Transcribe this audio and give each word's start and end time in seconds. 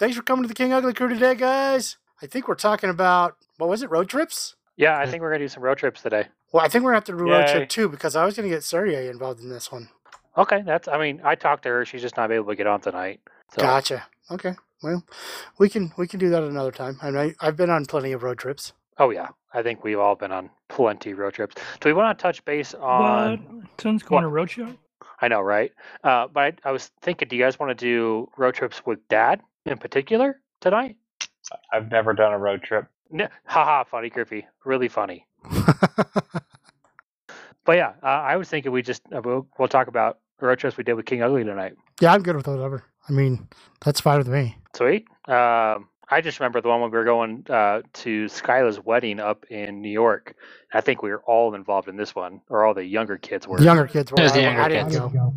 Thanks 0.00 0.16
for 0.16 0.22
coming 0.22 0.44
to 0.44 0.48
the 0.48 0.54
King 0.54 0.72
Ugly 0.72 0.94
Crew 0.94 1.10
today, 1.10 1.34
guys. 1.34 1.98
I 2.22 2.26
think 2.26 2.48
we're 2.48 2.54
talking 2.54 2.88
about 2.88 3.36
what 3.58 3.68
was 3.68 3.82
it? 3.82 3.90
Road 3.90 4.08
trips? 4.08 4.56
Yeah, 4.74 4.98
I 4.98 5.04
think 5.04 5.20
we're 5.20 5.28
gonna 5.28 5.44
do 5.44 5.48
some 5.48 5.62
road 5.62 5.76
trips 5.76 6.00
today. 6.00 6.28
Well, 6.52 6.64
I 6.64 6.68
think 6.68 6.84
we're 6.84 6.92
gonna 6.92 6.96
have 6.96 7.04
to 7.04 7.12
do 7.12 7.18
a 7.18 7.24
road 7.24 7.46
trip 7.48 7.68
too 7.68 7.86
because 7.86 8.16
I 8.16 8.24
was 8.24 8.34
gonna 8.34 8.48
get 8.48 8.64
Sergey 8.64 9.08
involved 9.08 9.42
in 9.42 9.50
this 9.50 9.70
one. 9.70 9.90
Okay, 10.38 10.62
that's. 10.62 10.88
I 10.88 10.96
mean, 10.96 11.20
I 11.22 11.34
talked 11.34 11.64
to 11.64 11.68
her. 11.68 11.84
She's 11.84 12.00
just 12.00 12.16
not 12.16 12.32
able 12.32 12.46
to 12.46 12.56
get 12.56 12.66
on 12.66 12.80
tonight. 12.80 13.20
So 13.54 13.60
Gotcha. 13.60 14.06
Okay. 14.30 14.54
Well, 14.82 15.04
we 15.58 15.68
can 15.68 15.92
we 15.98 16.08
can 16.08 16.18
do 16.18 16.30
that 16.30 16.44
another 16.44 16.72
time. 16.72 16.98
I 17.02 17.10
mean, 17.10 17.34
I, 17.38 17.46
I've 17.46 17.58
been 17.58 17.68
on 17.68 17.84
plenty 17.84 18.12
of 18.12 18.22
road 18.22 18.38
trips. 18.38 18.72
Oh 18.96 19.10
yeah, 19.10 19.28
I 19.52 19.62
think 19.62 19.84
we've 19.84 19.98
all 19.98 20.14
been 20.14 20.32
on 20.32 20.48
plenty 20.70 21.12
road 21.12 21.34
trips. 21.34 21.56
Do 21.78 21.90
we 21.90 21.92
want 21.92 22.18
to 22.18 22.22
touch 22.22 22.42
base 22.46 22.72
on? 22.72 23.32
What? 23.32 23.66
Son's 23.82 24.02
going 24.02 24.22
to 24.22 24.30
roadshow? 24.30 24.78
I 25.20 25.28
know, 25.28 25.42
right? 25.42 25.72
Uh, 26.02 26.26
but 26.32 26.58
I, 26.64 26.70
I 26.70 26.72
was 26.72 26.90
thinking, 27.02 27.28
do 27.28 27.36
you 27.36 27.44
guys 27.44 27.58
want 27.58 27.68
to 27.68 27.74
do 27.74 28.30
road 28.38 28.54
trips 28.54 28.80
with 28.86 29.06
Dad 29.08 29.42
in 29.66 29.78
particular 29.78 30.40
tonight? 30.60 30.96
I've 31.72 31.90
never 31.90 32.12
done 32.12 32.32
a 32.32 32.38
road 32.38 32.62
trip. 32.62 32.86
N- 33.12 33.28
haha, 33.44 33.84
funny, 33.84 34.08
Griffey, 34.10 34.46
really 34.64 34.88
funny. 34.88 35.26
But 37.66 37.76
yeah, 37.76 37.92
uh, 38.02 38.06
I 38.06 38.36
was 38.36 38.48
thinking 38.48 38.72
we 38.72 38.80
just 38.82 39.02
uh, 39.14 39.20
we'll, 39.22 39.46
we'll 39.58 39.68
talk 39.68 39.86
about 39.86 40.18
the 40.38 40.46
road 40.46 40.58
trips 40.58 40.78
we 40.78 40.82
did 40.82 40.94
with 40.94 41.04
King 41.04 41.22
Ugly 41.22 41.44
tonight. 41.44 41.74
yeah, 42.00 42.12
I'm 42.12 42.22
good 42.22 42.34
with 42.34 42.48
whatever. 42.48 42.82
I 43.08 43.12
mean, 43.12 43.46
that's 43.84 44.00
fine 44.00 44.16
with 44.18 44.28
me. 44.28 44.56
Sweet. 44.74 45.06
Um, 45.28 45.88
I 46.08 46.20
just 46.22 46.40
remember 46.40 46.62
the 46.62 46.68
one 46.68 46.80
when 46.80 46.90
we 46.90 46.96
were 46.96 47.04
going 47.04 47.44
uh, 47.50 47.82
to 47.92 48.24
Skyla's 48.26 48.80
wedding 48.82 49.20
up 49.20 49.44
in 49.50 49.82
New 49.82 49.90
York. 49.90 50.34
I 50.72 50.80
think 50.80 51.02
we 51.02 51.10
were 51.10 51.22
all 51.26 51.54
involved 51.54 51.86
in 51.88 51.96
this 51.96 52.14
one, 52.14 52.40
or 52.48 52.64
all 52.64 52.72
the 52.72 52.82
younger 52.84 53.18
kids 53.18 53.46
were. 53.46 53.58
The 53.58 53.64
younger 53.64 53.86
kids 53.86 54.10
were. 54.10 54.18
It 54.18 54.22
was 54.22 54.32
the 54.32 54.40
I- 54.40 54.42
younger 54.44 54.62
I 54.62 54.68
didn't 54.68 54.86
kids. 54.86 54.96
go. 54.98 55.12
Yeah, 55.12 55.30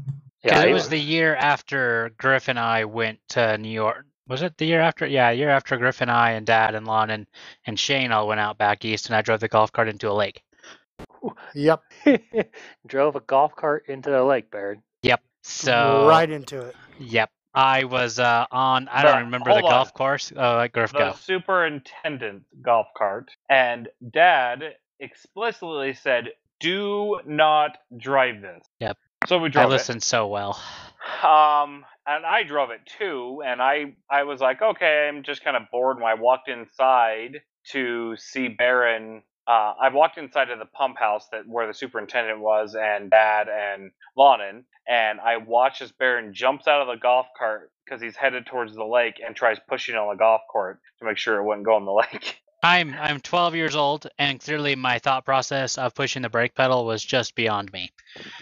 Because 0.43 0.63
it 0.63 0.69
I- 0.69 0.73
was 0.73 0.89
the 0.89 0.97
year 0.99 1.35
after 1.35 2.13
Griff 2.17 2.47
and 2.47 2.57
I 2.57 2.85
went 2.85 3.19
to 3.29 3.57
New 3.57 3.69
York. 3.69 4.05
Was 4.27 4.41
it 4.41 4.57
the 4.57 4.65
year 4.65 4.79
after? 4.81 5.05
Yeah, 5.05 5.31
year 5.31 5.49
after 5.49 5.77
Griff 5.77 6.01
and 6.01 6.09
I 6.11 6.31
and 6.31 6.45
Dad 6.45 6.75
and 6.75 6.87
Lon 6.87 7.09
and, 7.09 7.27
and 7.65 7.77
Shane 7.79 8.11
all 8.11 8.27
went 8.27 8.39
out 8.39 8.57
back 8.57 8.85
east, 8.85 9.07
and 9.07 9.15
I 9.15 9.21
drove 9.21 9.39
the 9.41 9.47
golf 9.49 9.71
cart 9.71 9.89
into 9.89 10.09
a 10.09 10.13
lake. 10.13 10.41
Yep. 11.53 11.81
drove 12.87 13.15
a 13.15 13.19
golf 13.21 13.55
cart 13.55 13.85
into 13.87 14.09
the 14.09 14.23
lake, 14.23 14.49
Baron. 14.51 14.81
Yep. 15.01 15.21
So 15.43 16.07
right 16.07 16.29
into 16.29 16.61
it. 16.61 16.75
Yep. 16.99 17.29
I 17.53 17.83
was 17.83 18.17
uh, 18.17 18.45
on. 18.51 18.87
I 18.87 19.03
But 19.03 19.11
don't 19.11 19.23
remember 19.25 19.49
the 19.49 19.59
hold 19.59 19.65
on. 19.65 19.71
golf 19.71 19.93
course. 19.93 20.31
Oh, 20.35 20.55
let 20.57 20.71
Griff 20.71 20.91
The 20.91 20.97
go. 20.99 21.13
superintendent 21.19 22.43
golf 22.61 22.87
cart, 22.97 23.29
and 23.49 23.89
Dad 24.11 24.63
explicitly 24.99 25.93
said, 25.93 26.29
"Do 26.59 27.19
not 27.25 27.77
drive 27.95 28.41
this." 28.41 28.63
Yep. 28.79 28.97
So 29.27 29.37
we 29.37 29.47
I 29.47 29.51
drove 29.51 29.71
it. 29.71 29.75
listened 29.75 30.03
so 30.03 30.27
well. 30.27 30.59
Um, 31.23 31.85
and 32.05 32.25
I 32.25 32.43
drove 32.43 32.71
it 32.71 32.81
too, 32.97 33.41
and 33.45 33.61
I 33.61 33.95
I 34.09 34.23
was 34.23 34.41
like, 34.41 34.61
okay, 34.61 35.07
I'm 35.07 35.23
just 35.23 35.43
kind 35.43 35.55
of 35.55 35.63
bored. 35.71 35.97
When 35.97 36.05
I 36.05 36.15
walked 36.15 36.49
inside 36.49 37.41
to 37.71 38.15
see 38.17 38.49
Baron, 38.49 39.23
uh, 39.47 39.73
I 39.81 39.89
walked 39.89 40.17
inside 40.17 40.49
of 40.49 40.59
the 40.59 40.65
pump 40.65 40.97
house 40.97 41.27
that 41.31 41.47
where 41.47 41.67
the 41.67 41.73
superintendent 41.73 42.39
was, 42.39 42.75
and 42.75 43.09
Dad 43.09 43.47
and 43.47 43.91
Lonan, 44.17 44.65
and 44.87 45.19
I 45.19 45.37
watched 45.37 45.81
as 45.81 45.91
Baron 45.91 46.33
jumps 46.33 46.67
out 46.67 46.81
of 46.81 46.87
the 46.87 46.99
golf 47.01 47.27
cart 47.37 47.71
because 47.85 48.01
he's 48.01 48.15
headed 48.15 48.45
towards 48.45 48.75
the 48.75 48.85
lake 48.85 49.21
and 49.25 49.35
tries 49.35 49.57
pushing 49.67 49.95
on 49.95 50.09
the 50.09 50.19
golf 50.19 50.41
cart 50.51 50.79
to 50.99 51.05
make 51.05 51.17
sure 51.17 51.37
it 51.37 51.43
wouldn't 51.43 51.65
go 51.65 51.77
in 51.77 51.85
the 51.85 51.91
lake. 52.13 52.39
I'm 52.63 52.95
I'm 52.97 53.19
12 53.19 53.55
years 53.55 53.75
old, 53.75 54.07
and 54.17 54.39
clearly 54.39 54.75
my 54.75 54.97
thought 54.97 55.25
process 55.25 55.77
of 55.77 55.93
pushing 55.93 56.21
the 56.21 56.29
brake 56.29 56.55
pedal 56.55 56.85
was 56.85 57.03
just 57.03 57.35
beyond 57.35 57.71
me. 57.73 57.91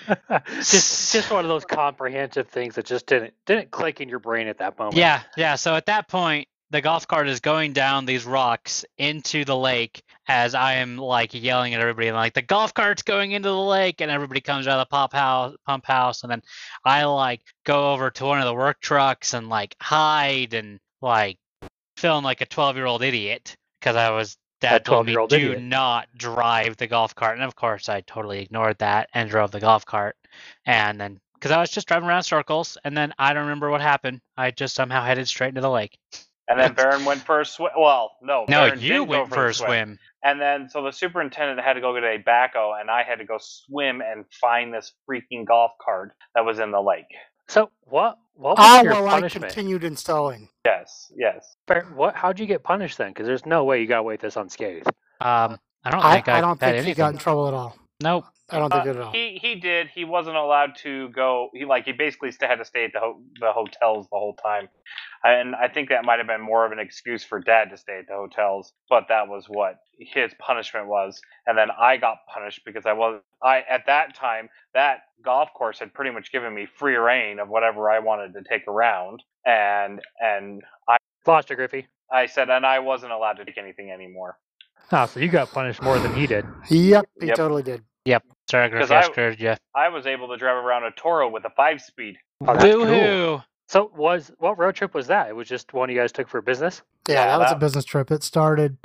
just 0.47 1.11
just 1.11 1.31
one 1.31 1.43
of 1.43 1.49
those 1.49 1.65
comprehensive 1.65 2.47
things 2.47 2.75
that 2.75 2.85
just 2.85 3.07
didn't 3.07 3.33
didn't 3.47 3.71
click 3.71 3.99
in 3.99 4.07
your 4.07 4.19
brain 4.19 4.47
at 4.47 4.59
that 4.59 4.77
moment. 4.77 4.95
Yeah, 4.95 5.23
yeah. 5.35 5.55
So 5.55 5.75
at 5.75 5.87
that 5.87 6.07
point, 6.07 6.47
the 6.69 6.81
golf 6.81 7.07
cart 7.07 7.27
is 7.29 7.39
going 7.39 7.73
down 7.73 8.05
these 8.05 8.23
rocks 8.23 8.85
into 8.99 9.43
the 9.43 9.57
lake 9.57 10.03
as 10.27 10.53
I 10.53 10.73
am 10.75 10.97
like 10.97 11.33
yelling 11.33 11.73
at 11.73 11.81
everybody, 11.81 12.11
like 12.11 12.35
the 12.35 12.43
golf 12.43 12.75
cart's 12.75 13.01
going 13.01 13.31
into 13.31 13.49
the 13.49 13.57
lake, 13.57 14.01
and 14.01 14.11
everybody 14.11 14.41
comes 14.41 14.67
out 14.67 14.79
of 14.79 14.87
the 14.87 14.91
pump 14.91 15.13
house, 15.13 15.55
pump 15.65 15.87
house, 15.87 16.21
and 16.21 16.31
then 16.31 16.43
I 16.85 17.05
like 17.05 17.41
go 17.65 17.91
over 17.91 18.11
to 18.11 18.25
one 18.25 18.37
of 18.37 18.45
the 18.45 18.53
work 18.53 18.79
trucks 18.81 19.33
and 19.33 19.49
like 19.49 19.75
hide 19.81 20.53
and 20.53 20.79
like 21.01 21.39
feeling 21.97 22.23
like 22.23 22.41
a 22.41 22.45
12 22.45 22.75
year 22.75 22.85
old 22.85 23.01
idiot 23.01 23.57
because 23.81 23.95
I 23.95 24.11
was. 24.11 24.37
Dad 24.61 24.85
told 24.85 25.07
me 25.07 25.13
12-year-old 25.13 25.29
do 25.31 25.35
idiot." 25.37 25.61
not 25.63 26.07
drive 26.15 26.77
the 26.77 26.87
golf 26.87 27.15
cart, 27.15 27.35
and 27.35 27.43
of 27.43 27.55
course 27.55 27.89
I 27.89 28.01
totally 28.01 28.41
ignored 28.41 28.77
that 28.77 29.09
and 29.13 29.29
drove 29.29 29.49
the 29.49 29.59
golf 29.59 29.85
cart, 29.85 30.15
and 30.65 31.01
then 31.01 31.19
because 31.33 31.51
I 31.51 31.59
was 31.59 31.71
just 31.71 31.87
driving 31.87 32.07
around 32.07 32.23
circles, 32.23 32.77
and 32.83 32.95
then 32.95 33.13
I 33.17 33.33
don't 33.33 33.43
remember 33.43 33.71
what 33.71 33.81
happened. 33.81 34.21
I 34.37 34.51
just 34.51 34.75
somehow 34.75 35.03
headed 35.03 35.27
straight 35.27 35.49
into 35.49 35.61
the 35.61 35.71
lake. 35.71 35.97
And 36.47 36.59
then 36.59 36.73
Baron 36.75 37.03
went 37.03 37.21
for 37.21 37.41
a 37.41 37.45
swim. 37.45 37.71
Well, 37.75 38.11
no, 38.21 38.45
No, 38.47 38.67
Baron 38.67 38.79
you 38.79 39.03
went 39.03 39.29
for 39.29 39.35
for 39.35 39.47
a 39.47 39.53
swim. 39.53 39.97
And 40.23 40.39
then, 40.39 40.69
so 40.69 40.83
the 40.83 40.91
superintendent 40.91 41.59
had 41.59 41.73
to 41.73 41.81
go 41.81 41.95
get 41.95 42.03
a 42.03 42.19
backhoe, 42.19 42.79
and 42.79 42.91
I 42.91 43.01
had 43.01 43.15
to 43.15 43.25
go 43.25 43.37
swim 43.39 44.01
and 44.01 44.25
find 44.39 44.71
this 44.71 44.93
freaking 45.09 45.47
golf 45.47 45.71
cart 45.83 46.11
that 46.35 46.45
was 46.45 46.59
in 46.59 46.69
the 46.69 46.81
lake. 46.81 47.07
So 47.51 47.69
what 47.83 48.17
what 48.35 48.57
was 48.57 48.65
Ah, 48.65 48.81
your 48.81 48.93
well, 48.93 49.07
I 49.07 49.11
punishment? 49.19 49.51
continued 49.53 49.83
installing. 49.83 50.47
Yes, 50.63 51.11
yes. 51.17 51.57
Baron, 51.67 51.93
what 51.97 52.15
how'd 52.15 52.39
you 52.39 52.45
get 52.45 52.63
punished 52.63 52.97
then? 52.97 53.09
Because 53.09 53.27
there's 53.27 53.45
no 53.45 53.65
way 53.65 53.81
you 53.81 53.87
got 53.87 53.99
away 53.99 54.13
with 54.13 54.21
this 54.21 54.37
unscathed. 54.37 54.87
Um, 55.19 55.57
I 55.83 55.91
don't 55.91 56.01
I, 56.05 56.13
think 56.13 56.29
I, 56.29 56.37
I 56.37 56.41
don't 56.41 56.59
had 56.61 56.75
think 56.75 56.85
he 56.85 56.91
anything. 56.91 56.95
got 56.95 57.11
in 57.13 57.19
trouble 57.19 57.49
at 57.49 57.53
all. 57.53 57.75
Nope. 58.01 58.23
I 58.51 58.59
don't 58.59 58.71
think 58.71 58.85
Uh, 58.85 58.87
it 58.87 58.97
at 58.97 59.01
all. 59.01 59.13
he 59.13 59.39
he 59.41 59.55
did. 59.55 59.89
He 59.89 60.05
wasn't 60.05 60.37
allowed 60.37 60.75
to 60.83 61.09
go. 61.09 61.49
He 61.53 61.65
like 61.65 61.85
he 61.85 61.93
basically 61.93 62.31
st- 62.31 62.49
had 62.49 62.59
to 62.59 62.65
stay 62.65 62.85
at 62.85 62.93
the 62.93 62.99
ho- 62.99 63.21
the 63.39 63.51
hotels 63.53 64.07
the 64.11 64.17
whole 64.17 64.35
time, 64.35 64.69
and 65.23 65.55
I 65.55 65.69
think 65.69 65.89
that 65.89 66.05
might 66.05 66.19
have 66.19 66.27
been 66.27 66.41
more 66.41 66.65
of 66.65 66.71
an 66.73 66.79
excuse 66.79 67.23
for 67.23 67.39
Dad 67.39 67.69
to 67.71 67.77
stay 67.77 67.99
at 67.99 68.07
the 68.07 68.15
hotels. 68.15 68.73
But 68.89 69.07
that 69.09 69.27
was 69.29 69.45
what 69.49 69.77
his 69.99 70.33
punishment 70.39 70.87
was, 70.87 71.21
and 71.47 71.57
then 71.57 71.69
I 71.79 71.97
got 71.97 72.17
punished 72.33 72.61
because 72.65 72.85
I 72.85 72.93
was 72.93 73.21
I 73.43 73.63
at 73.69 73.87
that 73.87 74.15
time 74.15 74.49
that 74.73 75.03
golf 75.23 75.49
course 75.53 75.79
had 75.79 75.93
pretty 75.93 76.11
much 76.11 76.31
given 76.31 76.53
me 76.53 76.67
free 76.67 76.95
reign 76.97 77.39
of 77.39 77.49
whatever 77.49 77.89
I 77.91 77.99
wanted 77.99 78.33
to 78.33 78.43
take 78.43 78.67
around, 78.67 79.23
and 79.45 80.01
and 80.19 80.63
I 80.87 80.97
Lost 81.27 81.49
you, 81.51 81.55
Griffey. 81.57 81.87
I 82.11 82.25
said 82.27 82.49
and 82.49 82.65
I 82.65 82.79
wasn't 82.79 83.13
allowed 83.13 83.33
to 83.37 83.45
take 83.45 83.57
anything 83.57 83.91
anymore. 83.91 84.37
Oh, 84.91 85.05
so 85.07 85.19
you 85.21 85.29
got 85.29 85.51
punished 85.51 85.81
more 85.81 85.99
than 85.99 86.13
he 86.15 86.27
did. 86.27 86.45
Yep, 86.69 87.05
he 87.21 87.27
Yep. 87.27 87.37
totally 87.37 87.63
did. 87.63 87.83
Sorry, 88.49 88.69
Griff, 88.69 88.81
Because 88.89 88.91
I- 88.91 89.21
I 89.21 89.29
you. 89.39 89.55
I 89.75 89.89
was 89.89 90.05
able 90.05 90.27
to 90.29 90.37
drive 90.37 90.57
around 90.63 90.83
a 90.83 90.91
Toro 90.91 91.29
with 91.29 91.45
a 91.45 91.49
five 91.51 91.81
speed. 91.81 92.17
Oh, 92.41 92.47
that's 92.53 92.63
cool. 92.65 93.43
So 93.67 93.91
was 93.95 94.31
what 94.39 94.57
road 94.57 94.75
trip 94.75 94.93
was 94.93 95.07
that? 95.07 95.29
It 95.29 95.35
was 95.35 95.47
just 95.47 95.73
one 95.73 95.89
you 95.89 95.97
guys 95.97 96.11
took 96.11 96.27
for 96.27 96.41
business. 96.41 96.81
Yeah, 97.07 97.15
Yeah, 97.15 97.25
that 97.27 97.39
was 97.39 97.51
a 97.53 97.55
business 97.55 97.85
trip. 97.85 98.11
It 98.11 98.23
started 98.23 98.77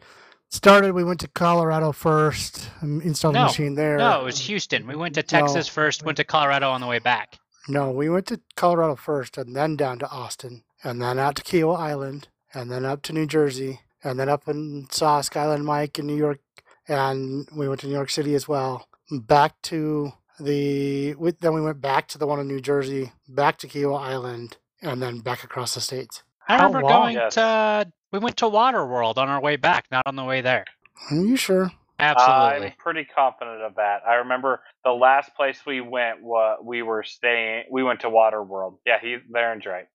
started. 0.48 0.92
We 0.92 1.02
went 1.02 1.18
to 1.20 1.28
Colorado 1.28 1.90
first, 1.90 2.70
and 2.80 3.02
installed 3.02 3.34
the 3.34 3.40
machine 3.40 3.74
there. 3.74 3.96
No, 3.96 4.20
it 4.20 4.24
was 4.24 4.38
Houston. 4.46 4.86
We 4.86 4.94
went 4.94 5.16
to 5.16 5.24
Texas 5.24 5.66
first, 5.66 6.04
went 6.04 6.18
to 6.18 6.24
Colorado 6.24 6.70
on 6.70 6.80
the 6.80 6.86
way 6.86 7.00
back. 7.00 7.36
No, 7.68 7.90
we 7.90 8.08
went 8.08 8.26
to 8.26 8.40
Colorado 8.54 8.94
first, 8.94 9.36
and 9.36 9.56
then 9.56 9.74
down 9.74 9.98
to 9.98 10.08
Austin, 10.08 10.62
and 10.84 11.02
then 11.02 11.18
out 11.18 11.34
to 11.34 11.42
Kiawah 11.42 11.76
Island, 11.80 12.28
and 12.54 12.70
then 12.70 12.84
up 12.84 13.02
to 13.02 13.12
New 13.12 13.26
Jersey, 13.26 13.80
and 14.04 14.20
then 14.20 14.28
up 14.28 14.46
and 14.46 14.92
saw 14.92 15.20
Skyline 15.20 15.64
Mike 15.64 15.98
in 15.98 16.06
New 16.06 16.14
York, 16.16 16.38
and 16.86 17.48
we 17.52 17.68
went 17.68 17.80
to 17.80 17.88
New 17.88 17.94
York 17.94 18.10
City 18.10 18.36
as 18.36 18.46
well. 18.46 18.86
Back 19.10 19.60
to 19.62 20.12
the, 20.40 21.14
we, 21.14 21.30
then 21.32 21.54
we 21.54 21.60
went 21.60 21.80
back 21.80 22.08
to 22.08 22.18
the 22.18 22.26
one 22.26 22.40
in 22.40 22.48
New 22.48 22.60
Jersey, 22.60 23.12
back 23.28 23.56
to 23.58 23.68
Kiawah 23.68 24.00
Island, 24.00 24.56
and 24.82 25.00
then 25.02 25.20
back 25.20 25.44
across 25.44 25.74
the 25.74 25.80
states. 25.80 26.22
I 26.48 26.56
How 26.56 26.66
remember 26.66 26.86
long? 26.86 27.02
going 27.02 27.14
Yes. 27.16 27.34
to. 27.34 27.90
We 28.12 28.18
went 28.18 28.36
to 28.38 28.46
Waterworld 28.46 29.16
on 29.16 29.28
our 29.28 29.40
way 29.40 29.56
back, 29.56 29.86
not 29.90 30.06
on 30.06 30.16
the 30.16 30.24
way 30.24 30.40
there. 30.40 30.64
Are 31.10 31.16
you 31.16 31.36
sure? 31.36 31.70
Absolutely. 31.98 32.68
I'm 32.68 32.72
pretty 32.78 33.04
confident 33.04 33.62
of 33.62 33.76
that. 33.76 34.02
I 34.06 34.14
remember 34.14 34.60
the 34.84 34.90
last 34.92 35.34
place 35.34 35.58
we 35.66 35.80
went. 35.80 36.22
What 36.22 36.64
we 36.64 36.82
were 36.82 37.02
staying. 37.02 37.64
We 37.70 37.82
went 37.82 38.00
to 38.00 38.08
Waterworld. 38.10 38.76
Yeah, 38.84 38.98
he 39.00 39.16
Aaron's 39.34 39.64
right. 39.66 39.86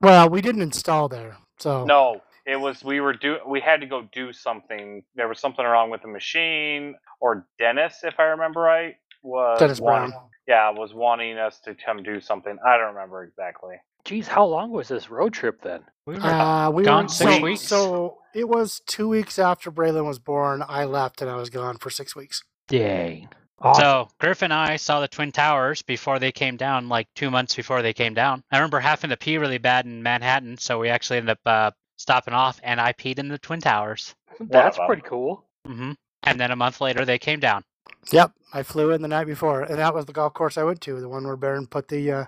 Well, 0.00 0.28
we 0.28 0.42
didn't 0.42 0.62
install 0.62 1.08
there, 1.08 1.38
so 1.58 1.84
No, 1.84 2.20
it 2.46 2.56
was 2.56 2.82
we 2.84 3.00
were 3.00 3.12
do. 3.12 3.38
We 3.46 3.60
had 3.60 3.80
to 3.80 3.86
go 3.86 4.08
do 4.12 4.32
something. 4.32 5.02
There 5.14 5.28
was 5.28 5.40
something 5.40 5.64
wrong 5.64 5.90
with 5.90 6.02
the 6.02 6.08
machine, 6.08 6.94
or 7.20 7.46
Dennis, 7.58 8.00
if 8.04 8.14
I 8.18 8.24
remember 8.24 8.60
right, 8.60 8.94
was 9.22 9.58
Dennis 9.58 9.80
wanting- 9.80 10.10
Brown. 10.10 10.22
Yeah, 10.48 10.70
was 10.70 10.94
wanting 10.94 11.38
us 11.38 11.58
to 11.64 11.74
come 11.74 12.04
do 12.04 12.20
something. 12.20 12.56
I 12.64 12.76
don't 12.78 12.94
remember 12.94 13.24
exactly. 13.24 13.74
Geez, 14.04 14.28
how 14.28 14.44
long 14.44 14.70
was 14.70 14.86
this 14.86 15.10
road 15.10 15.32
trip 15.32 15.60
then? 15.62 15.82
we 16.06 16.14
were 16.14 16.20
Uh, 16.22 16.70
we 16.70 16.84
gone 16.84 17.06
were 17.06 17.08
six 17.08 17.34
so, 17.34 17.42
weeks. 17.42 17.60
So 17.62 18.18
it 18.32 18.48
was 18.48 18.80
two 18.86 19.08
weeks 19.08 19.40
after 19.40 19.72
Braylon 19.72 20.06
was 20.06 20.20
born. 20.20 20.62
I 20.68 20.84
left 20.84 21.20
and 21.20 21.28
I 21.28 21.34
was 21.34 21.50
gone 21.50 21.78
for 21.78 21.90
six 21.90 22.14
weeks. 22.14 22.44
Dang. 22.68 23.28
Awesome. 23.60 23.80
So 23.82 24.08
Griff 24.20 24.42
and 24.42 24.52
I 24.52 24.76
saw 24.76 25.00
the 25.00 25.08
Twin 25.08 25.32
Towers 25.32 25.82
before 25.82 26.20
they 26.20 26.30
came 26.30 26.56
down, 26.56 26.88
like 26.88 27.08
two 27.16 27.28
months 27.30 27.56
before 27.56 27.82
they 27.82 27.92
came 27.92 28.14
down. 28.14 28.44
I 28.52 28.58
remember 28.58 28.78
having 28.78 29.10
to 29.10 29.16
pee 29.16 29.38
really 29.38 29.58
bad 29.58 29.86
in 29.86 30.00
Manhattan, 30.04 30.58
so 30.58 30.78
we 30.78 30.90
actually 30.90 31.16
ended 31.16 31.30
up 31.30 31.40
uh, 31.44 31.70
stopping 31.96 32.34
off, 32.34 32.60
and 32.62 32.80
I 32.80 32.92
peed 32.94 33.18
in 33.18 33.28
the 33.28 33.38
Twin 33.38 33.60
Towers. 33.60 34.14
That's 34.40 34.78
Wow. 34.78 34.86
pretty 34.86 35.02
cool. 35.02 35.44
hmm 35.66 35.92
And 36.24 36.40
then 36.40 36.50
a 36.52 36.56
month 36.56 36.80
later, 36.80 37.04
they 37.04 37.18
came 37.18 37.40
down. 37.40 37.64
Yep, 38.12 38.32
I 38.52 38.62
flew 38.62 38.90
in 38.92 39.02
the 39.02 39.08
night 39.08 39.26
before, 39.26 39.62
and 39.62 39.78
that 39.78 39.94
was 39.94 40.06
the 40.06 40.12
golf 40.14 40.34
course 40.34 40.58
I 40.58 40.64
went 40.64 40.80
to, 40.82 41.00
the 41.00 41.08
one 41.08 41.24
where 41.26 41.36
Baron 41.36 41.66
put 41.66 41.88
the 41.88 42.10
uh, 42.12 42.24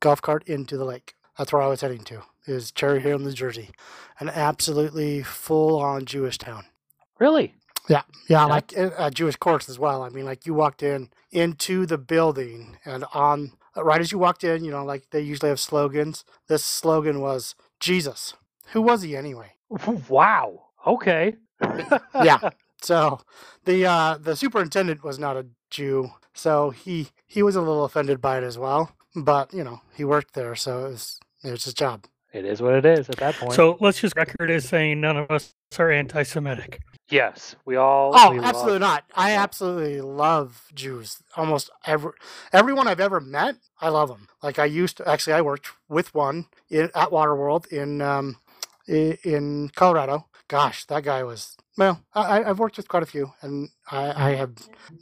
golf 0.00 0.22
cart 0.22 0.44
into 0.48 0.76
the 0.76 0.84
lake. 0.86 1.14
That's 1.38 1.52
where 1.52 1.62
I 1.62 1.68
was 1.68 1.82
heading 1.82 2.04
to. 2.04 2.22
Is 2.46 2.72
Cherry 2.72 3.00
Hill, 3.00 3.18
New 3.20 3.32
Jersey, 3.32 3.70
an 4.20 4.30
absolutely 4.30 5.22
full-on 5.22 6.06
Jewish 6.06 6.38
town. 6.38 6.64
Really? 7.20 7.54
Yeah, 7.88 8.02
Yeah. 8.28 8.46
like 8.46 8.74
uh, 8.76 8.90
uh, 8.98 9.10
Jewish 9.10 9.36
courts 9.36 9.68
as 9.68 9.78
well. 9.78 10.02
I 10.02 10.10
mean, 10.10 10.24
like 10.24 10.46
you 10.46 10.54
walked 10.54 10.82
in 10.82 11.10
into 11.30 11.86
the 11.86 11.98
building, 11.98 12.78
and 12.84 13.04
on 13.14 13.52
right 13.76 14.00
as 14.00 14.12
you 14.12 14.18
walked 14.18 14.44
in, 14.44 14.64
you 14.64 14.70
know, 14.70 14.84
like 14.84 15.10
they 15.10 15.20
usually 15.20 15.50
have 15.50 15.60
slogans. 15.60 16.24
This 16.48 16.64
slogan 16.64 17.20
was 17.20 17.54
Jesus. 17.80 18.34
Who 18.72 18.82
was 18.82 19.02
he 19.02 19.16
anyway? 19.16 19.52
Wow. 20.08 20.64
Okay. 20.86 21.34
Yeah. 22.22 22.50
So 22.82 23.20
the 23.64 23.86
uh, 23.86 24.18
the 24.20 24.36
superintendent 24.36 25.02
was 25.02 25.18
not 25.18 25.36
a 25.36 25.46
Jew, 25.70 26.10
so 26.32 26.70
he 26.70 27.08
he 27.26 27.42
was 27.42 27.56
a 27.56 27.60
little 27.60 27.84
offended 27.84 28.20
by 28.20 28.38
it 28.38 28.44
as 28.44 28.56
well. 28.56 28.92
But 29.16 29.52
you 29.52 29.64
know, 29.64 29.80
he 29.94 30.04
worked 30.04 30.34
there, 30.34 30.54
so 30.54 30.86
it 30.86 30.90
was 30.90 31.20
it 31.44 31.50
was 31.50 31.64
his 31.64 31.74
job. 31.74 32.04
It 32.32 32.44
is 32.44 32.62
what 32.62 32.74
it 32.74 32.86
is 32.86 33.08
at 33.08 33.16
that 33.16 33.34
point. 33.34 33.54
So 33.54 33.76
let's 33.80 34.00
just 34.00 34.14
record 34.16 34.50
as 34.50 34.68
saying 34.68 35.00
none 35.00 35.16
of 35.16 35.30
us 35.30 35.54
are 35.78 35.90
anti-Semitic. 35.90 36.80
yes, 37.10 37.56
we 37.64 37.74
all. 37.76 38.12
Oh, 38.14 38.30
we 38.30 38.38
absolutely 38.38 38.72
love- 38.78 38.80
not. 38.92 39.04
I 39.16 39.32
absolutely 39.32 40.00
love 40.00 40.68
Jews. 40.74 41.18
Almost 41.36 41.70
every 41.84 42.12
everyone 42.52 42.86
I've 42.86 43.00
ever 43.00 43.18
met, 43.20 43.56
I 43.80 43.88
love 43.88 44.08
them. 44.08 44.28
Like 44.42 44.58
I 44.60 44.66
used 44.66 44.98
to 44.98 45.08
actually, 45.08 45.32
I 45.32 45.40
worked 45.40 45.68
with 45.88 46.14
one 46.14 46.46
in, 46.70 46.90
at 46.94 47.10
Waterworld 47.10 47.66
in 47.72 48.00
um, 48.02 48.36
i- 48.46 48.47
in 48.88 49.70
Colorado. 49.74 50.26
Gosh, 50.48 50.86
that 50.86 51.04
guy 51.04 51.22
was 51.22 51.56
well. 51.76 52.02
I, 52.14 52.42
I've 52.42 52.58
worked 52.58 52.78
with 52.78 52.88
quite 52.88 53.02
a 53.02 53.06
few, 53.06 53.32
and 53.42 53.68
I, 53.90 54.30
I 54.30 54.34
have 54.34 54.52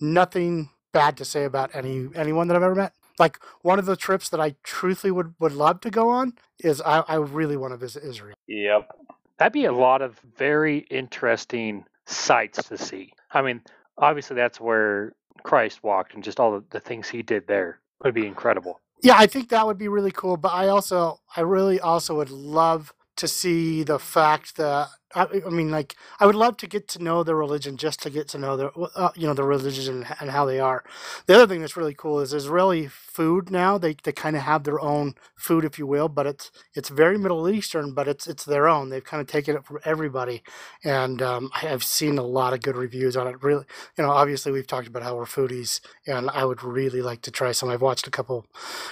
nothing 0.01 0.71
bad 0.93 1.17
to 1.19 1.25
say 1.25 1.45
about 1.45 1.75
any 1.75 2.09
anyone 2.15 2.49
that 2.49 2.57
I've 2.57 2.63
ever 2.63 2.75
met. 2.75 2.93
Like 3.19 3.39
one 3.63 3.79
of 3.79 3.87
the 3.87 3.97
trips 3.97 4.29
that 4.31 4.41
I 4.41 4.57
truthfully 4.63 5.11
would, 5.11 5.35
would 5.39 5.53
love 5.53 5.81
to 5.83 5.91
go 5.91 6.11
on 6.11 6.35
is 6.59 6.83
I, 6.83 7.01
I 7.09 7.15
really 7.17 7.57
want 7.57 7.73
to 7.73 7.79
visit 7.79 8.05
Israel. 8.05 8.37
Yep. 8.47 8.91
That'd 9.39 9.53
be 9.53 9.65
a 9.67 9.73
lot 9.73 10.03
of 10.03 10.21
very 10.37 10.79
interesting 10.91 11.85
sights 12.07 12.63
to 12.65 12.77
see. 12.77 13.13
I 13.33 13.43
mean, 13.43 13.63
obviously 13.97 14.37
that's 14.37 14.61
where 14.61 15.15
Christ 15.45 15.83
walked, 15.83 16.15
and 16.15 16.25
just 16.25 16.41
all 16.41 16.53
the, 16.53 16.65
the 16.71 16.81
things 16.81 17.09
he 17.09 17.23
did 17.23 17.47
there 17.47 17.81
would 18.05 18.15
be 18.15 18.27
incredible. 18.27 18.81
Yeah, 19.03 19.15
I 19.17 19.27
think 19.27 19.51
that 19.51 19.67
would 19.67 19.79
be 19.79 19.89
really 19.89 20.11
cool. 20.11 20.37
But 20.37 20.53
I 20.53 20.69
also, 20.69 21.21
I 21.37 21.43
really 21.43 21.81
also 21.81 22.17
would 22.17 22.31
love 22.31 22.93
to 23.17 23.29
see 23.29 23.83
the 23.83 23.99
fact 23.99 24.57
that 24.57 24.89
I, 25.15 25.41
I 25.47 25.51
mean, 25.51 25.71
like, 25.71 25.97
I 26.21 26.27
would 26.27 26.35
love 26.35 26.59
to 26.59 26.67
get 26.67 26.89
to 26.89 27.03
know 27.03 27.23
their 27.23 27.37
religion 27.37 27.79
just 27.79 28.03
to 28.03 28.11
get 28.11 28.29
to 28.29 28.39
know 28.39 28.57
their, 28.57 28.71
uh, 28.95 29.11
you 29.15 29.27
know, 29.27 29.33
the 29.33 29.45
religion 29.45 30.05
and, 30.05 30.17
and 30.21 30.31
how 30.31 30.45
they 30.45 30.61
are. 30.61 30.85
The 31.27 31.35
other 31.35 31.47
thing 31.47 31.61
that's 31.61 31.77
really 31.77 31.95
cool 31.95 32.21
is 32.21 32.35
Israeli 32.35 32.89
food 32.89 33.51
now. 33.51 33.79
They 33.79 33.97
they 34.05 34.13
kind 34.13 34.37
of 34.37 34.43
have 34.43 34.65
their 34.65 34.81
own 34.81 35.15
food, 35.37 35.65
if 35.65 35.79
you 35.79 35.87
will, 35.87 36.09
but 36.09 36.27
it's 36.27 36.51
it's 36.75 36.91
very 36.91 37.17
Middle 37.17 37.49
Eastern, 37.49 37.95
but 37.95 38.09
it's 38.09 38.27
it's 38.27 38.45
their 38.45 38.69
own. 38.69 38.91
They've 38.91 39.03
kind 39.05 39.21
of 39.23 39.27
taken 39.27 39.57
it 39.57 39.65
from 39.65 39.79
everybody, 39.85 40.43
and 40.85 41.23
um, 41.23 41.51
I 41.55 41.61
have 41.61 41.83
seen 41.83 42.19
a 42.19 42.23
lot 42.23 42.53
of 42.53 42.61
good 42.63 42.77
reviews 42.77 43.17
on 43.17 43.27
it. 43.27 43.43
Really, 43.43 43.65
you 43.97 44.05
know, 44.05 44.11
obviously 44.11 44.53
we've 44.53 44.67
talked 44.67 44.89
about 44.89 45.03
how 45.03 45.17
we're 45.17 45.25
foodies, 45.25 45.81
and 46.07 46.29
I 46.31 46.45
would 46.45 46.63
really 46.63 47.01
like 47.01 47.23
to 47.23 47.31
try 47.31 47.53
some. 47.53 47.71
I've 47.71 47.83
watched 47.83 48.07
a 48.07 48.11
couple 48.11 48.47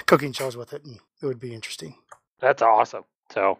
cooking 0.06 0.32
shows 0.32 0.56
with 0.56 0.72
it, 0.72 0.84
and 0.84 1.00
it 1.20 1.26
would 1.26 1.40
be 1.40 1.52
interesting. 1.54 1.96
That's 2.40 2.62
awesome. 2.62 3.04
So, 3.32 3.58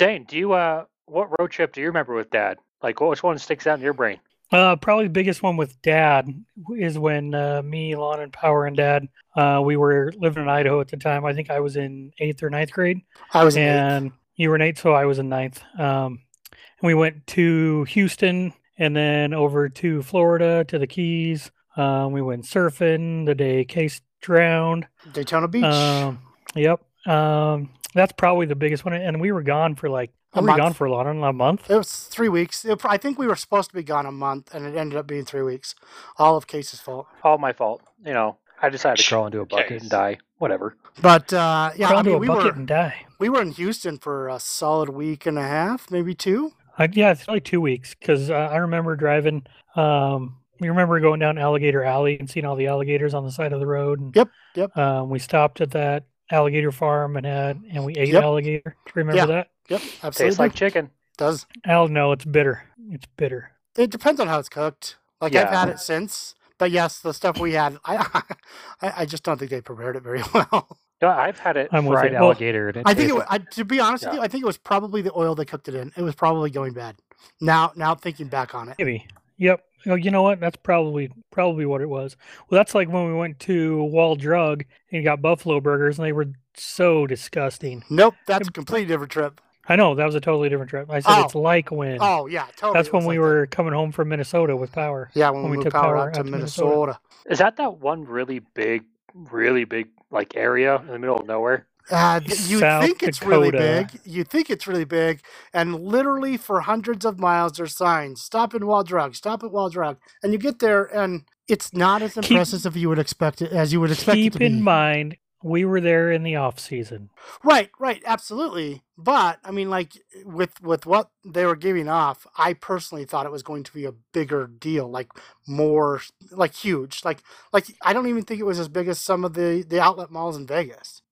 Dane, 0.00 0.24
do 0.24 0.38
you 0.38 0.52
uh, 0.54 0.86
what 1.04 1.28
road 1.38 1.50
trip 1.50 1.74
do 1.74 1.82
you 1.82 1.88
remember 1.88 2.14
with 2.14 2.30
Dad? 2.30 2.56
Like, 2.82 2.98
which 3.02 3.22
one 3.22 3.36
sticks 3.36 3.66
out 3.66 3.78
in 3.78 3.84
your 3.84 3.92
brain? 3.92 4.18
Uh, 4.50 4.74
probably 4.76 5.04
the 5.04 5.10
biggest 5.10 5.42
one 5.42 5.58
with 5.58 5.80
Dad 5.82 6.26
is 6.74 6.98
when 6.98 7.34
uh, 7.34 7.60
me, 7.62 7.94
Lon, 7.94 8.20
and 8.20 8.32
Power 8.32 8.64
and 8.64 8.74
Dad, 8.74 9.06
uh, 9.36 9.60
we 9.62 9.76
were 9.76 10.10
living 10.16 10.42
in 10.42 10.48
Idaho 10.48 10.80
at 10.80 10.88
the 10.88 10.96
time. 10.96 11.26
I 11.26 11.34
think 11.34 11.50
I 11.50 11.60
was 11.60 11.76
in 11.76 12.12
eighth 12.18 12.42
or 12.42 12.48
ninth 12.48 12.72
grade, 12.72 13.02
I 13.34 13.44
was 13.44 13.56
in 13.56 13.62
eighth. 13.62 13.68
and 13.68 14.12
you 14.36 14.48
were 14.48 14.54
in 14.54 14.62
eighth, 14.62 14.80
so 14.80 14.94
I 14.94 15.04
was 15.04 15.18
in 15.18 15.28
ninth. 15.28 15.62
Um, 15.78 16.20
and 16.50 16.86
we 16.86 16.94
went 16.94 17.26
to 17.28 17.84
Houston 17.84 18.54
and 18.78 18.96
then 18.96 19.34
over 19.34 19.68
to 19.68 20.02
Florida 20.02 20.64
to 20.64 20.78
the 20.78 20.86
Keys. 20.86 21.50
Um, 21.76 22.12
we 22.12 22.22
went 22.22 22.44
surfing 22.44 23.26
the 23.26 23.34
day 23.34 23.66
Case 23.66 24.00
drowned. 24.22 24.86
Daytona 25.12 25.46
Beach. 25.46 25.62
Um, 25.62 26.20
yep. 26.54 26.80
Um, 27.06 27.68
that's 27.94 28.12
probably 28.12 28.46
the 28.46 28.54
biggest 28.54 28.84
one. 28.84 28.94
And 28.94 29.20
we 29.20 29.32
were 29.32 29.42
gone 29.42 29.74
for 29.74 29.88
like, 29.88 30.10
A 30.34 30.40
we 30.42 30.50
were 30.50 30.56
gone 30.56 30.72
for 30.74 30.86
a 30.86 30.92
lot, 30.92 31.06
a 31.06 31.32
month. 31.32 31.70
It 31.70 31.76
was 31.76 31.92
three 32.04 32.28
weeks. 32.28 32.64
It, 32.64 32.80
I 32.84 32.96
think 32.96 33.18
we 33.18 33.26
were 33.26 33.36
supposed 33.36 33.70
to 33.70 33.76
be 33.76 33.82
gone 33.82 34.06
a 34.06 34.12
month, 34.12 34.54
and 34.54 34.66
it 34.66 34.76
ended 34.76 34.98
up 34.98 35.06
being 35.06 35.24
three 35.24 35.42
weeks. 35.42 35.74
All 36.16 36.36
of 36.36 36.46
Case's 36.46 36.80
fault. 36.80 37.06
All 37.24 37.38
my 37.38 37.52
fault. 37.52 37.82
You 38.04 38.12
know, 38.14 38.38
I 38.62 38.68
decided 38.68 39.02
to 39.02 39.08
crawl 39.08 39.26
into 39.26 39.40
a 39.40 39.46
bucket 39.46 39.68
Case. 39.68 39.80
and 39.82 39.90
die. 39.90 40.18
Whatever. 40.38 40.76
But 41.02 41.32
uh, 41.32 41.72
yeah, 41.76 41.88
Crawl 41.88 41.98
I 41.98 42.00
into 42.00 42.10
mean, 42.10 42.16
a 42.16 42.20
we 42.20 42.26
bucket 42.28 42.44
were 42.44 42.58
and 42.58 42.66
die. 42.68 42.94
we 43.18 43.28
were 43.28 43.42
in 43.42 43.50
Houston 43.52 43.98
for 43.98 44.28
a 44.28 44.40
solid 44.40 44.88
week 44.88 45.26
and 45.26 45.38
a 45.38 45.42
half, 45.42 45.90
maybe 45.90 46.14
two. 46.14 46.52
I, 46.78 46.88
yeah, 46.92 47.10
it's 47.12 47.28
like 47.28 47.44
two 47.44 47.60
weeks 47.60 47.94
because 47.94 48.30
uh, 48.30 48.34
I 48.34 48.56
remember 48.56 48.96
driving. 48.96 49.42
Um, 49.76 50.36
we 50.60 50.68
remember 50.68 50.98
going 51.00 51.20
down 51.20 51.36
Alligator 51.38 51.82
Alley 51.84 52.18
and 52.18 52.28
seeing 52.28 52.46
all 52.46 52.56
the 52.56 52.66
alligators 52.68 53.12
on 53.14 53.24
the 53.24 53.30
side 53.32 53.52
of 53.52 53.60
the 53.60 53.66
road. 53.66 54.00
And, 54.00 54.16
Yep, 54.16 54.28
yep. 54.54 54.76
Um, 54.76 55.10
we 55.10 55.18
stopped 55.18 55.60
at 55.60 55.70
that 55.72 56.04
alligator 56.30 56.72
farm 56.72 57.16
and 57.16 57.26
had 57.26 57.62
and 57.72 57.84
we 57.84 57.94
ate 57.96 58.08
Yep. 58.08 58.22
alligator. 58.22 58.76
Remember 58.94 59.16
Yeah. 59.16 59.26
that? 59.26 59.50
Yep, 59.68 59.80
absolutely. 60.02 60.26
Tastes 60.26 60.38
like 60.40 60.54
chicken. 60.54 60.90
does. 61.16 61.46
Al, 61.66 61.88
no, 61.88 62.12
it's 62.12 62.24
bitter. 62.24 62.62
It's 62.90 63.06
bitter. 63.16 63.52
It 63.76 63.90
depends 63.90 64.20
on 64.20 64.26
how 64.28 64.38
it's 64.38 64.48
cooked. 64.48 64.96
Like 65.20 65.34
I've 65.36 65.48
had 65.50 65.68
it 65.68 65.78
since, 65.78 66.34
but 66.58 66.70
yes, 66.70 66.98
the 67.00 67.12
stuff 67.12 67.38
we 67.38 67.52
had, 67.52 67.78
I 67.84 68.22
I, 68.82 68.92
I 68.98 69.04
just 69.06 69.22
don't 69.22 69.38
think 69.38 69.50
they 69.50 69.60
prepared 69.60 69.96
it 69.96 70.02
very 70.02 70.22
well. 70.34 70.78
No, 71.02 71.08
I've 71.08 71.38
had 71.38 71.56
it 71.56 71.68
I'm 71.72 71.86
with 71.86 71.98
fried 71.98 72.12
you. 72.12 72.18
Well, 72.18 72.24
alligator. 72.30 72.68
And 72.68 72.78
it 72.78 72.82
I 72.86 72.94
think 72.94 73.10
it. 73.10 73.12
tasted- 73.14 73.18
wa- 73.18 73.26
I, 73.28 73.38
to 73.38 73.64
be 73.64 73.80
honest 73.80 74.04
with 74.06 74.14
you, 74.14 74.20
I 74.20 74.28
think 74.28 74.42
it 74.42 74.46
was 74.46 74.58
probably 74.58 75.02
the 75.02 75.12
oil 75.16 75.34
they 75.34 75.44
cooked 75.46 75.68
it 75.68 75.74
in. 75.74 75.92
It 75.96 76.02
was 76.02 76.14
probably 76.14 76.50
going 76.50 76.72
bad. 76.72 76.96
Now, 77.40 77.72
now 77.76 77.94
thinking 77.94 78.28
back 78.28 78.54
on 78.54 78.68
it, 78.70 78.76
Maybe. 78.78 79.06
Yep. 79.40 79.64
Oh, 79.86 79.94
you 79.94 80.10
know 80.10 80.22
what? 80.22 80.38
That's 80.40 80.56
probably 80.56 81.10
probably 81.30 81.64
what 81.64 81.80
it 81.80 81.88
was. 81.88 82.16
Well, 82.48 82.58
that's 82.58 82.74
like 82.74 82.88
when 82.90 83.06
we 83.06 83.14
went 83.14 83.38
to 83.40 83.82
Wall 83.84 84.14
Drug 84.14 84.64
and 84.92 85.02
got 85.02 85.22
buffalo 85.22 85.58
burgers, 85.60 85.98
and 85.98 86.06
they 86.06 86.12
were 86.12 86.26
so 86.54 87.06
disgusting. 87.06 87.82
nope, 87.88 88.14
that's 88.26 88.48
a 88.48 88.52
completely 88.52 88.86
different 88.86 89.10
trip. 89.10 89.40
I 89.66 89.76
know 89.76 89.94
that 89.94 90.04
was 90.04 90.14
a 90.14 90.20
totally 90.20 90.48
different 90.50 90.68
trip. 90.68 90.90
I 90.90 91.00
said 91.00 91.12
Oh. 91.16 91.24
it's 91.24 91.34
like 91.34 91.70
when. 91.70 91.96
Oh 92.00 92.26
yeah, 92.26 92.46
totally. 92.56 92.74
that's 92.74 92.92
when 92.92 93.04
we 93.06 93.14
like 93.14 93.16
that. 93.16 93.20
were 93.22 93.46
coming 93.46 93.72
home 93.72 93.90
from 93.92 94.08
Minnesota 94.10 94.54
with 94.54 94.70
power. 94.72 95.10
Yeah, 95.14 95.30
when, 95.30 95.42
when 95.44 95.50
we, 95.52 95.56
we 95.58 95.64
moved 95.64 95.66
took 95.66 95.80
power, 95.80 95.96
power 95.96 96.08
out 96.08 96.14
to 96.14 96.20
out 96.20 96.26
to 96.26 96.30
Minnesota. 96.30 96.68
Minnesota. 96.68 96.98
Is 97.30 97.38
that 97.38 97.56
that 97.56 97.78
one 97.78 98.04
really 98.04 98.40
big, 98.40 98.84
really 99.14 99.64
big 99.64 99.88
like 100.10 100.36
area 100.36 100.76
in 100.76 100.88
the 100.88 100.98
middle 100.98 101.16
of 101.16 101.26
nowhere? 101.26 101.66
Uh, 101.90 102.20
you 102.24 102.60
think 102.60 103.02
it's 103.02 103.22
really 103.22 103.50
big. 103.50 104.00
You 104.04 104.24
think 104.24 104.50
it's 104.50 104.66
really 104.66 104.84
big, 104.84 105.20
and 105.52 105.80
literally 105.80 106.36
for 106.36 106.60
hundreds 106.60 107.04
of 107.04 107.18
miles 107.18 107.52
there's 107.52 107.76
signs: 107.76 108.22
"Stop 108.22 108.54
at 108.54 108.64
Wall 108.64 108.84
Drug, 108.84 109.14
stop 109.14 109.42
at 109.42 109.50
Wall 109.50 109.70
Drug," 109.70 109.98
and 110.22 110.32
you 110.32 110.38
get 110.38 110.58
there 110.58 110.84
and 110.84 111.24
it's 111.48 111.74
not 111.74 112.00
as 112.00 112.14
Keep- 112.14 112.30
impressive 112.30 112.64
as 112.64 112.76
you 112.76 112.88
would 112.88 112.98
expect 112.98 113.42
it 113.42 113.52
as 113.52 113.72
you 113.72 113.80
would 113.80 113.90
expect 113.90 114.18
it 114.18 114.22
Keep 114.22 114.40
in 114.40 114.62
mind, 114.62 115.16
we 115.42 115.64
were 115.64 115.80
there 115.80 116.12
in 116.12 116.22
the 116.22 116.36
off 116.36 116.58
season. 116.58 117.10
Right, 117.42 117.70
right, 117.78 118.02
absolutely. 118.04 118.82
But 118.98 119.38
I 119.42 119.50
mean, 119.50 119.70
like 119.70 119.92
with 120.24 120.60
with 120.62 120.84
what 120.86 121.10
they 121.24 121.46
were 121.46 121.56
giving 121.56 121.88
off, 121.88 122.26
I 122.36 122.52
personally 122.52 123.04
thought 123.04 123.26
it 123.26 123.32
was 123.32 123.42
going 123.42 123.64
to 123.64 123.72
be 123.72 123.86
a 123.86 123.92
bigger 124.12 124.46
deal, 124.46 124.88
like 124.90 125.08
more, 125.48 126.02
like 126.30 126.54
huge, 126.54 127.04
like 127.04 127.22
like 127.52 127.66
I 127.82 127.92
don't 127.92 128.08
even 128.08 128.24
think 128.24 128.40
it 128.40 128.46
was 128.46 128.60
as 128.60 128.68
big 128.68 128.88
as 128.88 128.98
some 128.98 129.24
of 129.24 129.32
the 129.34 129.64
the 129.66 129.80
outlet 129.80 130.10
malls 130.10 130.36
in 130.36 130.46
Vegas. 130.46 131.02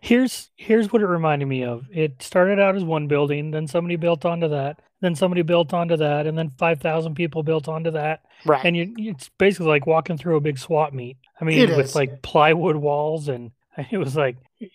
Here's 0.00 0.50
here's 0.56 0.92
what 0.92 1.02
it 1.02 1.06
reminded 1.06 1.46
me 1.46 1.64
of. 1.64 1.86
It 1.92 2.22
started 2.22 2.58
out 2.60 2.76
as 2.76 2.84
one 2.84 3.06
building, 3.08 3.50
then 3.50 3.66
somebody 3.66 3.96
built 3.96 4.24
onto 4.24 4.48
that, 4.48 4.80
then 5.00 5.14
somebody 5.14 5.42
built 5.42 5.72
onto 5.74 5.96
that, 5.96 6.26
and 6.26 6.36
then 6.38 6.50
five 6.50 6.80
thousand 6.80 7.14
people 7.14 7.42
built 7.42 7.68
onto 7.68 7.90
that. 7.92 8.22
Right. 8.44 8.64
And 8.64 8.76
you, 8.76 8.92
it's 8.98 9.28
basically 9.38 9.66
like 9.68 9.86
walking 9.86 10.16
through 10.18 10.36
a 10.36 10.40
big 10.40 10.58
swap 10.58 10.92
meet. 10.92 11.16
I 11.40 11.44
mean, 11.44 11.58
It 11.58 11.76
with 11.76 11.86
is. 11.86 11.94
like 11.94 12.22
plywood 12.22 12.76
walls, 12.76 13.28
and 13.28 13.50
it 13.90 13.98
was 13.98 14.16
like 14.16 14.36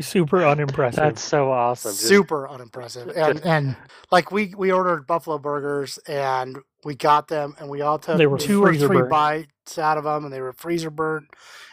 super 0.00 0.44
unimpressive. 0.44 0.96
That's 1.02 1.22
so 1.22 1.50
awesome. 1.52 1.92
Just- 1.92 2.02
super 2.06 2.48
unimpressive 2.48 3.10
and 3.16 3.40
and 3.44 3.76
like 4.10 4.32
we 4.32 4.54
we 4.56 4.72
ordered 4.72 5.06
buffalo 5.06 5.38
burgers 5.38 5.98
and 6.08 6.58
we 6.84 6.94
got 6.94 7.28
them 7.28 7.54
and 7.58 7.68
we 7.70 7.80
all 7.80 7.98
took 7.98 8.18
They 8.18 8.26
were 8.26 8.38
two 8.38 8.62
or 8.64 8.74
three 8.74 8.98
burnt. 8.98 9.10
bites 9.10 9.48
out 9.78 9.98
of 9.98 10.04
them 10.04 10.24
and 10.24 10.32
they 10.32 10.40
were 10.40 10.52
freezer 10.52 10.90
burnt 10.90 11.26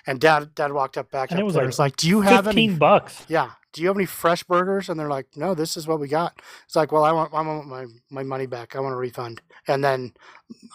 and 0.08 0.20
dad 0.20 0.54
dad 0.56 0.72
walked 0.72 0.98
up 0.98 1.12
back 1.12 1.32
And 1.32 1.40
up 1.40 1.42
it 1.42 1.46
was 1.46 1.54
there. 1.56 1.64
like 1.64 1.70
It's 1.70 1.80
like 1.80 1.96
do 1.98 2.08
you 2.08 2.22
have 2.22 2.46
Fifteen 2.46 2.70
any 2.72 2.78
bucks. 2.80 3.26
yeah 3.28 3.52
do 3.74 3.82
you 3.82 3.88
have 3.88 3.98
any 3.98 4.06
fresh 4.06 4.44
burgers 4.44 4.90
and 4.90 5.00
they're 5.00 5.10
like 5.10 5.28
no 5.36 5.54
this 5.54 5.76
is 5.78 5.88
what 5.88 6.00
we 6.00 6.08
got 6.08 6.34
it's 6.66 6.76
like 6.76 6.92
well 6.92 7.04
i 7.04 7.12
want 7.12 7.34
i 7.34 7.42
want 7.42 7.68
my 7.68 7.86
my 8.10 8.24
money 8.24 8.46
back 8.46 8.76
i 8.76 8.80
want 8.80 8.94
a 8.94 8.98
refund 8.98 9.42
and 9.68 9.84
then 9.84 10.14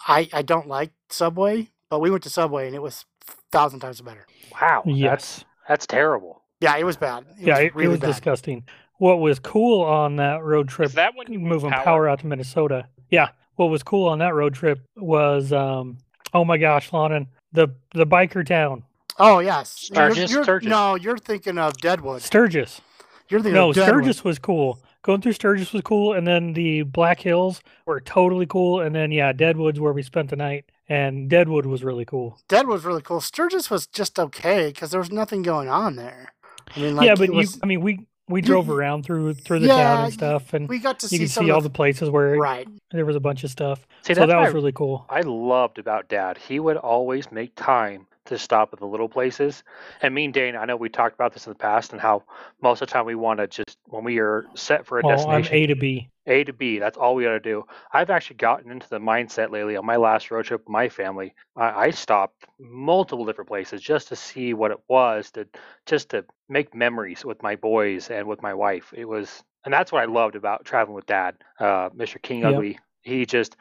i 0.07 0.29
i 0.33 0.41
don't 0.41 0.67
like 0.67 0.91
subway 1.09 1.67
but 1.89 1.99
we 1.99 2.09
went 2.11 2.23
to 2.23 2.29
subway 2.29 2.67
and 2.67 2.75
it 2.75 2.81
was 2.81 3.05
thousand 3.51 3.79
times 3.79 4.01
better 4.01 4.25
wow. 4.61 4.83
That's 4.85 4.97
Yes. 4.97 5.45
that's 5.67 5.85
terrible. 5.87 6.43
yeah 6.61 6.75
it 6.77 6.85
was 6.85 6.97
bad 6.97 7.25
it 7.39 7.47
yeah, 7.47 7.55
was 7.55 7.63
it, 7.65 7.75
really 7.75 7.85
it 7.85 7.89
was 7.91 7.99
bad 7.99 8.07
disgusting. 8.07 8.63
What 8.99 9.19
was 9.19 9.37
cool 9.37 9.83
on 9.83 10.15
that 10.15 10.43
road 10.43 10.69
trip 10.69 10.87
Is 10.87 10.95
that 10.95 11.13
when 11.15 11.31
you 11.31 11.37
moving 11.39 11.69
power? 11.69 11.83
power? 11.83 12.09
out 12.09 12.19
to 12.21 12.25
Minnesota. 12.27 12.87
Yeah. 13.11 13.29
What 13.55 13.67
was 13.67 13.83
cool 13.83 14.07
on 14.09 14.17
that 14.19 14.33
road 14.33 14.55
trip 14.55 14.79
was 14.95 15.53
um 15.53 15.99
oh 16.33 16.45
my 16.45 16.57
gosh, 16.57 16.91
Lonan, 16.91 17.27
the 17.51 17.69
the 17.93 18.05
biker 18.05 18.45
town. 18.45 18.83
oh 19.19 19.39
yes 19.39 19.89
You're- 19.93 20.11
Sturgis? 20.13 20.31
you're- 20.31 20.43
Sturgis. 20.43 20.69
no 20.69 20.95
you're 20.95 21.17
thinking 21.17 21.57
of 21.57 21.77
deadwood 21.77 22.21
Sturgis. 22.21 22.81
You're 23.29 23.41
thinking 23.41 23.55
No, 23.55 23.69
of 23.71 23.75
Deadwood. 23.75 23.89
Sturgis 24.05 24.23
was 24.23 24.39
cool. 24.39 24.81
Going 25.01 25.21
through 25.21 25.33
Sturgis 25.33 25.73
was 25.73 25.81
cool, 25.81 26.13
and 26.13 26.25
then 26.25 26.53
the 26.53 26.83
Black 26.83 27.19
Hills 27.19 27.61
were 27.85 27.99
totally 27.99 28.45
cool, 28.45 28.79
and 28.81 28.95
then 28.95 29.11
yeah, 29.11 29.33
Deadwood's 29.33 29.79
where 29.81 29.91
we 29.91 30.01
spent 30.01 30.29
the 30.29 30.37
night, 30.37 30.63
and 30.87 31.29
Deadwood 31.29 31.65
was 31.65 31.83
really 31.83 32.05
cool. 32.05 32.39
Deadwood 32.47 32.73
was 32.75 32.85
really 32.85 33.01
cool. 33.01 33.19
Sturgis 33.19 33.69
was 33.69 33.85
just 33.87 34.17
okay 34.17 34.67
because 34.67 34.91
there 34.91 34.99
was 35.01 35.11
nothing 35.11 35.41
going 35.43 35.67
on 35.67 35.97
there. 35.97 36.33
I 36.75 36.79
mean, 36.79 36.95
like, 36.95 37.05
yeah, 37.05 37.15
but 37.15 37.29
was, 37.31 37.55
you, 37.55 37.59
I 37.63 37.65
mean, 37.67 37.81
we 37.81 38.05
we 38.29 38.41
drove 38.41 38.69
around 38.69 39.03
through 39.03 39.33
through 39.35 39.59
the 39.59 39.67
town 39.67 40.05
and 40.05 40.13
stuff, 40.13 40.53
and 40.53 40.67
we 40.67 40.79
got 40.79 40.99
to 40.99 41.05
you 41.05 41.09
see 41.09 41.19
could 41.19 41.29
see 41.29 41.49
all 41.51 41.59
of 41.59 41.63
the 41.63 41.69
places 41.69 42.09
where 42.09 42.37
right. 42.37 42.67
there 42.91 43.05
was 43.05 43.15
a 43.15 43.19
bunch 43.19 43.43
of 43.43 43.49
stuff. 43.49 43.87
See, 44.01 44.13
so 44.13 44.25
that 44.25 44.37
was 44.37 44.49
I- 44.49 44.53
really 44.53 44.71
cool. 44.71 45.05
I 45.09 45.21
loved 45.21 45.79
about 45.79 46.09
Dad. 46.09 46.37
He 46.37 46.59
would 46.59 46.77
always 46.77 47.31
make 47.31 47.55
time 47.55 48.07
to 48.27 48.37
stop 48.39 48.73
at 48.73 48.79
the 48.79 48.85
little 48.87 49.09
places. 49.09 49.63
And 50.01 50.13
me 50.13 50.25
and 50.25 50.33
Dane, 50.33 50.55
I 50.55 50.65
know 50.65 50.77
we 50.77 50.89
talked 50.89 51.15
about 51.15 51.33
this 51.33 51.47
in 51.47 51.51
the 51.51 51.57
past 51.59 51.91
and 51.93 52.01
how 52.01 52.23
most 52.61 52.81
of 52.81 52.87
the 52.87 52.93
time 52.93 53.05
we 53.05 53.15
want 53.15 53.39
to 53.39 53.47
just 53.47 53.77
when 53.85 54.03
we 54.03 54.19
are 54.19 54.49
set 54.55 54.85
for 54.85 54.99
a 54.99 55.03
Oh, 55.03 55.27
I'm 55.27 55.47
destination, 55.47 55.51
A 55.51 55.65
to 55.67 55.75
B. 55.75 56.09
A 56.27 56.43
to 56.43 56.53
B. 56.53 56.79
That's 56.79 56.97
all 56.97 57.15
we 57.15 57.23
got 57.23 57.31
to 57.31 57.39
do. 57.39 57.63
I've 57.91 58.09
actually 58.09 58.37
gotten 58.37 58.71
into 58.71 58.87
the 58.89 58.99
mindset 58.99 59.51
lately 59.51 59.75
on 59.77 59.85
my 59.85 59.97
last 59.97 60.29
road 60.31 60.45
trip 60.45 60.61
with 60.61 60.69
my 60.69 60.89
family. 60.89 61.33
I, 61.55 61.85
I 61.87 61.89
stopped 61.91 62.45
multiple 62.59 63.25
different 63.25 63.49
places 63.49 63.81
just 63.81 64.09
to 64.09 64.15
see 64.15 64.53
what 64.53 64.71
it 64.71 64.79
was, 64.87 65.31
to 65.31 65.47
just 65.85 66.09
to 66.11 66.25
make 66.49 66.73
memories 66.75 67.25
with 67.25 67.41
my 67.43 67.55
boys 67.55 68.09
and 68.09 68.27
with 68.27 68.41
my 68.41 68.53
wife. 68.53 68.93
It 68.95 69.05
was, 69.05 69.43
and 69.65 69.73
that's 69.73 69.91
what 69.91 70.01
I 70.01 70.05
loved 70.05 70.35
about 70.35 70.65
traveling 70.65 70.95
with 70.95 71.05
Dad, 71.07 71.35
uh, 71.59 71.89
Mr. 71.93 72.19
King 72.19 72.43
Yep. 72.43 72.45
Ugly. 72.45 72.79
He 73.01 73.25
just 73.25 73.55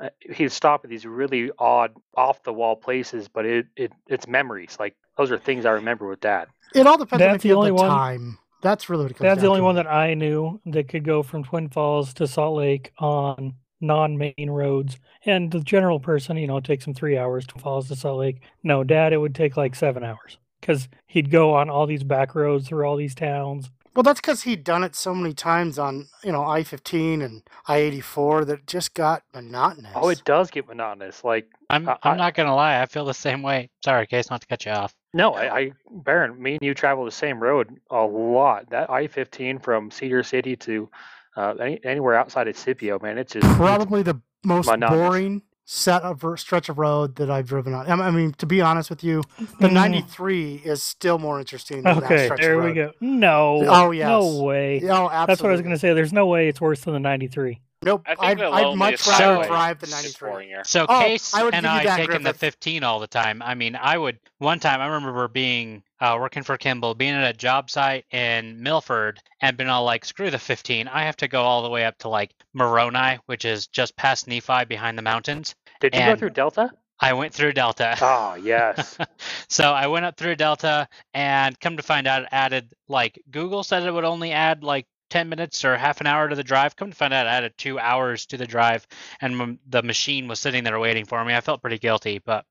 uh, 0.00 0.08
he'd 0.34 0.52
stop 0.52 0.84
at 0.84 0.90
these 0.90 1.04
really 1.06 1.50
odd, 1.58 1.92
off 2.14 2.42
the 2.42 2.52
wall 2.52 2.76
places, 2.76 3.28
but 3.28 3.44
it, 3.46 3.66
it 3.76 3.92
it's 4.08 4.26
memories. 4.26 4.76
Like 4.80 4.94
those 5.16 5.30
are 5.30 5.38
things 5.38 5.66
I 5.66 5.72
remember 5.72 6.08
with 6.08 6.20
Dad. 6.20 6.48
It 6.74 6.86
all 6.86 6.96
depends 6.98 7.22
on 7.22 7.28
That's 7.28 7.36
if 7.36 7.42
the 7.42 7.48
you 7.48 7.54
only 7.56 7.70
the 7.70 7.74
one- 7.74 7.88
time. 7.88 8.38
That's 8.62 8.88
really 8.88 9.02
what 9.06 9.10
it 9.10 9.14
comes 9.14 9.28
That's 9.28 9.40
the 9.40 9.48
only 9.48 9.58
to. 9.58 9.64
one 9.64 9.74
that 9.74 9.88
I 9.88 10.14
knew 10.14 10.60
that 10.66 10.88
could 10.88 11.04
go 11.04 11.24
from 11.24 11.42
Twin 11.42 11.68
Falls 11.68 12.14
to 12.14 12.28
Salt 12.28 12.56
Lake 12.56 12.92
on 12.98 13.54
non-main 13.80 14.48
roads. 14.48 14.98
And 15.26 15.50
the 15.50 15.58
general 15.58 15.98
person, 15.98 16.36
you 16.36 16.46
know, 16.46 16.58
it 16.58 16.64
takes 16.64 16.86
him 16.86 16.94
three 16.94 17.18
hours 17.18 17.44
to 17.48 17.58
Falls 17.58 17.88
to 17.88 17.96
Salt 17.96 18.20
Lake. 18.20 18.40
No, 18.62 18.84
Dad, 18.84 19.12
it 19.12 19.16
would 19.18 19.34
take 19.34 19.56
like 19.56 19.74
seven 19.74 20.04
hours 20.04 20.38
because 20.60 20.88
he'd 21.08 21.28
go 21.28 21.54
on 21.54 21.70
all 21.70 21.86
these 21.86 22.04
back 22.04 22.36
roads 22.36 22.68
through 22.68 22.84
all 22.86 22.94
these 22.96 23.16
towns. 23.16 23.68
Well, 23.94 24.02
that's 24.02 24.20
because 24.20 24.42
he'd 24.42 24.64
done 24.64 24.84
it 24.84 24.94
so 24.96 25.14
many 25.14 25.34
times 25.34 25.78
on, 25.78 26.08
you 26.24 26.32
know, 26.32 26.44
I 26.44 26.62
15 26.64 27.20
and 27.20 27.42
I 27.68 27.76
84 27.76 28.44
that 28.46 28.52
it 28.60 28.66
just 28.66 28.94
got 28.94 29.22
monotonous. 29.34 29.92
Oh, 29.94 30.08
it 30.08 30.22
does 30.24 30.50
get 30.50 30.66
monotonous. 30.66 31.22
Like 31.24 31.48
I'm 31.68 31.88
I- 31.88 31.98
I'm 32.02 32.14
I- 32.14 32.16
not 32.16 32.34
gonna 32.34 32.54
lie, 32.54 32.80
I 32.80 32.86
feel 32.86 33.04
the 33.04 33.12
same 33.14 33.42
way. 33.42 33.68
Sorry, 33.84 34.06
Case, 34.06 34.30
not 34.30 34.40
to 34.40 34.46
cut 34.46 34.64
you 34.64 34.72
off. 34.72 34.94
No, 35.14 35.34
I, 35.34 35.58
I 35.58 35.72
Baron, 35.90 36.42
me 36.42 36.52
and 36.52 36.62
you 36.62 36.72
travel 36.72 37.04
the 37.04 37.10
same 37.10 37.38
road 37.42 37.78
a 37.90 38.02
lot. 38.02 38.70
That 38.70 38.88
I 38.88 39.06
fifteen 39.08 39.58
from 39.58 39.90
Cedar 39.90 40.22
City 40.22 40.56
to 40.56 40.88
uh, 41.36 41.54
any, 41.60 41.78
anywhere 41.84 42.14
outside 42.14 42.48
of 42.48 42.56
Scipio, 42.56 42.98
man, 42.98 43.18
it's 43.18 43.34
just 43.34 43.44
it's- 43.44 43.56
probably 43.58 44.02
the 44.02 44.18
most 44.44 44.66
monotonous. 44.68 44.98
boring 45.08 45.42
set 45.64 46.02
of 46.02 46.24
stretch 46.38 46.68
of 46.68 46.78
road 46.78 47.16
that 47.16 47.30
I've 47.30 47.46
driven 47.46 47.72
on. 47.74 47.88
I 47.88 48.10
mean, 48.10 48.32
to 48.34 48.46
be 48.46 48.60
honest 48.60 48.90
with 48.90 49.04
you, 49.04 49.22
the 49.60 49.68
Mm. 49.68 49.72
93 49.72 50.62
is 50.64 50.82
still 50.82 51.18
more 51.18 51.38
interesting 51.38 51.82
than 51.82 51.94
that 52.00 52.04
Okay, 52.04 52.24
stretch 52.26 52.40
there 52.40 52.58
of 52.58 52.64
we 52.64 52.72
go. 52.72 52.92
No. 53.00 53.62
Oh, 53.66 53.90
yes. 53.90 54.08
No 54.08 54.42
way. 54.42 54.80
Oh, 54.84 55.08
absolutely. 55.08 55.26
That's 55.26 55.42
what 55.42 55.48
I 55.48 55.52
was 55.52 55.60
going 55.62 55.74
to 55.74 55.78
say. 55.78 55.92
There's 55.94 56.12
no 56.12 56.26
way 56.26 56.48
it's 56.48 56.60
worse 56.60 56.80
than 56.80 56.94
the 56.94 57.00
93. 57.00 57.60
Nope. 57.84 58.02
I 58.06 58.14
think 58.14 58.40
I'd, 58.40 58.42
I'd 58.42 58.76
much 58.76 59.06
rather 59.08 59.24
highway 59.24 59.46
drive 59.48 59.78
the 59.80 59.88
93. 59.88 60.30
boringer. 60.30 60.66
So 60.66 60.86
Oh, 60.88 61.00
Case 61.00 61.34
I 61.34 61.42
would 61.42 61.54
and 61.54 61.64
give 61.64 61.72
I 61.72 61.84
that, 61.84 61.96
taking 61.96 62.22
the 62.22 62.32
15 62.34 62.84
all 62.84 63.00
the 63.00 63.08
time. 63.08 63.42
I 63.42 63.54
mean, 63.54 63.74
I 63.74 63.98
would 63.98 64.18
one 64.38 64.60
time 64.60 64.80
I 64.80 64.86
remember 64.86 65.26
being 65.26 65.82
uh, 66.02 66.18
working 66.18 66.42
for 66.42 66.56
Kimball, 66.56 66.94
being 66.94 67.14
at 67.14 67.30
a 67.30 67.32
job 67.32 67.70
site 67.70 68.04
in 68.10 68.60
Milford, 68.60 69.20
and 69.40 69.56
been 69.56 69.68
all 69.68 69.84
like, 69.84 70.04
"Screw 70.04 70.30
the 70.30 70.38
15! 70.38 70.88
I 70.88 71.04
have 71.04 71.16
to 71.18 71.28
go 71.28 71.42
all 71.42 71.62
the 71.62 71.70
way 71.70 71.84
up 71.84 71.96
to 71.98 72.08
like 72.08 72.34
Moroni, 72.52 73.20
which 73.26 73.44
is 73.44 73.68
just 73.68 73.96
past 73.96 74.26
Nephi, 74.26 74.64
behind 74.64 74.98
the 74.98 75.02
mountains." 75.02 75.54
Did 75.80 75.94
you 75.94 76.04
go 76.04 76.16
through 76.16 76.30
Delta? 76.30 76.72
I 76.98 77.12
went 77.12 77.32
through 77.32 77.52
Delta. 77.52 77.96
Oh 78.00 78.34
yes. 78.34 78.98
so 79.48 79.72
I 79.72 79.86
went 79.86 80.04
up 80.04 80.16
through 80.16 80.36
Delta 80.36 80.88
and 81.14 81.58
come 81.60 81.76
to 81.76 81.82
find 81.84 82.08
out 82.08 82.22
it 82.22 82.28
added 82.32 82.72
like 82.88 83.20
Google 83.30 83.62
said 83.62 83.84
it 83.84 83.90
would 83.92 84.04
only 84.04 84.32
add 84.32 84.64
like 84.64 84.86
10 85.10 85.28
minutes 85.28 85.64
or 85.64 85.76
half 85.76 86.00
an 86.00 86.06
hour 86.06 86.28
to 86.28 86.36
the 86.36 86.44
drive. 86.44 86.76
Come 86.76 86.90
to 86.90 86.96
find 86.96 87.12
out 87.12 87.26
it 87.26 87.30
added 87.30 87.54
two 87.58 87.78
hours 87.78 88.26
to 88.26 88.36
the 88.36 88.46
drive 88.46 88.86
and 89.20 89.40
m- 89.40 89.58
the 89.68 89.82
machine 89.82 90.28
was 90.28 90.38
sitting 90.38 90.62
there 90.62 90.78
waiting 90.78 91.04
for 91.04 91.24
me. 91.24 91.34
I 91.34 91.40
felt 91.40 91.60
pretty 91.60 91.78
guilty, 91.78 92.20
but 92.24 92.44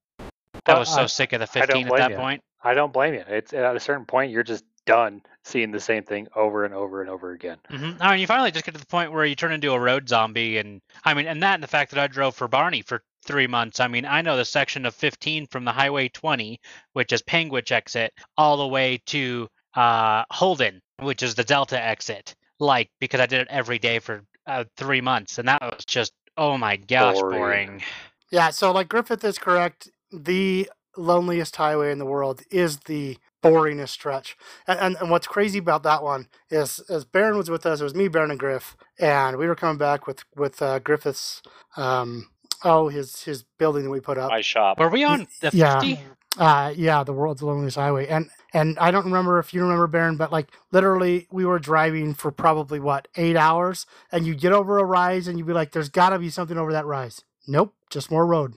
I 0.65 0.77
was 0.77 0.93
so 0.93 1.07
sick 1.07 1.31
of 1.31 1.39
the 1.39 1.47
15 1.47 1.87
at 1.87 1.97
that 1.97 2.11
you. 2.11 2.17
point. 2.17 2.43
I 2.63 2.73
don't 2.73 2.93
blame 2.93 3.13
you. 3.13 3.23
It's 3.27 3.53
at 3.53 3.75
a 3.75 3.79
certain 3.79 4.05
point 4.05 4.31
you're 4.31 4.43
just 4.43 4.63
done 4.85 5.21
seeing 5.43 5.71
the 5.71 5.79
same 5.79 6.03
thing 6.03 6.27
over 6.35 6.65
and 6.65 6.73
over 6.73 7.01
and 7.01 7.09
over 7.09 7.31
again. 7.31 7.57
hmm 7.69 7.91
I 7.99 8.11
mean, 8.11 8.19
you 8.19 8.27
finally 8.27 8.51
just 8.51 8.65
get 8.65 8.73
to 8.73 8.79
the 8.79 8.85
point 8.87 9.11
where 9.11 9.25
you 9.25 9.35
turn 9.35 9.51
into 9.51 9.71
a 9.73 9.79
road 9.79 10.09
zombie, 10.09 10.57
and 10.57 10.81
I 11.03 11.13
mean, 11.13 11.27
and 11.27 11.41
that, 11.43 11.55
and 11.55 11.63
the 11.63 11.67
fact 11.67 11.91
that 11.91 11.99
I 11.99 12.07
drove 12.07 12.35
for 12.35 12.47
Barney 12.47 12.81
for 12.81 13.03
three 13.23 13.47
months. 13.47 13.79
I 13.79 13.87
mean, 13.87 14.05
I 14.05 14.21
know 14.21 14.35
the 14.35 14.45
section 14.45 14.85
of 14.85 14.95
15 14.95 15.47
from 15.47 15.63
the 15.63 15.71
Highway 15.71 16.09
20, 16.09 16.59
which 16.93 17.13
is 17.13 17.21
Panguitch 17.21 17.71
exit, 17.71 18.13
all 18.37 18.57
the 18.57 18.67
way 18.67 18.99
to 19.07 19.47
uh, 19.75 20.23
Holden, 20.31 20.81
which 20.99 21.21
is 21.23 21.35
the 21.35 21.43
Delta 21.43 21.81
exit. 21.81 22.35
Like 22.59 22.89
because 22.99 23.19
I 23.19 23.25
did 23.25 23.41
it 23.41 23.47
every 23.49 23.79
day 23.79 23.99
for 23.99 24.23
uh, 24.45 24.65
three 24.77 25.01
months, 25.01 25.39
and 25.39 25.47
that 25.47 25.61
was 25.61 25.85
just 25.85 26.13
oh 26.37 26.57
my 26.57 26.77
gosh, 26.77 27.15
Boring. 27.15 27.39
boring. 27.39 27.83
Yeah, 28.31 28.49
so 28.51 28.71
like 28.71 28.87
Griffith 28.87 29.23
is 29.23 29.37
correct. 29.37 29.89
The 30.11 30.69
loneliest 30.97 31.55
highway 31.57 31.91
in 31.91 31.99
the 31.99 32.05
world 32.05 32.43
is 32.51 32.79
the 32.81 33.17
boringest 33.43 33.89
stretch. 33.89 34.37
And, 34.67 34.79
and, 34.79 34.97
and 35.01 35.11
what's 35.11 35.27
crazy 35.27 35.59
about 35.59 35.83
that 35.83 36.03
one 36.03 36.27
is, 36.49 36.79
as 36.89 37.05
Baron 37.05 37.37
was 37.37 37.49
with 37.49 37.65
us, 37.65 37.81
it 37.81 37.83
was 37.83 37.95
me, 37.95 38.07
Baron, 38.07 38.31
and 38.31 38.39
Griff, 38.39 38.75
and 38.99 39.37
we 39.37 39.47
were 39.47 39.55
coming 39.55 39.77
back 39.77 40.07
with 40.07 40.23
with 40.35 40.61
uh, 40.61 40.79
Griffith's, 40.79 41.41
um, 41.77 42.29
oh, 42.63 42.89
his 42.89 43.23
his 43.23 43.43
building 43.59 43.83
that 43.85 43.89
we 43.91 43.99
put 43.99 44.17
up. 44.17 44.29
My 44.31 44.41
shop. 44.41 44.79
Were 44.79 44.89
we 44.89 45.03
on 45.03 45.27
the 45.41 45.51
Yeah. 45.53 45.79
50? 45.81 45.99
Uh, 46.37 46.73
yeah, 46.77 47.03
the 47.03 47.13
world's 47.13 47.43
loneliest 47.43 47.77
highway, 47.77 48.07
and 48.07 48.29
and 48.53 48.79
I 48.79 48.91
don't 48.91 49.05
remember 49.05 49.39
if 49.39 49.53
you 49.53 49.61
remember 49.63 49.87
Baron, 49.87 50.17
but 50.17 50.31
like 50.31 50.49
literally, 50.71 51.27
we 51.31 51.45
were 51.45 51.59
driving 51.59 52.13
for 52.13 52.31
probably 52.31 52.79
what 52.79 53.07
eight 53.17 53.35
hours, 53.37 53.85
and 54.11 54.25
you 54.25 54.35
get 54.35 54.53
over 54.53 54.79
a 54.79 54.85
rise, 54.85 55.27
and 55.27 55.37
you'd 55.37 55.47
be 55.47 55.53
like, 55.53 55.71
"There's 55.73 55.89
got 55.89 56.09
to 56.11 56.19
be 56.19 56.29
something 56.29 56.57
over 56.57 56.71
that 56.73 56.85
rise." 56.85 57.23
Nope, 57.47 57.73
just 57.89 58.11
more 58.11 58.25
road. 58.25 58.55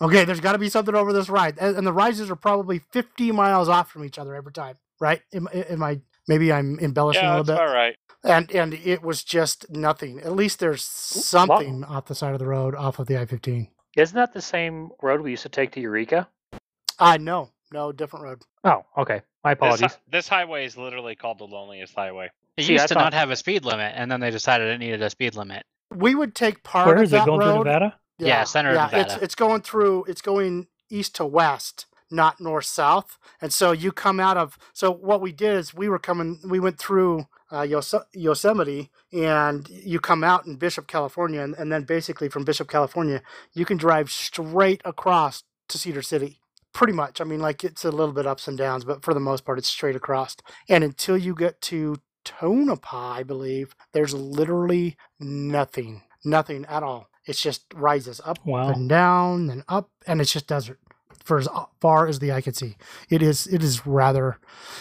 Okay, 0.00 0.24
there's 0.24 0.40
got 0.40 0.52
to 0.52 0.58
be 0.58 0.68
something 0.68 0.94
over 0.94 1.12
this 1.12 1.28
ride, 1.28 1.58
and, 1.60 1.76
and 1.76 1.86
the 1.86 1.92
rises 1.92 2.30
are 2.30 2.36
probably 2.36 2.80
50 2.92 3.30
miles 3.32 3.68
off 3.68 3.90
from 3.90 4.04
each 4.04 4.18
other 4.18 4.34
every 4.34 4.52
time, 4.52 4.76
right? 5.00 5.20
Am, 5.32 5.48
am 5.52 5.82
I 5.82 6.00
maybe 6.28 6.52
I'm 6.52 6.78
embellishing 6.80 7.22
Yeah, 7.22 7.36
a 7.36 7.38
little 7.40 7.54
bit? 7.54 7.60
all 7.60 7.72
right. 7.72 7.94
And 8.24 8.50
and 8.54 8.74
it 8.74 9.02
was 9.02 9.22
just 9.24 9.66
nothing. 9.70 10.20
At 10.20 10.32
least 10.32 10.60
there's 10.60 10.82
something 10.84 11.84
off 11.84 12.06
the 12.06 12.14
side 12.14 12.32
of 12.32 12.38
the 12.38 12.46
road, 12.46 12.74
off 12.74 12.98
of 12.98 13.06
the 13.06 13.16
I-15. 13.20 13.68
Isn't 13.96 14.14
that 14.16 14.32
the 14.32 14.40
same 14.40 14.90
road 15.02 15.20
we 15.20 15.30
used 15.32 15.42
to 15.42 15.48
take 15.48 15.72
to 15.72 15.80
Eureka? 15.80 16.28
Uh, 16.52 16.58
I 17.00 17.16
know, 17.18 17.50
no, 17.72 17.92
different 17.92 18.24
road. 18.24 18.42
Oh, 18.64 18.84
okay. 18.96 19.22
My 19.44 19.52
apologies. 19.52 19.98
this 20.10 20.28
highway 20.28 20.64
is 20.64 20.76
literally 20.76 21.16
called 21.16 21.38
the 21.38 21.44
loneliest 21.44 21.94
highway. 21.94 22.30
It 22.56 22.64
See, 22.64 22.72
I 22.72 22.74
used 22.74 22.88
to 22.88 22.94
thought- 22.94 23.00
not 23.04 23.14
have 23.14 23.30
a 23.30 23.36
speed 23.36 23.64
limit, 23.64 23.92
and 23.96 24.10
then 24.10 24.20
they 24.20 24.30
decided 24.30 24.68
it 24.68 24.78
needed 24.78 25.02
a 25.02 25.10
speed 25.10 25.34
limit. 25.34 25.64
We 25.94 26.14
would 26.14 26.34
take 26.34 26.62
part 26.62 26.86
Where 26.86 26.96
of 26.96 27.02
is 27.02 27.12
it 27.12 27.24
going 27.24 27.40
road. 27.40 27.54
through 27.54 27.64
Nevada? 27.64 27.98
Yeah, 28.18 28.44
center 28.44 28.70
of 28.70 28.76
yeah, 28.76 28.88
It's 29.00 29.14
it's 29.16 29.34
going 29.34 29.62
through. 29.62 30.04
It's 30.04 30.22
going 30.22 30.68
east 30.90 31.16
to 31.16 31.26
west, 31.26 31.86
not 32.10 32.40
north 32.40 32.66
south. 32.66 33.18
And 33.40 33.52
so 33.52 33.72
you 33.72 33.92
come 33.92 34.20
out 34.20 34.36
of. 34.36 34.58
So 34.72 34.92
what 34.92 35.20
we 35.20 35.32
did 35.32 35.56
is 35.56 35.74
we 35.74 35.88
were 35.88 35.98
coming. 35.98 36.40
We 36.44 36.60
went 36.60 36.78
through 36.78 37.26
uh, 37.52 37.62
Yos- 37.62 37.94
Yosemite, 38.14 38.90
and 39.12 39.68
you 39.68 40.00
come 40.00 40.24
out 40.24 40.46
in 40.46 40.56
Bishop, 40.56 40.86
California, 40.86 41.40
and, 41.42 41.54
and 41.56 41.72
then 41.72 41.84
basically 41.84 42.28
from 42.28 42.44
Bishop, 42.44 42.68
California, 42.68 43.22
you 43.54 43.64
can 43.64 43.76
drive 43.76 44.10
straight 44.10 44.82
across 44.84 45.44
to 45.68 45.78
Cedar 45.78 46.02
City. 46.02 46.38
Pretty 46.72 46.94
much. 46.94 47.20
I 47.20 47.24
mean, 47.24 47.40
like 47.40 47.64
it's 47.64 47.84
a 47.84 47.90
little 47.90 48.14
bit 48.14 48.26
ups 48.26 48.48
and 48.48 48.56
downs, 48.58 48.84
but 48.84 49.04
for 49.04 49.14
the 49.14 49.20
most 49.20 49.44
part, 49.44 49.58
it's 49.58 49.68
straight 49.68 49.96
across. 49.96 50.36
And 50.68 50.82
until 50.84 51.18
you 51.18 51.34
get 51.34 51.60
to 51.62 51.96
Tonopah, 52.24 53.12
I 53.12 53.22
believe, 53.24 53.74
there's 53.92 54.14
literally 54.14 54.96
nothing, 55.20 56.02
nothing 56.24 56.64
at 56.66 56.82
all. 56.82 57.08
It's 57.26 57.40
just 57.40 57.64
rises 57.74 58.20
up 58.24 58.38
Wow. 58.44 58.70
and 58.70 58.88
down 58.88 59.50
and 59.50 59.62
up, 59.68 59.90
and 60.06 60.20
it's 60.20 60.32
just 60.32 60.46
desert 60.48 60.78
for 61.24 61.38
as 61.38 61.48
far 61.80 62.06
as 62.08 62.18
the 62.18 62.32
eye 62.32 62.40
can 62.40 62.52
see. 62.54 62.76
It 63.08 63.22
is, 63.22 63.46
it 63.46 63.62
is 63.62 63.86
rather, 63.86 64.38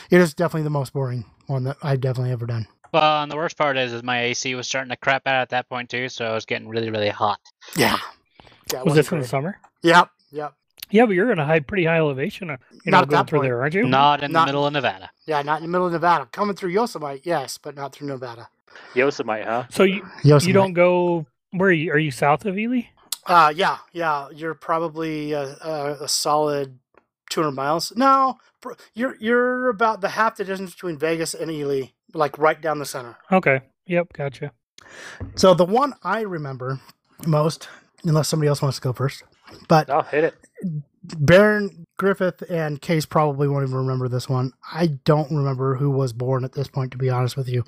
it 0.10 0.19
is 0.19 0.33
definitely 0.33 0.63
the 0.63 0.69
most 0.71 0.91
boring 0.93 1.25
one 1.48 1.63
that 1.65 1.77
I've 1.83 2.01
definitely 2.01 2.31
ever 2.31 2.45
done. 2.48 2.67
Well, 2.91 3.24
and 3.24 3.31
the 3.31 3.36
worst 3.38 3.57
part 3.57 3.77
is, 3.77 3.93
is 3.93 4.01
my 4.03 4.21
AC 4.24 4.55
was 4.55 4.67
starting 4.67 4.89
to 4.89 4.98
crap 4.98 5.27
out 5.27 5.36
at 5.41 5.50
that 5.50 5.69
point 5.69 5.89
too, 5.89 6.10
so 6.10 6.25
I 6.25 6.33
was 6.33 6.45
getting 6.45 6.67
really, 6.67 6.89
really 6.89 7.10
hot. 7.10 7.39
Yeah. 7.75 7.98
Yeah. 8.74 8.79
Was 8.79 8.86
wasn't 8.88 8.95
this 9.05 9.12
in 9.12 9.19
the 9.19 9.27
summer? 9.27 9.60
Yep. 9.83 10.10
Yep. 10.31 10.53
Yeah, 10.89 11.05
but 11.05 11.13
you're 11.15 11.31
in 11.31 11.39
a 11.39 11.45
high, 11.45 11.60
pretty 11.62 11.86
high 11.86 11.98
elevation. 11.98 12.50
uh, 12.50 12.57
You 12.83 12.91
know, 12.91 12.98
Not 12.98 13.03
at 13.03 13.10
going 13.10 13.17
that 13.24 13.29
through 13.29 13.39
point. 13.39 13.48
there, 13.50 13.62
aren't 13.62 13.74
you? 13.75 13.83
Not 13.88 14.24
in 14.24 14.31
Not- 14.31 14.41
the 14.41 14.45
middle 14.48 14.65
of 14.67 14.74
Nevada. 14.74 15.10
Yeah, 15.25 15.41
not 15.41 15.57
in 15.57 15.63
the 15.63 15.69
middle 15.69 15.88
of 15.88 15.93
Nevada. 15.93 16.27
Coming 16.31 16.55
through 16.55 16.71
Yosemite, 16.71 17.21
yes, 17.24 17.57
but 17.57 17.75
not 17.75 17.93
through 17.93 18.07
Nevada. 18.07 18.50
Yosemite, 18.93 19.43
huh? 19.43 19.63
So 19.69 19.83
you 19.83 20.05
Yosemite. 20.24 20.48
you 20.48 20.53
don't 20.53 20.74
go. 20.74 21.25
Where 21.51 21.70
are 21.70 21.74
you? 21.74 21.91
Are 21.91 22.00
you 22.00 22.12
south 22.12 22.46
of 22.46 22.58
Ely? 22.58 22.84
Uh, 23.25 23.53
yeah, 23.55 23.77
yeah. 23.91 24.29
You're 24.34 24.55
probably 24.55 25.34
a, 25.34 25.55
a, 25.62 25.98
a 26.01 26.08
solid 26.08 26.79
200 27.29 27.51
miles. 27.51 27.93
No, 27.96 28.38
you're 28.93 29.15
you're 29.20 29.70
about 29.70 30.01
the 30.01 30.10
half 30.10 30.38
the 30.38 30.46
distance 30.46 30.74
between 30.74 30.98
Vegas 30.98 31.34
and 31.34 31.51
Ely. 31.51 31.88
like 32.13 32.38
right 32.38 32.60
down 32.62 32.79
the 32.79 32.86
center. 32.86 33.17
Okay. 33.31 33.62
Yep. 33.88 34.13
Gotcha. 34.13 34.51
So 35.36 35.53
the 35.53 35.65
one 35.65 35.93
I 36.03 36.22
remember 36.22 36.79
most, 37.25 37.67
unless 38.03 38.27
somebody 38.27 38.48
else 38.48 38.62
wants 38.62 38.77
to 38.77 38.81
go 38.81 38.93
first, 38.93 39.24
but 39.67 39.89
I'll 39.89 40.03
hit 40.03 40.24
it. 40.24 40.36
Baron 41.03 41.86
Griffith 41.98 42.43
and 42.50 42.79
Case 42.81 43.05
probably 43.05 43.48
won't 43.48 43.63
even 43.63 43.75
remember 43.75 44.08
this 44.08 44.29
one. 44.29 44.53
I 44.72 44.88
don't 44.88 45.31
remember 45.31 45.75
who 45.75 45.89
was 45.89 46.13
born 46.13 46.43
at 46.43 46.53
this 46.53 46.67
point, 46.67 46.91
to 46.91 46.98
be 46.98 47.10
honest 47.10 47.36
with 47.36 47.50
you. 47.50 47.63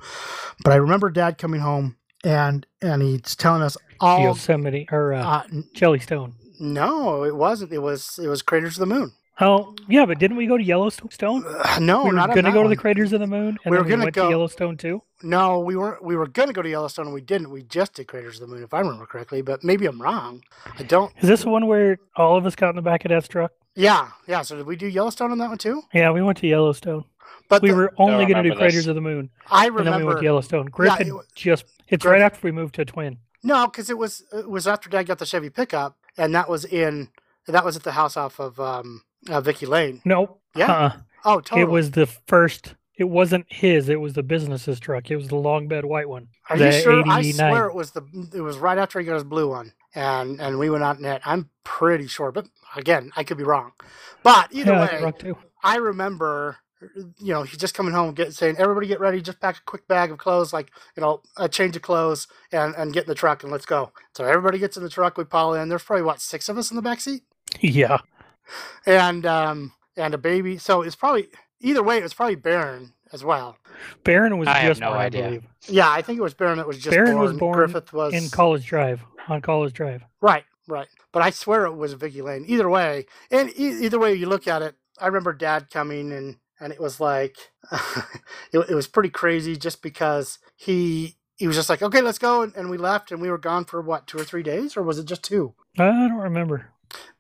But 0.63 0.73
I 0.73 0.75
remember 0.77 1.09
Dad 1.09 1.37
coming 1.37 1.61
home 1.61 1.97
and 2.23 2.65
and 2.81 3.01
he's 3.01 3.35
telling 3.35 3.61
us 3.61 3.77
all. 3.99 4.21
Yosemite 4.23 4.87
or 4.91 5.13
uh, 5.13 5.23
Uh, 5.25 5.43
Jellystone. 5.75 6.33
no, 6.59 7.23
it 7.23 7.35
wasn't. 7.35 7.71
It 7.71 7.79
was 7.79 8.19
it 8.21 8.27
was 8.27 8.41
Craters 8.41 8.77
of 8.79 8.87
the 8.87 8.93
Moon. 8.95 9.11
Oh, 9.41 9.73
yeah, 9.89 10.05
but 10.05 10.19
didn't 10.19 10.37
we 10.37 10.45
go 10.45 10.57
to 10.59 10.63
Yellowstone? 10.63 11.43
Uh, 11.47 11.79
no, 11.81 12.03
we 12.03 12.09
were 12.11 12.15
not 12.15 12.33
going 12.35 12.45
to 12.45 12.51
go 12.51 12.61
to 12.61 12.69
the 12.69 12.75
craters 12.75 13.13
of 13.13 13.19
the 13.19 13.25
moon, 13.25 13.57
and 13.65 13.71
We 13.71 13.77
were 13.79 13.83
we 13.83 13.89
gonna 13.89 14.11
go- 14.11 14.25
to 14.25 14.29
Yellowstone 14.29 14.77
too. 14.77 15.01
No, 15.23 15.57
we 15.59 15.75
weren't. 15.75 16.03
We 16.03 16.15
were 16.15 16.27
going 16.27 16.49
to 16.49 16.53
go 16.53 16.61
to 16.61 16.69
Yellowstone 16.69 17.05
and 17.07 17.15
we 17.15 17.21
didn't. 17.21 17.49
We 17.49 17.63
just 17.63 17.95
did 17.95 18.07
Craters 18.07 18.39
of 18.39 18.47
the 18.47 18.53
Moon, 18.53 18.63
if 18.63 18.75
I 18.75 18.79
remember 18.81 19.07
correctly. 19.07 19.41
But 19.41 19.63
maybe 19.63 19.87
I'm 19.87 19.99
wrong. 19.99 20.43
I 20.77 20.83
don't. 20.83 21.11
Is 21.19 21.27
this 21.29 21.41
the 21.43 21.49
one 21.49 21.65
where 21.65 21.97
all 22.15 22.37
of 22.37 22.45
us 22.45 22.55
got 22.55 22.69
in 22.69 22.75
the 22.75 22.81
back 22.83 23.05
of 23.05 23.09
that 23.09 23.27
truck? 23.27 23.51
Yeah, 23.75 24.09
yeah. 24.27 24.43
So 24.43 24.55
did 24.55 24.67
we 24.67 24.75
do 24.75 24.85
Yellowstone 24.87 25.31
on 25.31 25.39
that 25.39 25.49
one 25.49 25.57
too? 25.57 25.81
Yeah, 25.95 26.11
we 26.11 26.21
went 26.21 26.37
to 26.39 26.47
Yellowstone. 26.47 27.05
But 27.49 27.61
We 27.61 27.69
the- 27.69 27.75
were 27.75 27.93
only 27.97 28.25
going 28.25 28.27
to 28.27 28.33
do 28.33 28.37
remember 28.49 28.55
Craters 28.55 28.75
this. 28.75 28.87
of 28.87 28.95
the 28.95 29.01
Moon, 29.01 29.29
I 29.51 29.67
and 29.67 29.75
then 29.77 29.83
we 29.85 29.89
went 29.91 29.95
remember. 29.99 30.19
to 30.19 30.23
Yellowstone. 30.23 30.65
Griffin 30.67 31.07
it 31.07 31.13
wa- 31.13 31.21
just, 31.35 31.65
it's 31.87 32.01
Griff- 32.03 32.11
right 32.13 32.21
after 32.21 32.39
we 32.43 32.51
moved 32.51 32.75
to 32.75 32.85
Twin. 32.85 33.17
No, 33.43 33.67
because 33.67 33.89
it 33.89 33.97
was 33.97 34.23
it 34.31 34.49
was 34.49 34.67
after 34.67 34.89
Dad 34.89 35.03
got 35.05 35.19
the 35.19 35.25
Chevy 35.25 35.49
pickup, 35.49 35.97
and 36.17 36.33
that 36.33 36.47
was 36.49 36.63
in 36.65 37.09
that 37.47 37.65
was 37.65 37.75
at 37.75 37.83
the 37.83 37.91
house 37.91 38.15
off 38.15 38.39
of 38.39 38.57
um, 38.59 39.03
uh, 39.29 39.41
Vicky 39.41 39.65
Lane. 39.65 40.01
No. 40.05 40.37
Yeah. 40.55 40.71
Uh-uh. 40.71 40.91
Oh, 41.25 41.39
totally. 41.41 41.61
It 41.61 41.69
was 41.69 41.91
the 41.91 42.05
first, 42.05 42.75
it 42.97 43.03
wasn't 43.05 43.45
his, 43.49 43.89
it 43.89 43.99
was 43.99 44.13
the 44.13 44.23
business's 44.23 44.79
truck. 44.79 45.09
It 45.11 45.15
was 45.17 45.27
the 45.27 45.35
long 45.35 45.67
bed 45.67 45.83
white 45.85 46.07
one. 46.07 46.27
Are 46.49 46.57
the 46.57 46.65
you 46.67 46.71
sure? 46.81 47.03
I 47.07 47.31
swear 47.31 47.65
it 47.67 47.75
was 47.75 47.91
the 47.91 48.03
it 48.33 48.41
was 48.41 48.57
right 48.57 48.77
after 48.77 48.99
he 48.99 49.05
got 49.05 49.15
his 49.15 49.23
blue 49.25 49.49
one, 49.49 49.73
and 49.93 50.39
and 50.39 50.57
we 50.57 50.69
went 50.69 50.83
out 50.85 50.99
in 50.99 51.05
it. 51.05 51.21
I'm 51.25 51.49
pretty 51.65 52.07
sure, 52.07 52.31
but 52.31 52.45
again, 52.77 53.11
I 53.17 53.23
could 53.25 53.37
be 53.37 53.43
wrong. 53.43 53.73
But 54.21 54.53
either 54.53 54.71
yeah, 54.71 55.03
way, 55.03 55.11
truck. 55.21 55.37
I 55.63 55.75
remember, 55.77 56.57
you 57.19 57.33
know, 57.33 57.43
he's 57.43 57.57
just 57.59 57.73
coming 57.73 57.93
home, 57.93 58.13
get 58.13 58.33
saying, 58.33 58.55
"Everybody 58.59 58.87
get 58.87 58.99
ready, 58.99 59.21
just 59.21 59.39
pack 59.39 59.57
a 59.57 59.61
quick 59.65 59.87
bag 59.87 60.11
of 60.11 60.17
clothes, 60.17 60.53
like 60.53 60.71
you 60.95 61.01
know, 61.01 61.21
a 61.37 61.47
change 61.49 61.75
of 61.75 61.81
clothes, 61.81 62.27
and 62.51 62.73
and 62.75 62.93
get 62.93 63.03
in 63.03 63.09
the 63.09 63.15
truck 63.15 63.43
and 63.43 63.51
let's 63.51 63.65
go." 63.65 63.91
So 64.15 64.23
everybody 64.25 64.59
gets 64.59 64.77
in 64.77 64.83
the 64.83 64.89
truck, 64.89 65.17
we 65.17 65.23
pile 65.23 65.53
in. 65.53 65.69
There's 65.69 65.83
probably 65.83 66.03
what 66.03 66.21
six 66.21 66.49
of 66.49 66.57
us 66.57 66.71
in 66.71 66.75
the 66.75 66.81
back 66.81 66.99
seat, 67.01 67.23
Yeah. 67.61 67.99
and 68.85 69.25
um 69.25 69.73
and 69.95 70.13
a 70.13 70.17
baby. 70.17 70.57
So 70.57 70.81
it's 70.81 70.95
probably 70.95 71.27
either 71.61 71.83
way, 71.83 71.97
it 71.97 72.03
was 72.03 72.13
probably 72.13 72.35
Baron 72.35 72.93
as 73.11 73.23
well. 73.23 73.57
Baron 74.03 74.37
was 74.37 74.47
I 74.47 74.53
have 74.59 74.71
just 74.71 74.81
no 74.81 74.89
born, 74.89 74.99
idea. 75.01 75.21
I 75.23 75.27
believe, 75.27 75.43
Yeah, 75.67 75.89
I 75.89 76.01
think 76.01 76.17
it 76.19 76.23
was 76.23 76.33
Baron 76.33 76.57
that 76.57 76.67
was 76.67 76.77
just 76.77 76.95
Baron 76.95 77.13
born. 77.13 77.23
was 77.23 77.33
born 77.37 77.55
Griffith 77.57 77.93
was 77.93 78.13
in 78.13 78.29
College 78.29 78.65
Drive, 78.65 79.03
on 79.27 79.41
College 79.41 79.73
Drive. 79.73 80.03
Right, 80.21 80.45
right. 80.67 80.87
But 81.11 81.21
I 81.21 81.29
swear 81.29 81.65
it 81.65 81.73
was 81.75 81.93
Vicky 81.93 82.21
Lane. 82.21 82.43
Either 82.47 82.69
way, 82.69 83.05
and 83.29 83.49
e- 83.51 83.83
either 83.85 83.99
way 83.99 84.13
you 84.15 84.27
look 84.27 84.47
at 84.47 84.61
it, 84.61 84.75
I 84.99 85.07
remember 85.07 85.33
Dad 85.33 85.69
coming 85.71 86.11
and 86.11 86.37
and 86.63 86.71
it 86.71 86.79
was 86.79 86.99
like 86.99 87.51
it, 88.51 88.59
it 88.69 88.75
was 88.75 88.87
pretty 88.87 89.09
crazy 89.09 89.55
just 89.57 89.81
because 89.81 90.39
he 90.55 91.17
he 91.35 91.47
was 91.47 91.55
just 91.55 91.69
like, 91.69 91.81
okay, 91.81 92.01
let's 92.01 92.19
go, 92.19 92.41
and, 92.41 92.55
and 92.55 92.69
we 92.69 92.77
left, 92.77 93.11
and 93.11 93.21
we 93.21 93.29
were 93.29 93.37
gone 93.37 93.65
for 93.65 93.81
what 93.81 94.07
two 94.07 94.17
or 94.17 94.23
three 94.23 94.43
days, 94.43 94.77
or 94.77 94.83
was 94.83 94.99
it 94.99 95.05
just 95.05 95.23
two? 95.23 95.53
I 95.77 95.85
don't 95.85 96.13
remember. 96.13 96.67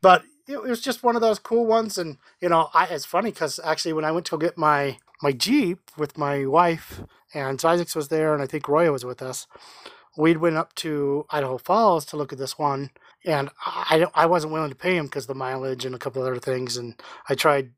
But 0.01 0.23
it, 0.47 0.53
it 0.53 0.63
was 0.63 0.81
just 0.81 1.03
one 1.03 1.15
of 1.15 1.21
those 1.21 1.39
cool 1.39 1.65
ones, 1.65 1.97
and 1.97 2.17
you 2.39 2.49
know, 2.49 2.69
I 2.73 2.85
it's 2.85 3.05
funny 3.05 3.31
because 3.31 3.59
actually 3.63 3.93
when 3.93 4.05
I 4.05 4.11
went 4.11 4.25
to 4.27 4.37
get 4.37 4.57
my 4.57 4.97
my 5.21 5.31
Jeep 5.31 5.91
with 5.97 6.17
my 6.17 6.45
wife 6.45 7.01
and 7.33 7.63
Isaacs 7.63 7.95
was 7.95 8.09
there, 8.09 8.33
and 8.33 8.43
I 8.43 8.47
think 8.47 8.67
Roya 8.67 8.91
was 8.91 9.05
with 9.05 9.21
us. 9.21 9.47
we'd 10.17 10.37
went 10.37 10.57
up 10.57 10.75
to 10.75 11.25
Idaho 11.31 11.57
Falls 11.57 12.05
to 12.05 12.17
look 12.17 12.31
at 12.31 12.39
this 12.39 12.57
one, 12.59 12.91
and 13.25 13.49
I 13.65 14.05
I 14.15 14.23
I 14.23 14.25
wasn't 14.27 14.53
willing 14.53 14.69
to 14.69 14.75
pay 14.75 14.95
him 14.95 15.05
because 15.05 15.27
the 15.27 15.35
mileage 15.35 15.85
and 15.85 15.95
a 15.95 15.99
couple 15.99 16.21
other 16.21 16.39
things, 16.39 16.77
and 16.77 17.01
I 17.29 17.35
tried 17.35 17.71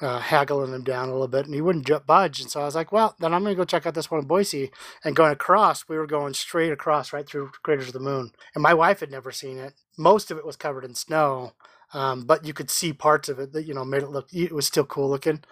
uh, 0.00 0.18
haggling 0.18 0.72
him 0.72 0.84
down 0.84 1.08
a 1.08 1.12
little 1.12 1.28
bit, 1.28 1.46
and 1.46 1.54
he 1.54 1.60
wouldn't 1.60 2.06
budge. 2.06 2.40
And 2.40 2.50
so 2.50 2.60
I 2.60 2.64
was 2.64 2.74
like, 2.74 2.92
well, 2.92 3.14
then 3.18 3.32
I'm 3.32 3.42
going 3.42 3.54
to 3.54 3.58
go 3.58 3.64
check 3.64 3.86
out 3.86 3.94
this 3.94 4.10
one 4.10 4.20
in 4.20 4.26
Boise. 4.26 4.70
And 5.04 5.16
going 5.16 5.32
across, 5.32 5.88
we 5.88 5.96
were 5.96 6.06
going 6.06 6.34
straight 6.34 6.72
across 6.72 7.12
right 7.12 7.28
through 7.28 7.50
Craters 7.62 7.88
of 7.88 7.92
the 7.92 8.00
Moon, 8.00 8.32
and 8.54 8.62
my 8.62 8.74
wife 8.74 9.00
had 9.00 9.10
never 9.10 9.32
seen 9.32 9.58
it. 9.58 9.74
Most 9.98 10.30
of 10.30 10.38
it 10.38 10.46
was 10.46 10.56
covered 10.56 10.84
in 10.84 10.94
snow, 10.94 11.52
um, 11.94 12.24
but 12.24 12.44
you 12.44 12.52
could 12.52 12.70
see 12.70 12.92
parts 12.92 13.28
of 13.28 13.38
it 13.38 13.52
that 13.52 13.64
you 13.64 13.74
know 13.74 13.84
made 13.84 14.02
it 14.02 14.10
look. 14.10 14.28
It 14.32 14.52
was 14.52 14.66
still 14.66 14.84
cool 14.84 15.08
looking. 15.08 15.42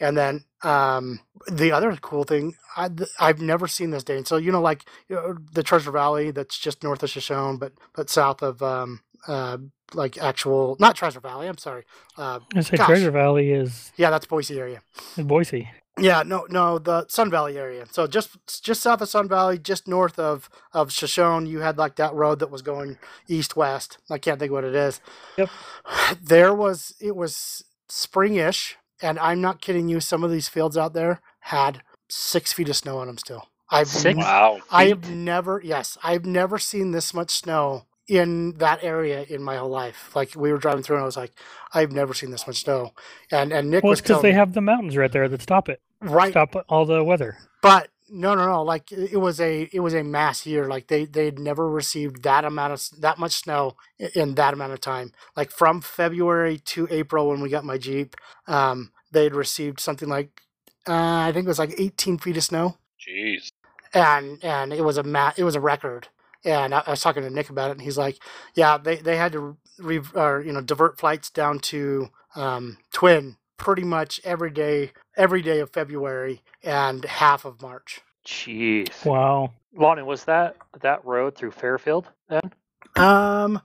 And 0.00 0.16
then 0.16 0.44
um, 0.64 1.20
the 1.48 1.70
other 1.70 1.94
cool 1.96 2.24
thing, 2.24 2.56
I, 2.76 2.90
I've 3.20 3.40
never 3.40 3.68
seen 3.68 3.90
this 3.90 4.02
day. 4.02 4.16
And 4.16 4.26
so 4.26 4.36
you 4.36 4.50
know, 4.50 4.60
like 4.60 4.84
you 5.08 5.14
know, 5.14 5.36
the 5.52 5.62
Treasure 5.62 5.92
Valley, 5.92 6.32
that's 6.32 6.58
just 6.58 6.82
north 6.82 7.02
of 7.02 7.10
Shoshone, 7.10 7.58
but 7.58 7.74
but 7.94 8.10
south 8.10 8.42
of 8.42 8.62
um, 8.62 9.00
uh, 9.28 9.58
like 9.94 10.18
actual 10.18 10.76
not 10.80 10.96
Treasure 10.96 11.20
Valley. 11.20 11.48
I'm 11.48 11.58
sorry. 11.58 11.84
Uh, 12.16 12.40
I 12.54 12.60
say 12.60 12.76
Gosh. 12.76 12.86
Treasure 12.86 13.10
Valley 13.10 13.52
is 13.52 13.92
yeah, 13.96 14.10
that's 14.10 14.26
Boise 14.26 14.58
area. 14.58 14.82
in 15.16 15.26
Boise. 15.26 15.68
Yeah, 15.98 16.22
no, 16.24 16.46
no, 16.48 16.78
the 16.78 17.06
Sun 17.08 17.30
Valley 17.30 17.58
area. 17.58 17.84
So 17.90 18.06
just 18.06 18.62
just 18.62 18.82
south 18.82 19.02
of 19.02 19.08
Sun 19.08 19.28
Valley, 19.28 19.58
just 19.58 19.86
north 19.86 20.18
of 20.18 20.48
of 20.72 20.90
Shoshone, 20.90 21.46
you 21.46 21.60
had 21.60 21.76
like 21.76 21.96
that 21.96 22.14
road 22.14 22.38
that 22.38 22.50
was 22.50 22.62
going 22.62 22.98
east 23.28 23.56
west. 23.56 23.98
I 24.10 24.18
can't 24.18 24.38
think 24.38 24.52
what 24.52 24.64
it 24.64 24.74
is. 24.74 25.00
Yep. 25.36 25.50
There 26.22 26.54
was 26.54 26.94
it 27.00 27.14
was 27.14 27.64
springish, 27.90 28.74
and 29.02 29.18
I'm 29.18 29.40
not 29.40 29.60
kidding 29.60 29.88
you. 29.88 30.00
Some 30.00 30.24
of 30.24 30.30
these 30.30 30.48
fields 30.48 30.76
out 30.78 30.94
there 30.94 31.20
had 31.40 31.82
six 32.08 32.52
feet 32.52 32.68
of 32.68 32.76
snow 32.76 32.98
on 32.98 33.06
them 33.08 33.18
still. 33.18 33.48
I've 33.72 33.88
Six? 33.88 34.18
Wow. 34.18 34.60
I 34.70 34.86
have 34.86 35.10
never, 35.10 35.60
yes, 35.64 35.96
I've 36.02 36.26
never 36.26 36.58
seen 36.58 36.90
this 36.90 37.14
much 37.14 37.30
snow 37.30 37.86
in 38.08 38.54
that 38.58 38.82
area 38.82 39.24
in 39.28 39.42
my 39.42 39.56
whole 39.56 39.70
life. 39.70 40.14
Like 40.16 40.34
we 40.36 40.52
were 40.52 40.58
driving 40.58 40.82
through, 40.82 40.96
and 40.96 41.02
I 41.02 41.06
was 41.06 41.16
like, 41.16 41.32
I've 41.74 41.92
never 41.92 42.14
seen 42.14 42.30
this 42.30 42.46
much 42.46 42.62
snow. 42.64 42.92
And 43.30 43.52
and 43.52 43.70
Nick 43.70 43.84
Well, 43.84 43.90
was 43.90 44.00
because 44.02 44.22
they 44.22 44.30
me- 44.30 44.36
have 44.36 44.54
the 44.54 44.60
mountains 44.60 44.96
right 44.96 45.12
there 45.12 45.28
that 45.28 45.42
stop 45.42 45.68
it, 45.68 45.80
right 46.00 46.32
stop 46.32 46.54
all 46.68 46.84
the 46.86 47.04
weather. 47.04 47.38
but 47.62 47.88
no, 48.10 48.34
no, 48.34 48.46
no. 48.46 48.62
Like 48.62 48.92
it 48.92 49.16
was 49.18 49.40
a 49.40 49.68
it 49.72 49.80
was 49.80 49.94
a 49.94 50.02
mass 50.04 50.46
year. 50.46 50.66
Like 50.68 50.88
they 50.88 51.06
they'd 51.06 51.38
never 51.38 51.68
received 51.70 52.22
that 52.24 52.44
amount 52.44 52.72
of 52.74 53.00
that 53.00 53.18
much 53.18 53.32
snow 53.32 53.76
in 54.14 54.34
that 54.34 54.54
amount 54.54 54.72
of 54.74 54.80
time. 54.80 55.12
Like 55.36 55.50
from 55.50 55.80
February 55.80 56.58
to 56.58 56.88
April 56.90 57.28
when 57.28 57.40
we 57.40 57.48
got 57.50 57.64
my 57.64 57.78
Jeep, 57.78 58.16
um, 58.46 58.92
they'd 59.12 59.34
received 59.34 59.80
something 59.80 60.08
like 60.08 60.42
uh, 60.88 60.92
I 61.28 61.32
think 61.32 61.46
it 61.46 61.48
was 61.48 61.58
like 61.60 61.74
18 61.78 62.18
feet 62.18 62.36
of 62.36 62.44
snow, 62.44 62.76
Jeez. 63.00 63.48
and 63.94 64.42
and 64.44 64.72
it 64.72 64.84
was 64.84 64.98
a 64.98 65.02
ma- 65.04 65.32
it 65.38 65.44
was 65.44 65.56
a 65.56 65.60
record. 65.60 66.08
And 66.44 66.74
I, 66.74 66.82
I 66.86 66.90
was 66.90 67.00
talking 67.00 67.22
to 67.22 67.30
Nick 67.30 67.50
about 67.50 67.70
it, 67.70 67.72
and 67.72 67.82
he's 67.82 67.98
like, 67.98 68.18
"Yeah, 68.54 68.78
they, 68.78 68.96
they 68.96 69.16
had 69.16 69.32
to 69.32 69.56
re, 69.78 70.00
or 70.14 70.40
you 70.40 70.52
know 70.52 70.60
divert 70.60 70.98
flights 70.98 71.30
down 71.30 71.60
to 71.60 72.08
um, 72.34 72.78
Twin 72.92 73.36
pretty 73.56 73.84
much 73.84 74.20
every 74.24 74.50
day 74.50 74.92
every 75.16 75.42
day 75.42 75.60
of 75.60 75.70
February 75.70 76.42
and 76.62 77.04
half 77.04 77.44
of 77.44 77.62
March." 77.62 78.00
Jeez. 78.26 79.04
Wow. 79.04 79.52
Lonnie, 79.74 80.02
was 80.02 80.24
that 80.24 80.56
that 80.80 81.04
road 81.04 81.34
through 81.34 81.52
Fairfield 81.52 82.08
then? 82.28 82.52
Um, 82.96 83.60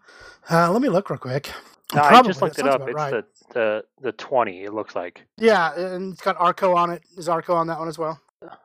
uh, 0.50 0.72
let 0.72 0.82
me 0.82 0.90
look 0.90 1.10
real 1.10 1.20
quick. 1.20 1.52
No, 1.94 2.02
I 2.02 2.22
just 2.22 2.42
looked 2.42 2.58
that 2.58 2.66
it 2.66 2.72
up. 2.72 2.88
It's 2.88 2.96
right. 2.96 3.12
the, 3.12 3.26
the 3.54 3.86
the 4.02 4.12
twenty. 4.13 4.63
It 4.63 4.74
looks 4.74 4.96
like. 4.96 5.26
Yeah, 5.38 5.74
and 5.74 6.13
it's 6.13 6.22
got 6.22 6.36
Arco 6.38 6.76
on 6.76 6.90
it. 6.90 7.04
Is 7.18 7.30
Arco 7.30 7.56
on 7.56 7.68
that 7.68 7.80
one 7.80 7.88
as 7.88 7.98
well? 7.98 8.20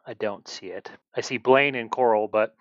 I 0.07 0.15
don't 0.15 0.47
see 0.47 0.67
it. 0.67 0.91
I 1.17 1.21
see 1.23 1.39
Blaine 1.39 1.75
and 1.75 1.91
Coral, 1.91 2.29
but 2.29 2.55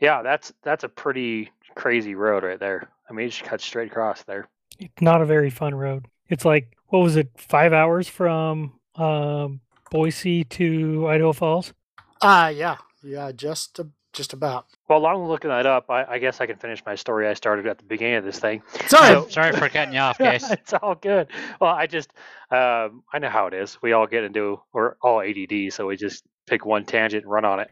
yeah, 0.00 0.22
that's 0.22 0.52
that's 0.62 0.84
a 0.84 0.88
pretty 0.88 1.50
crazy 1.74 2.14
road 2.14 2.44
right 2.44 2.60
there. 2.60 2.88
I 3.08 3.12
mean, 3.12 3.26
it 3.26 3.30
just 3.30 3.44
cuts 3.44 3.64
straight 3.64 3.90
across 3.90 4.22
there. 4.24 4.48
It's 4.78 5.02
not 5.02 5.22
a 5.22 5.26
very 5.26 5.50
fun 5.50 5.74
road. 5.74 6.06
It's 6.28 6.44
like 6.44 6.76
what 6.86 7.00
was 7.00 7.16
it? 7.16 7.30
Five 7.36 7.72
hours 7.72 8.08
from 8.08 8.74
um, 8.96 9.60
Boise 9.90 10.44
to 10.44 11.08
Idaho 11.08 11.32
Falls. 11.32 11.72
Uh 12.20 12.52
yeah, 12.54 12.76
yeah, 13.02 13.32
just 13.32 13.80
uh, 13.80 13.84
just 14.12 14.32
about. 14.32 14.66
Well, 14.88 15.00
while 15.00 15.16
I'm 15.16 15.26
looking 15.26 15.50
that 15.50 15.66
up, 15.66 15.90
I, 15.90 16.04
I 16.04 16.18
guess 16.18 16.40
I 16.40 16.46
can 16.46 16.56
finish 16.56 16.82
my 16.86 16.94
story 16.94 17.26
I 17.26 17.34
started 17.34 17.66
at 17.66 17.78
the 17.78 17.84
beginning 17.84 18.16
of 18.16 18.24
this 18.24 18.38
thing. 18.38 18.62
Sorry. 18.86 19.08
So- 19.14 19.28
Sorry 19.28 19.52
for 19.52 19.68
cutting 19.68 19.94
you 19.94 20.00
off, 20.00 20.18
guys. 20.18 20.48
it's 20.50 20.72
all 20.74 20.94
good. 20.94 21.28
Well, 21.60 21.74
I 21.74 21.86
just 21.88 22.12
um, 22.50 23.02
I 23.12 23.18
know 23.18 23.30
how 23.30 23.48
it 23.48 23.54
is. 23.54 23.78
We 23.82 23.92
all 23.94 24.06
get 24.06 24.22
into 24.22 24.60
we're 24.72 24.94
all 25.02 25.20
ADD, 25.20 25.72
so 25.72 25.86
we 25.88 25.96
just 25.96 26.22
pick 26.46 26.64
one 26.64 26.84
tangent 26.84 27.24
and 27.24 27.30
run 27.30 27.44
on 27.44 27.60
it. 27.60 27.70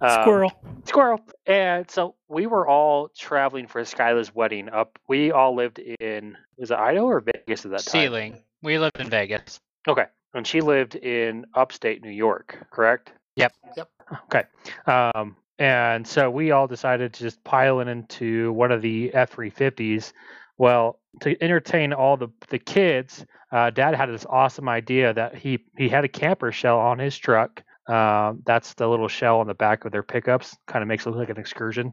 Um, 0.00 0.22
Squirrel. 0.22 0.52
squirrel. 0.84 1.20
And 1.46 1.90
so 1.90 2.16
we 2.28 2.46
were 2.46 2.66
all 2.66 3.08
traveling 3.16 3.68
for 3.68 3.82
Skyla's 3.82 4.34
wedding. 4.34 4.68
Up, 4.68 4.98
we 5.08 5.30
all 5.30 5.54
lived 5.54 5.78
in 5.78 6.36
was 6.56 6.70
it 6.70 6.78
Idaho 6.78 7.06
or 7.06 7.20
Vegas 7.20 7.64
at 7.64 7.70
that 7.70 7.84
time? 7.84 8.02
Ceiling. 8.02 8.36
We 8.62 8.78
lived 8.78 8.98
in 9.00 9.08
Vegas. 9.08 9.60
Okay, 9.86 10.06
and 10.34 10.46
she 10.46 10.60
lived 10.60 10.96
in 10.96 11.46
upstate 11.54 12.02
New 12.02 12.10
York, 12.10 12.66
correct? 12.70 13.12
Yep. 13.36 13.52
Yep. 13.76 13.90
Okay. 14.24 14.44
Um, 14.86 15.36
and 15.58 16.06
so 16.06 16.30
we 16.30 16.50
all 16.50 16.66
decided 16.66 17.12
to 17.14 17.22
just 17.22 17.42
pile 17.44 17.80
in 17.80 17.88
into 17.88 18.52
one 18.52 18.72
of 18.72 18.82
the 18.82 19.12
F 19.14 19.30
three 19.30 19.50
fifties. 19.50 20.12
Well, 20.58 20.98
to 21.20 21.40
entertain 21.42 21.92
all 21.92 22.16
the 22.16 22.28
the 22.48 22.58
kids, 22.58 23.24
uh, 23.52 23.70
Dad 23.70 23.94
had 23.94 24.08
this 24.08 24.26
awesome 24.28 24.68
idea 24.68 25.12
that 25.14 25.36
he 25.36 25.64
he 25.76 25.88
had 25.88 26.04
a 26.04 26.08
camper 26.08 26.50
shell 26.50 26.78
on 26.78 26.98
his 26.98 27.16
truck 27.16 27.62
Um, 27.88 28.42
that's 28.44 28.74
the 28.74 28.88
little 28.88 29.08
shell 29.08 29.40
on 29.40 29.46
the 29.46 29.54
back 29.54 29.84
of 29.84 29.92
their 29.92 30.02
pickups. 30.02 30.56
Kind 30.66 30.82
of 30.82 30.88
makes 30.88 31.06
it 31.06 31.10
look 31.10 31.18
like 31.18 31.30
an 31.30 31.38
excursion. 31.38 31.92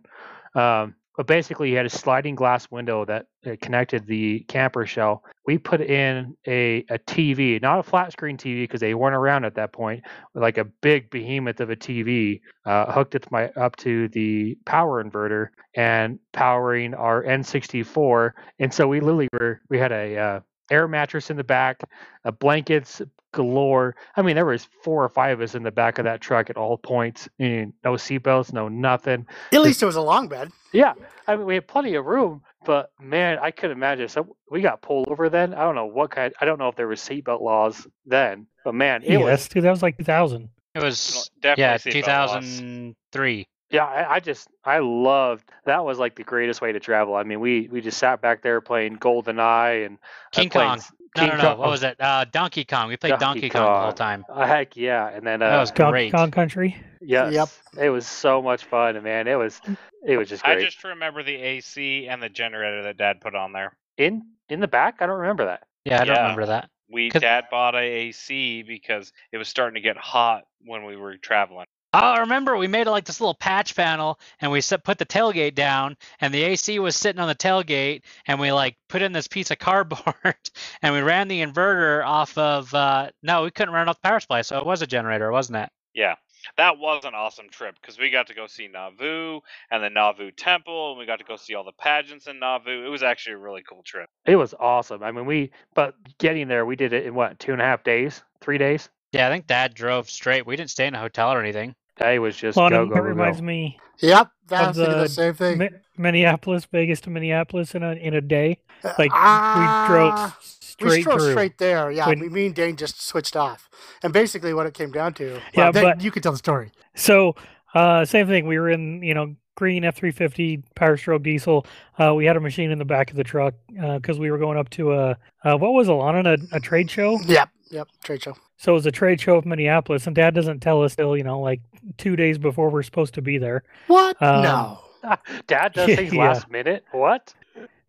Um, 0.55 0.95
but 1.19 1.27
basically, 1.27 1.69
you 1.69 1.75
had 1.75 1.85
a 1.85 1.89
sliding 1.89 2.33
glass 2.33 2.71
window 2.71 3.03
that 3.03 3.25
uh, 3.45 3.57
connected 3.61 4.07
the 4.07 4.39
camper 4.47 4.85
shell. 4.85 5.25
We 5.45 5.57
put 5.57 5.81
in 5.81 6.37
a, 6.47 6.85
a 6.89 6.97
TV, 6.97 7.61
not 7.61 7.77
a 7.77 7.83
flat 7.83 8.13
screen 8.13 8.37
TV 8.37 8.63
because 8.63 8.79
they 8.79 8.93
weren't 8.93 9.17
around 9.17 9.43
at 9.43 9.55
that 9.55 9.73
point, 9.73 10.01
like 10.33 10.57
a 10.57 10.63
big 10.63 11.09
behemoth 11.09 11.59
of 11.59 11.71
a 11.71 11.75
TV, 11.75 12.39
uh, 12.65 12.89
hooked 12.93 13.29
my 13.31 13.49
up 13.57 13.75
to 13.77 14.07
the 14.07 14.57
power 14.65 15.03
inverter 15.03 15.47
and 15.75 16.19
powering 16.31 16.93
our 16.93 17.21
N64. 17.23 18.31
And 18.59 18.73
so 18.73 18.87
we 18.87 19.01
literally 19.01 19.27
were 19.33 19.59
we 19.69 19.77
had 19.77 19.91
a 19.91 20.17
uh, 20.17 20.39
air 20.71 20.87
mattress 20.87 21.29
in 21.29 21.35
the 21.35 21.43
back, 21.43 21.81
uh, 22.23 22.31
blankets 22.31 23.01
galore. 23.31 23.95
I 24.15 24.21
mean, 24.21 24.35
there 24.35 24.45
was 24.45 24.67
four 24.83 25.03
or 25.03 25.09
five 25.09 25.39
of 25.39 25.41
us 25.41 25.55
in 25.55 25.63
the 25.63 25.71
back 25.71 25.97
of 25.97 26.05
that 26.05 26.21
truck 26.21 26.49
at 26.49 26.57
all 26.57 26.77
points. 26.77 27.29
And 27.39 27.73
no 27.83 27.93
seatbelts, 27.93 28.53
no 28.53 28.67
nothing. 28.67 29.25
At 29.53 29.61
least 29.61 29.81
it 29.81 29.85
was 29.85 29.95
a 29.95 30.01
long 30.01 30.27
bed. 30.27 30.51
Yeah, 30.71 30.93
I 31.27 31.35
mean, 31.35 31.45
we 31.45 31.55
had 31.55 31.67
plenty 31.67 31.95
of 31.95 32.05
room, 32.05 32.41
but 32.65 32.91
man, 32.99 33.39
I 33.41 33.51
could 33.51 33.71
imagine. 33.71 34.07
So 34.07 34.35
we 34.49 34.61
got 34.61 34.81
pulled 34.81 35.07
over 35.09 35.29
then. 35.29 35.53
I 35.53 35.61
don't 35.61 35.75
know 35.75 35.85
what 35.85 36.11
kind. 36.11 36.33
I 36.39 36.45
don't 36.45 36.59
know 36.59 36.67
if 36.67 36.75
there 36.75 36.87
were 36.87 36.95
seatbelt 36.95 37.41
laws 37.41 37.87
then, 38.05 38.47
but 38.63 38.75
man, 38.75 39.03
it 39.03 39.17
was. 39.17 39.27
yes, 39.27 39.47
dude, 39.47 39.63
that 39.63 39.71
was 39.71 39.81
like 39.81 39.97
2000. 39.97 40.49
It 40.75 40.83
was 40.83 41.29
Definitely 41.41 41.91
yeah, 41.91 42.01
seatbelt 42.03 42.27
laws. 42.27 42.57
2003. 42.57 43.47
Yeah, 43.71 43.85
I, 43.85 44.15
I 44.15 44.19
just 44.19 44.47
I 44.63 44.79
loved 44.79 45.51
that 45.65 45.85
was 45.85 45.99
like 45.99 46.15
the 46.15 46.23
greatest 46.23 46.59
way 46.59 46.71
to 46.71 46.79
travel. 46.79 47.15
I 47.15 47.23
mean, 47.23 47.39
we 47.39 47.67
we 47.71 47.81
just 47.81 47.99
sat 47.99 48.19
back 48.19 48.41
there 48.41 48.61
playing 48.61 48.95
Golden 48.95 49.39
Eye 49.39 49.83
and 49.83 49.95
uh, 49.97 49.99
King 50.31 50.49
playing 50.49 50.69
Kong. 50.69 50.81
S- 51.15 51.21
No, 51.21 51.21
King 51.27 51.37
no, 51.37 51.43
no. 51.43 51.49
Kong. 51.51 51.57
What 51.59 51.69
was 51.69 51.83
it? 51.83 51.95
Uh, 51.99 52.25
Donkey 52.31 52.65
Kong. 52.65 52.87
We 52.89 52.97
played 52.97 53.19
Donkey 53.19 53.41
Donkey, 53.41 53.49
Kong 53.49 53.73
the 53.73 53.79
whole 53.81 53.93
time. 53.93 54.25
Uh, 54.29 54.45
heck 54.45 54.75
yeah! 54.77 55.09
And 55.09 55.25
then 55.25 55.41
uh, 55.41 55.49
That 55.49 55.59
was 55.59 55.71
Donkey 55.71 55.91
great. 55.91 56.11
Kong 56.11 56.31
Country. 56.31 56.75
yes, 57.01 57.59
it 57.79 57.89
was 57.89 58.05
so 58.07 58.41
much 58.41 58.65
fun, 58.65 58.95
and 58.95 59.03
man, 59.03 59.27
it 59.27 59.35
was 59.35 59.59
it 60.05 60.17
was 60.17 60.29
just 60.29 60.45
I 60.45 60.61
just 60.61 60.83
remember 60.83 61.23
the 61.23 61.35
AC 61.35 62.07
and 62.07 62.21
the 62.21 62.29
generator 62.29 62.83
that 62.83 62.97
Dad 62.97 63.21
put 63.21 63.35
on 63.35 63.53
there. 63.53 63.75
In 63.97 64.23
in 64.49 64.59
the 64.59 64.67
back, 64.67 64.97
I 65.01 65.05
don't 65.07 65.19
remember 65.19 65.45
that. 65.45 65.63
Yeah, 65.85 66.01
I 66.01 66.05
don't 66.05 66.15
Yeah. 66.15 66.21
remember 66.23 66.45
that. 66.47 66.69
We 66.91 67.09
Dad 67.09 67.45
bought 67.51 67.75
a 67.75 67.79
AC 67.79 68.63
because 68.63 69.11
it 69.31 69.37
was 69.37 69.47
starting 69.47 69.75
to 69.75 69.81
get 69.81 69.95
hot 69.97 70.43
when 70.65 70.85
we 70.85 70.95
were 70.95 71.17
traveling. 71.17 71.67
Oh, 71.91 71.97
I 71.97 72.19
remember 72.19 72.55
we 72.55 72.67
made 72.67 72.85
like 72.85 73.05
this 73.05 73.19
little 73.19 73.33
patch 73.33 73.75
panel 73.75 74.19
and 74.41 74.51
we 74.51 74.61
set, 74.61 74.83
put 74.83 74.99
the 74.99 75.07
tailgate 75.07 75.55
down 75.55 75.97
and 76.21 76.31
the 76.31 76.43
AC 76.43 76.77
was 76.77 76.95
sitting 76.95 77.19
on 77.19 77.27
the 77.27 77.33
tailgate 77.35 78.03
and 78.27 78.39
we 78.39 78.51
like 78.51 78.77
put 78.89 79.01
in 79.01 79.11
this 79.11 79.27
piece 79.27 79.49
of 79.49 79.57
cardboard 79.57 80.35
and 80.83 80.93
we 80.93 81.01
ran 81.01 81.27
the 81.27 81.41
inverter 81.41 82.05
off 82.05 82.37
of 82.37 82.73
uh 82.75 83.09
no, 83.23 83.43
we 83.43 83.51
couldn't 83.51 83.73
run 83.73 83.87
it 83.87 83.89
off 83.89 84.01
the 84.01 84.07
power 84.07 84.19
supply, 84.19 84.41
so 84.41 84.59
it 84.59 84.65
was 84.65 84.83
a 84.83 84.87
generator, 84.87 85.31
wasn't 85.31 85.57
it? 85.57 85.69
Yeah, 85.95 86.15
that 86.57 86.77
was 86.77 87.05
an 87.05 87.15
awesome 87.15 87.49
trip 87.49 87.75
because 87.81 87.97
we 87.97 88.11
got 88.11 88.27
to 88.27 88.35
go 88.35 88.45
see 88.45 88.67
Nauvoo 88.67 89.39
and 89.71 89.83
the 89.83 89.89
Nauvoo 89.89 90.31
Temple, 90.31 90.91
and 90.91 90.99
we 90.99 91.05
got 91.05 91.19
to 91.19 91.25
go 91.25 91.35
see 91.35 91.55
all 91.55 91.63
the 91.63 91.71
pageants 91.71 92.27
in 92.27 92.39
Nauvoo. 92.39 92.85
It 92.85 92.89
was 92.89 93.03
actually 93.03 93.33
a 93.33 93.39
really 93.39 93.63
cool 93.67 93.81
trip. 93.83 94.09
It 94.25 94.35
was 94.35 94.53
awesome. 94.59 95.03
I 95.03 95.11
mean, 95.11 95.25
we 95.25 95.51
but 95.73 95.95
getting 96.19 96.47
there, 96.47 96.65
we 96.65 96.75
did 96.75 96.93
it 96.93 97.05
in 97.05 97.15
what 97.15 97.39
two 97.39 97.51
and 97.53 97.61
a 97.61 97.65
half 97.65 97.83
days, 97.83 98.23
three 98.41 98.57
days. 98.57 98.89
Yeah, 99.11 99.27
I 99.27 99.31
think 99.31 99.47
dad 99.47 99.73
drove 99.73 100.09
straight. 100.09 100.45
We 100.45 100.55
didn't 100.55 100.69
stay 100.69 100.87
in 100.87 100.93
a 100.95 100.99
hotel 100.99 101.31
or 101.33 101.39
anything. 101.41 101.75
It 101.99 102.19
was 102.19 102.37
just 102.37 102.55
Well, 102.57 102.69
go 102.69 102.81
and 102.83 102.89
go 102.89 102.95
that 102.95 103.01
go 103.01 103.07
reminds 103.07 103.39
go. 103.41 103.45
me 103.45 103.77
Yep, 103.99 104.31
that's 104.47 104.77
the 104.77 104.85
the 104.85 105.07
same 105.09 105.33
thing. 105.33 105.57
Mi- 105.57 105.69
Minneapolis, 105.97 106.65
Vegas 106.71 107.01
to 107.01 107.09
Minneapolis 107.09 107.75
in 107.75 107.83
a 107.83 107.91
in 107.93 108.13
a 108.13 108.21
day. 108.21 108.59
Uh, 108.83 108.93
Like 108.97 109.11
ah, 109.13 109.83
we 109.89 109.93
drove 109.93 110.37
straight 110.61 110.89
we 110.99 111.03
drove 111.03 111.19
through. 111.19 111.31
straight 111.31 111.57
there. 111.57 111.91
Yeah, 111.91 112.07
When- 112.07 112.19
we, 112.21 112.29
me 112.29 112.45
and 112.45 112.55
Dane 112.55 112.77
just 112.77 113.01
switched 113.05 113.35
off, 113.35 113.69
and 114.01 114.13
basically 114.13 114.53
what 114.53 114.65
it 114.65 114.73
came 114.73 114.91
down 114.91 115.13
to. 115.15 115.31
Well, 115.33 115.41
Yeah, 115.53 115.71
but- 115.71 116.01
you 116.01 116.11
can 116.11 116.21
tell 116.21 116.31
the 116.31 116.37
story. 116.37 116.71
So, 116.95 117.35
uh, 117.73 118.05
same 118.05 118.27
thing. 118.27 118.47
We 118.47 118.57
were 118.57 118.69
in, 118.69 119.03
you 119.03 119.13
know, 119.13 119.35
green 119.59 119.83
F 119.83 119.97
three 119.97 120.11
fifty 120.11 120.63
Power 120.73 120.95
Stroke 120.95 121.21
diesel. 121.21 121.65
Uh, 121.99 122.15
we 122.15 122.23
had 122.25 122.37
a 122.37 122.39
machine 122.39 122.71
in 122.71 122.79
the 122.79 122.85
back 122.85 123.11
of 123.11 123.17
the 123.17 123.23
truck 123.25 123.53
because 123.67 124.17
we 124.17 124.31
were 124.31 124.37
going 124.37 124.57
up 124.57 124.69
to 124.71 124.93
a 124.93 125.17
uh, 125.43 125.57
what 125.57 125.73
was 125.73 125.89
Alana 125.89 126.25
a, 126.51 126.55
a 126.55 126.59
trade 126.61 126.89
show. 126.89 127.19
Yep, 127.27 127.49
yep, 127.69 127.87
trade 128.01 128.23
show. 128.23 128.35
So 128.57 128.71
it 128.71 128.75
was 128.75 128.85
a 128.85 128.91
trade 128.91 129.19
show 129.19 129.35
of 129.35 129.45
Minneapolis, 129.45 130.07
and 130.07 130.15
Dad 130.15 130.33
doesn't 130.33 130.61
tell 130.61 130.81
us 130.81 130.95
till 130.95 131.17
you 131.17 131.23
know 131.25 131.41
like 131.41 131.59
two 131.97 132.15
days 132.15 132.37
before 132.37 132.69
we're 132.69 132.83
supposed 132.83 133.13
to 133.15 133.21
be 133.21 133.37
there. 133.37 133.63
What? 133.87 134.19
Um, 134.23 134.41
no. 134.43 134.79
Dad 135.47 135.73
does 135.73 135.87
things 135.95 136.13
Yeah. 136.13 136.29
last 136.29 136.49
minute. 136.49 136.85
What? 136.91 137.33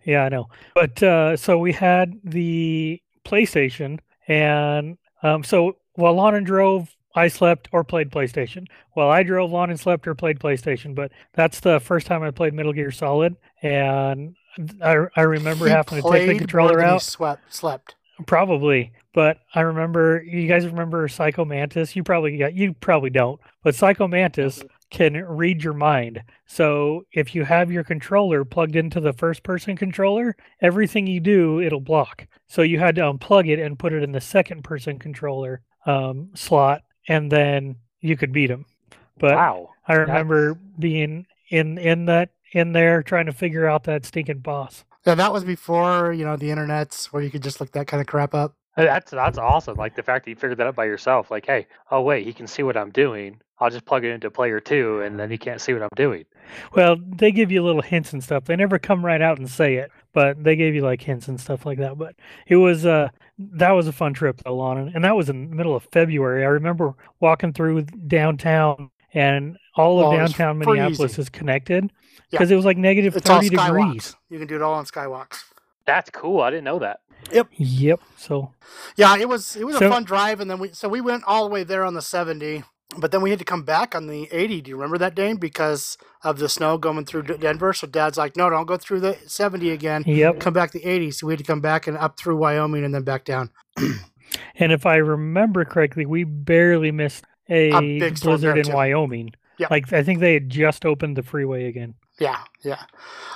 Yeah, 0.04 0.24
I 0.24 0.28
know. 0.28 0.48
But 0.74 1.00
uh, 1.02 1.36
so 1.36 1.56
we 1.58 1.72
had 1.72 2.18
the 2.24 3.00
PlayStation, 3.24 4.00
and 4.26 4.98
um, 5.22 5.44
so 5.44 5.76
while 5.94 6.14
Lon 6.14 6.42
drove, 6.42 6.96
I 7.14 7.28
slept 7.28 7.68
or 7.72 7.84
played 7.84 8.10
PlayStation. 8.10 8.66
Well, 8.94 9.10
I 9.10 9.22
drove, 9.22 9.52
on 9.54 9.70
and 9.70 9.80
slept 9.80 10.06
or 10.06 10.14
played 10.14 10.38
PlayStation. 10.38 10.94
But 10.94 11.12
that's 11.32 11.60
the 11.60 11.80
first 11.80 12.06
time 12.06 12.22
I 12.22 12.30
played 12.30 12.54
Metal 12.54 12.72
Gear 12.72 12.90
Solid, 12.90 13.36
and 13.62 14.36
I, 14.82 15.06
I 15.16 15.22
remember 15.22 15.66
He 15.66 15.70
having 15.72 16.02
to 16.02 16.10
take 16.10 16.28
the 16.28 16.38
controller 16.38 16.80
out. 16.80 17.02
Swept, 17.02 17.52
slept. 17.52 17.94
Probably, 18.26 18.92
but 19.14 19.38
I 19.54 19.60
remember 19.62 20.22
you 20.22 20.46
guys 20.46 20.66
remember 20.66 21.08
Psycho 21.08 21.44
Mantis. 21.44 21.96
You 21.96 22.02
probably 22.02 22.36
got 22.36 22.54
you 22.54 22.74
probably 22.74 23.10
don't, 23.10 23.40
but 23.62 23.74
Psycho 23.74 24.06
Mantis 24.06 24.62
can 24.90 25.14
read 25.14 25.64
your 25.64 25.72
mind. 25.72 26.22
So 26.46 27.06
if 27.12 27.34
you 27.34 27.44
have 27.44 27.70
your 27.70 27.84
controller 27.84 28.44
plugged 28.44 28.76
into 28.76 29.00
the 29.00 29.12
first 29.12 29.42
person 29.42 29.76
controller, 29.76 30.36
everything 30.60 31.06
you 31.06 31.20
do 31.20 31.60
it'll 31.60 31.80
block. 31.80 32.26
So 32.46 32.62
you 32.62 32.78
had 32.78 32.96
to 32.96 33.02
unplug 33.02 33.48
it 33.48 33.58
and 33.58 33.78
put 33.78 33.92
it 33.92 34.02
in 34.02 34.12
the 34.12 34.20
second 34.20 34.64
person 34.64 34.98
controller 34.98 35.62
um, 35.86 36.30
slot, 36.34 36.82
and 37.10 37.30
then 37.30 37.76
you 38.00 38.16
could 38.16 38.32
beat 38.32 38.50
him. 38.50 38.64
But 39.18 39.34
wow. 39.34 39.70
I 39.86 39.94
remember 39.94 40.56
being 40.78 41.26
in 41.50 41.76
in 41.76 42.06
that 42.06 42.30
in 42.52 42.72
there 42.72 43.02
trying 43.02 43.26
to 43.26 43.32
figure 43.32 43.66
out 43.66 43.84
that 43.84 44.06
stinking 44.06 44.38
boss. 44.38 44.84
Yeah, 45.04 45.16
that 45.16 45.32
was 45.32 45.44
before 45.44 46.12
you 46.12 46.24
know 46.24 46.36
the 46.36 46.48
internets 46.48 47.06
where 47.06 47.22
you 47.22 47.30
could 47.30 47.42
just 47.42 47.60
look 47.60 47.72
that 47.72 47.88
kind 47.88 48.00
of 48.00 48.06
crap 48.06 48.32
up. 48.32 48.54
That's 48.76 49.10
that's 49.10 49.38
awesome. 49.38 49.76
Like 49.76 49.96
the 49.96 50.02
fact 50.04 50.24
that 50.24 50.30
you 50.30 50.36
figured 50.36 50.58
that 50.58 50.68
out 50.68 50.76
by 50.76 50.84
yourself. 50.84 51.30
Like, 51.30 51.46
hey, 51.46 51.66
oh 51.90 52.00
wait, 52.00 52.24
he 52.24 52.32
can 52.32 52.46
see 52.46 52.62
what 52.62 52.76
I'm 52.76 52.90
doing. 52.90 53.40
I'll 53.58 53.70
just 53.70 53.84
plug 53.84 54.04
it 54.04 54.10
into 54.10 54.30
player 54.30 54.60
two, 54.60 55.02
and 55.02 55.18
then 55.18 55.30
he 55.30 55.36
can't 55.36 55.60
see 55.60 55.74
what 55.74 55.82
I'm 55.82 55.90
doing. 55.94 56.24
Well, 56.74 56.96
they 56.96 57.30
give 57.30 57.52
you 57.52 57.62
little 57.62 57.82
hints 57.82 58.12
and 58.12 58.24
stuff. 58.24 58.44
They 58.44 58.56
never 58.56 58.78
come 58.78 59.04
right 59.04 59.20
out 59.20 59.38
and 59.38 59.50
say 59.50 59.74
it, 59.74 59.90
but 60.14 60.42
they 60.42 60.56
gave 60.56 60.74
you 60.74 60.82
like 60.82 61.02
hints 61.02 61.28
and 61.28 61.38
stuff 61.38 61.66
like 61.66 61.78
that. 61.78 61.98
But 61.98 62.14
it 62.46 62.56
was 62.56 62.86
uh 62.86 63.08
that 63.52 63.70
was 63.72 63.86
a 63.86 63.92
fun 63.92 64.12
trip 64.14 64.40
though, 64.44 64.56
Lon, 64.56 64.92
and 64.94 65.04
that 65.04 65.16
was 65.16 65.28
in 65.28 65.50
the 65.50 65.56
middle 65.56 65.74
of 65.74 65.86
February. 65.92 66.44
I 66.44 66.48
remember 66.48 66.94
walking 67.20 67.52
through 67.52 67.82
downtown 67.82 68.90
and 69.14 69.56
all 69.76 69.98
of 70.00 70.08
Well, 70.08 70.16
downtown 70.18 70.58
Minneapolis 70.58 70.98
freezing. 71.14 71.22
is 71.22 71.28
connected 71.30 71.84
Yeah. 71.84 72.20
because 72.32 72.50
it 72.50 72.56
was 72.56 72.64
like 72.64 72.76
negative 72.76 73.16
It's 73.16 73.26
thirty 73.26 73.48
degrees. 73.48 74.14
You 74.28 74.38
can 74.38 74.46
do 74.46 74.56
it 74.56 74.62
all 74.62 74.74
on 74.74 74.84
skywalks. 74.84 75.42
That's 75.86 76.10
cool. 76.10 76.40
I 76.40 76.50
didn't 76.50 76.64
know 76.64 76.78
that. 76.80 77.00
Yep. 77.32 77.48
Yep. 77.56 78.00
So 78.16 78.52
Yeah, 78.96 79.16
it 79.18 79.28
was 79.28 79.56
it 79.56 79.64
was 79.64 79.76
So- 79.78 79.86
a 79.86 79.90
fun 79.90 80.04
drive, 80.04 80.40
and 80.40 80.50
then 80.50 80.58
we 80.58 80.70
so 80.72 80.88
we 80.88 81.00
went 81.00 81.24
all 81.26 81.44
the 81.48 81.50
way 81.52 81.64
there 81.64 81.84
on 81.84 81.94
the 81.94 82.02
seventy, 82.02 82.62
but 82.98 83.12
then 83.12 83.22
we 83.22 83.30
had 83.30 83.38
to 83.38 83.44
come 83.44 83.62
back 83.62 83.94
on 83.94 84.06
the 84.06 84.28
eighty. 84.32 84.60
Do 84.60 84.70
you 84.70 84.76
remember 84.76 84.98
that, 84.98 85.14
Dane? 85.14 85.36
Because 85.36 85.96
of 86.22 86.38
the 86.38 86.48
snow 86.48 86.76
going 86.78 87.04
through 87.04 87.22
Denver. 87.22 87.72
So 87.72 87.86
Dad's 87.86 88.18
like, 88.18 88.36
no, 88.36 88.50
don't 88.50 88.66
go 88.66 88.76
through 88.76 89.00
the 89.00 89.16
seventy 89.26 89.70
again. 89.70 90.04
yep. 90.06 90.40
Come 90.40 90.52
back 90.52 90.72
the 90.72 90.84
eighty. 90.84 91.10
So 91.10 91.26
we 91.26 91.32
had 91.32 91.38
to 91.38 91.44
come 91.44 91.60
back 91.60 91.86
and 91.86 91.96
up 91.96 92.18
through 92.18 92.36
Wyoming 92.36 92.84
and 92.84 92.94
then 92.94 93.02
back 93.02 93.24
down. 93.24 93.50
And 94.60 94.70
if 94.70 94.86
I 94.86 94.96
remember 94.96 95.64
correctly, 95.64 96.06
we 96.06 96.22
barely 96.22 96.92
missed 96.92 97.24
a, 97.48 97.70
A 97.72 97.80
big 97.98 98.20
blizzard 98.20 98.58
in 98.58 98.66
too. 98.66 98.72
Wyoming. 98.72 99.32
Like 99.70 99.92
I 99.92 100.04
think 100.04 100.20
they 100.20 100.34
had 100.34 100.48
just 100.48 100.86
opened 100.86 101.16
the 101.16 101.22
freeway 101.24 101.64
again. 101.66 101.94
Yeah, 102.20 102.38
yeah. 102.62 102.82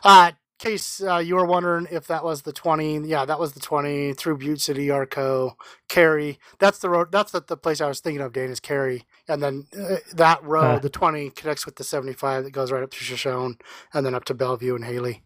Uh, 0.05 0.33
case 0.65 1.03
uh, 1.03 1.19
you 1.19 1.35
were 1.37 1.45
wondering 1.47 1.87
if 1.91 2.07
that 2.07 2.25
was 2.25 2.43
the 2.43 2.53
twenty. 2.53 2.99
Yeah, 2.99 3.25
that 3.25 3.39
was 3.39 3.53
the 3.53 3.61
twenty 3.61 4.13
through 4.15 4.39
Butte 4.39 4.61
City, 4.61 4.91
Arco, 4.91 5.57
Carey. 5.89 6.39
That's 6.59 6.79
the 6.79 6.89
road. 6.91 7.13
That's 7.13 7.33
the, 7.33 7.41
the 7.47 7.57
place 7.57 7.81
I 7.81 7.89
was 7.89 8.01
thinking 8.01 8.23
of. 8.23 8.33
Dane 8.33 8.51
is 8.51 8.61
Carey, 8.61 9.05
and 9.29 9.43
then 9.43 9.67
uh, 9.79 9.97
that 10.15 10.43
road, 10.43 10.63
Huh. 10.75 10.79
the 10.81 10.89
twenty, 10.91 11.31
connects 11.31 11.67
with 11.67 11.77
the 11.77 11.85
seventy-five 11.85 12.45
that 12.45 12.51
goes 12.53 12.73
right 12.73 12.83
up 12.83 12.91
to 12.91 12.97
Shoshone, 12.99 13.59
and 13.93 14.05
then 14.07 14.15
up 14.15 14.25
to 14.27 14.35
Bellevue 14.35 14.75
and 14.75 14.85
Hailey. 14.85 15.23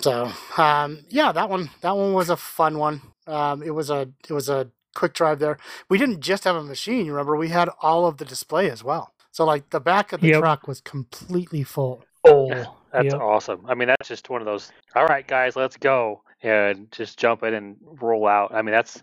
So, 0.00 0.30
um, 0.56 1.04
yeah, 1.08 1.32
that 1.32 1.48
one. 1.50 1.70
That 1.80 1.96
one 1.96 2.12
was 2.12 2.30
a 2.30 2.36
fun 2.36 2.78
one. 2.78 3.02
Um, 3.26 3.62
it 3.62 3.70
was 3.74 3.90
a 3.90 4.08
it 4.28 4.32
was 4.32 4.48
a 4.48 4.70
quick 4.94 5.14
drive 5.14 5.38
there. 5.38 5.58
We 5.88 5.98
didn't 5.98 6.20
just 6.20 6.44
have 6.44 6.56
a 6.56 6.62
machine. 6.62 7.06
You 7.06 7.12
remember, 7.12 7.36
we 7.36 7.48
had 7.48 7.68
all 7.80 8.06
of 8.06 8.18
the 8.18 8.24
display 8.24 8.70
as 8.70 8.84
well. 8.84 9.12
So, 9.30 9.44
like 9.44 9.70
the 9.70 9.80
back 9.80 10.12
of 10.12 10.20
the 10.20 10.28
Yep. 10.28 10.40
truck 10.40 10.68
was 10.68 10.80
completely 10.80 11.62
full. 11.62 12.04
Oh, 12.26 12.76
That's 12.92 13.12
yep. 13.12 13.20
awesome. 13.20 13.64
I 13.66 13.74
mean, 13.74 13.88
that's 13.88 14.08
just 14.08 14.28
one 14.28 14.40
of 14.40 14.46
those. 14.46 14.70
All 14.94 15.06
right, 15.06 15.26
guys, 15.26 15.56
let's 15.56 15.76
go 15.76 16.22
and 16.42 16.90
just 16.92 17.18
jump 17.18 17.42
in 17.42 17.54
and 17.54 17.76
roll 18.00 18.26
out. 18.26 18.54
I 18.54 18.62
mean, 18.62 18.72
that's. 18.72 19.02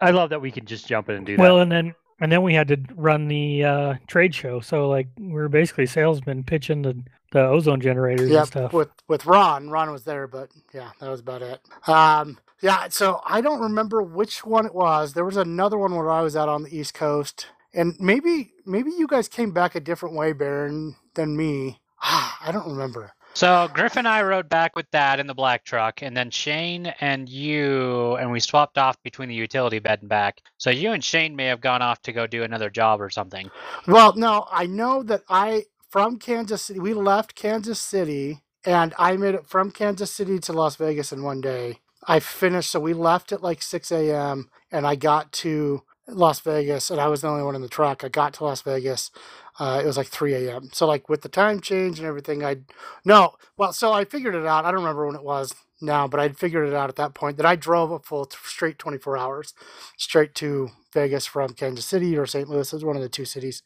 I 0.00 0.12
love 0.12 0.30
that 0.30 0.40
we 0.40 0.50
can 0.50 0.64
just 0.64 0.86
jump 0.86 1.08
in 1.08 1.16
and 1.16 1.26
do 1.26 1.36
that. 1.36 1.42
Well, 1.42 1.60
and 1.60 1.70
then 1.70 1.94
and 2.20 2.30
then 2.30 2.42
we 2.42 2.54
had 2.54 2.68
to 2.68 2.78
run 2.94 3.28
the 3.28 3.64
uh, 3.64 3.94
trade 4.06 4.34
show. 4.34 4.60
So 4.60 4.88
like 4.88 5.08
we 5.18 5.32
were 5.32 5.48
basically 5.48 5.86
salesmen 5.86 6.44
pitching 6.44 6.82
the, 6.82 7.02
the 7.32 7.40
ozone 7.40 7.80
generators 7.80 8.30
and 8.30 8.46
stuff. 8.46 8.72
with 8.72 8.90
with 9.08 9.26
Ron. 9.26 9.68
Ron 9.68 9.90
was 9.90 10.04
there, 10.04 10.26
but 10.26 10.50
yeah, 10.72 10.90
that 11.00 11.10
was 11.10 11.20
about 11.20 11.42
it. 11.42 11.60
Um, 11.88 12.38
yeah, 12.62 12.88
so 12.88 13.20
I 13.26 13.40
don't 13.40 13.60
remember 13.60 14.02
which 14.02 14.44
one 14.44 14.64
it 14.64 14.74
was. 14.74 15.12
There 15.12 15.24
was 15.24 15.36
another 15.36 15.76
one 15.76 15.94
where 15.94 16.10
I 16.10 16.22
was 16.22 16.36
out 16.36 16.48
on 16.48 16.62
the 16.62 16.74
East 16.74 16.94
Coast, 16.94 17.48
and 17.74 17.94
maybe 17.98 18.52
maybe 18.64 18.90
you 18.96 19.06
guys 19.06 19.28
came 19.28 19.50
back 19.50 19.74
a 19.74 19.80
different 19.80 20.14
way, 20.14 20.32
Baron, 20.32 20.96
than 21.14 21.36
me. 21.36 21.80
I 22.00 22.50
don't 22.52 22.68
remember. 22.68 23.12
So 23.34 23.68
Griff 23.74 23.96
and 23.96 24.06
I 24.06 24.22
rode 24.22 24.48
back 24.48 24.76
with 24.76 24.88
Dad 24.92 25.18
in 25.18 25.26
the 25.26 25.34
black 25.34 25.64
truck, 25.64 26.02
and 26.02 26.16
then 26.16 26.30
Shane 26.30 26.86
and 27.00 27.28
you, 27.28 28.14
and 28.14 28.30
we 28.30 28.38
swapped 28.38 28.78
off 28.78 28.96
between 29.02 29.28
the 29.28 29.34
utility 29.34 29.80
bed 29.80 30.00
and 30.02 30.08
back. 30.08 30.40
So 30.56 30.70
you 30.70 30.92
and 30.92 31.02
Shane 31.02 31.34
may 31.34 31.46
have 31.46 31.60
gone 31.60 31.82
off 31.82 32.00
to 32.02 32.12
go 32.12 32.28
do 32.28 32.44
another 32.44 32.70
job 32.70 33.00
or 33.00 33.10
something. 33.10 33.50
Well, 33.88 34.14
no, 34.14 34.46
I 34.52 34.66
know 34.66 35.02
that 35.02 35.22
I 35.28 35.64
from 35.90 36.18
Kansas 36.18 36.62
City. 36.62 36.78
We 36.78 36.94
left 36.94 37.34
Kansas 37.34 37.80
City, 37.80 38.44
and 38.64 38.94
I 38.98 39.16
made 39.16 39.34
it 39.34 39.46
from 39.46 39.72
Kansas 39.72 40.12
City 40.12 40.38
to 40.40 40.52
Las 40.52 40.76
Vegas 40.76 41.12
in 41.12 41.24
one 41.24 41.40
day. 41.40 41.80
I 42.06 42.20
finished, 42.20 42.70
so 42.70 42.78
we 42.78 42.94
left 42.94 43.32
at 43.32 43.42
like 43.42 43.62
6 43.62 43.90
a.m. 43.90 44.50
and 44.70 44.86
I 44.86 44.94
got 44.94 45.32
to 45.32 45.82
Las 46.08 46.40
Vegas, 46.40 46.90
and 46.90 47.00
I 47.00 47.08
was 47.08 47.22
the 47.22 47.28
only 47.28 47.42
one 47.42 47.54
in 47.54 47.62
the 47.62 47.68
truck. 47.68 48.04
I 48.04 48.08
got 48.08 48.34
to 48.34 48.44
Las 48.44 48.62
Vegas. 48.62 49.10
Uh, 49.58 49.80
it 49.82 49.86
was 49.86 49.96
like 49.96 50.08
3 50.08 50.34
a.m. 50.34 50.68
So 50.72 50.86
like 50.86 51.08
with 51.08 51.22
the 51.22 51.28
time 51.28 51.60
change 51.60 51.98
and 51.98 52.06
everything, 52.06 52.44
I 52.44 52.58
no. 53.04 53.34
Well, 53.56 53.72
so 53.72 53.92
I 53.92 54.04
figured 54.04 54.34
it 54.34 54.46
out. 54.46 54.64
I 54.64 54.70
don't 54.70 54.80
remember 54.82 55.06
when 55.06 55.16
it 55.16 55.24
was 55.24 55.54
now, 55.80 56.06
but 56.08 56.20
I'd 56.20 56.38
figured 56.38 56.68
it 56.68 56.74
out 56.74 56.88
at 56.90 56.96
that 56.96 57.14
point 57.14 57.36
that 57.38 57.46
I 57.46 57.56
drove 57.56 57.90
a 57.90 57.98
full 58.00 58.26
t- 58.26 58.36
straight 58.44 58.78
24 58.78 59.16
hours 59.18 59.54
straight 59.96 60.34
to 60.36 60.70
Vegas 60.92 61.26
from 61.26 61.54
Kansas 61.54 61.86
City 61.86 62.16
or 62.16 62.26
St. 62.26 62.48
Louis. 62.48 62.72
It 62.72 62.76
was 62.76 62.84
one 62.84 62.96
of 62.96 63.02
the 63.02 63.08
two 63.08 63.24
cities, 63.24 63.62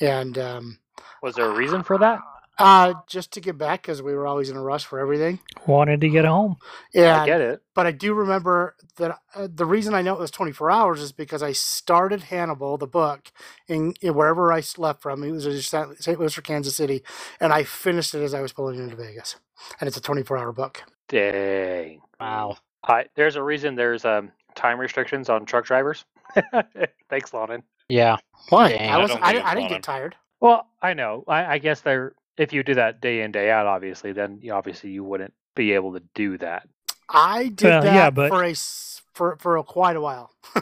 and 0.00 0.38
um, 0.38 0.78
Was 1.22 1.34
there 1.36 1.50
a 1.50 1.54
reason 1.54 1.82
for 1.82 1.98
that? 1.98 2.20
Uh, 2.58 2.94
just 3.08 3.32
to 3.34 3.40
get 3.40 3.58
back 3.58 3.82
because 3.82 4.02
we 4.02 4.14
were 4.14 4.26
always 4.26 4.50
in 4.50 4.56
a 4.56 4.62
rush 4.62 4.84
for 4.84 4.98
everything. 5.00 5.40
Wanted 5.66 6.00
to 6.02 6.08
get 6.10 6.24
home. 6.26 6.56
Yeah, 6.94 7.22
I 7.22 7.26
get 7.26 7.40
it. 7.40 7.62
but 7.74 7.86
I 7.86 7.92
do 7.92 8.14
remember 8.14 8.76
that 8.98 9.18
uh, 9.34 9.48
the 9.52 9.66
reason 9.66 9.94
I 9.94 10.02
know 10.02 10.14
it 10.14 10.20
was 10.20 10.30
24 10.32 10.70
hours 10.70 11.00
is 11.00 11.12
because 11.12 11.42
I 11.42 11.52
started 11.52 12.24
Hannibal, 12.24 12.78
the 12.78 12.86
book, 12.86 13.32
in, 13.68 13.94
in 14.02 14.14
wherever 14.14 14.52
I 14.52 14.62
left 14.78 15.02
from. 15.02 15.24
It 15.24 15.32
was 15.32 15.46
in 15.46 15.60
St. 15.60 16.02
St. 16.02 16.20
Louis 16.20 16.38
or 16.38 16.42
Kansas 16.42 16.76
City, 16.76 17.02
and 17.40 17.52
I 17.52 17.64
finished 17.64 18.14
it 18.14 18.22
as 18.22 18.34
I 18.34 18.40
was 18.42 18.52
pulling 18.52 18.78
into 18.78 18.96
Vegas. 18.96 19.36
And 19.80 19.88
it's 19.88 19.96
a 19.96 20.02
24 20.02 20.38
hour 20.38 20.52
book. 20.52 20.84
Dang. 21.08 22.02
Wow. 22.20 22.58
I, 22.86 23.06
there's 23.16 23.36
a 23.36 23.42
reason 23.42 23.76
there's 23.76 24.04
um, 24.04 24.32
time 24.54 24.78
restrictions 24.80 25.28
on 25.30 25.46
truck 25.46 25.66
drivers. 25.66 26.04
Thanks, 27.10 27.32
Lonan. 27.32 27.62
Yeah. 27.88 28.18
Why? 28.50 28.74
I 28.88 28.96
I 28.96 28.98
was 28.98 29.10
don't 29.10 29.22
I, 29.22 29.40
I 29.42 29.54
didn't 29.54 29.70
get 29.70 29.82
tired. 29.84 30.16
Well, 30.40 30.68
I 30.82 30.94
know. 30.94 31.24
I, 31.28 31.54
I 31.54 31.58
guess 31.58 31.82
they're 31.82 32.14
if 32.36 32.52
you 32.52 32.62
do 32.62 32.74
that 32.74 33.00
day 33.00 33.22
in 33.22 33.32
day 33.32 33.50
out, 33.50 33.66
obviously, 33.66 34.12
then 34.12 34.38
you, 34.42 34.52
obviously 34.52 34.90
you 34.90 35.04
wouldn't 35.04 35.34
be 35.54 35.72
able 35.72 35.92
to 35.94 36.02
do 36.14 36.38
that. 36.38 36.68
I 37.08 37.48
did 37.48 37.68
Well, 37.68 37.82
that 37.82 37.94
yeah, 37.94 38.10
but- 38.10 38.28
for 38.30 38.42
a 38.42 38.50
s- 38.50 39.02
for 39.14 39.36
for 39.36 39.56
a, 39.56 39.62
quite 39.62 39.96
a 39.96 40.00
while. 40.00 40.30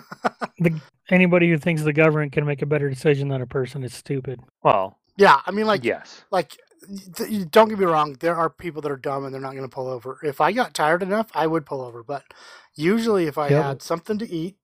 The, 0.58 0.80
anybody 1.10 1.48
who 1.50 1.58
thinks 1.58 1.82
the 1.82 1.92
government 1.92 2.30
can 2.32 2.44
make 2.46 2.62
a 2.62 2.66
better 2.66 2.88
decision 2.88 3.28
than 3.28 3.42
a 3.42 3.46
person 3.46 3.82
is 3.82 3.92
stupid. 3.94 4.38
Well, 4.62 4.96
yeah, 5.16 5.40
I 5.44 5.50
mean, 5.50 5.66
like 5.66 5.82
yes. 5.82 6.24
like 6.30 6.56
th- 7.16 7.50
don't 7.50 7.68
get 7.68 7.78
me 7.78 7.84
wrong 7.86 8.16
there 8.20 8.36
are 8.36 8.48
people 8.50 8.80
that 8.82 8.92
are 8.92 8.96
dumb 8.96 9.24
and 9.24 9.32
they're 9.34 9.40
not 9.40 9.52
going 9.52 9.62
to 9.68 9.68
pull 9.74 9.86
over 9.88 10.18
if 10.22 10.40
i 10.40 10.50
got 10.52 10.74
tired 10.74 11.02
enough 11.02 11.28
i 11.34 11.46
would 11.46 11.64
pull 11.64 11.80
over 11.80 12.02
but 12.02 12.24
usually 12.74 13.26
if 13.26 13.38
i 13.38 13.48
Yep. 13.48 13.64
had 13.64 13.82
something 13.82 14.18
to 14.18 14.28
eat 14.28 14.56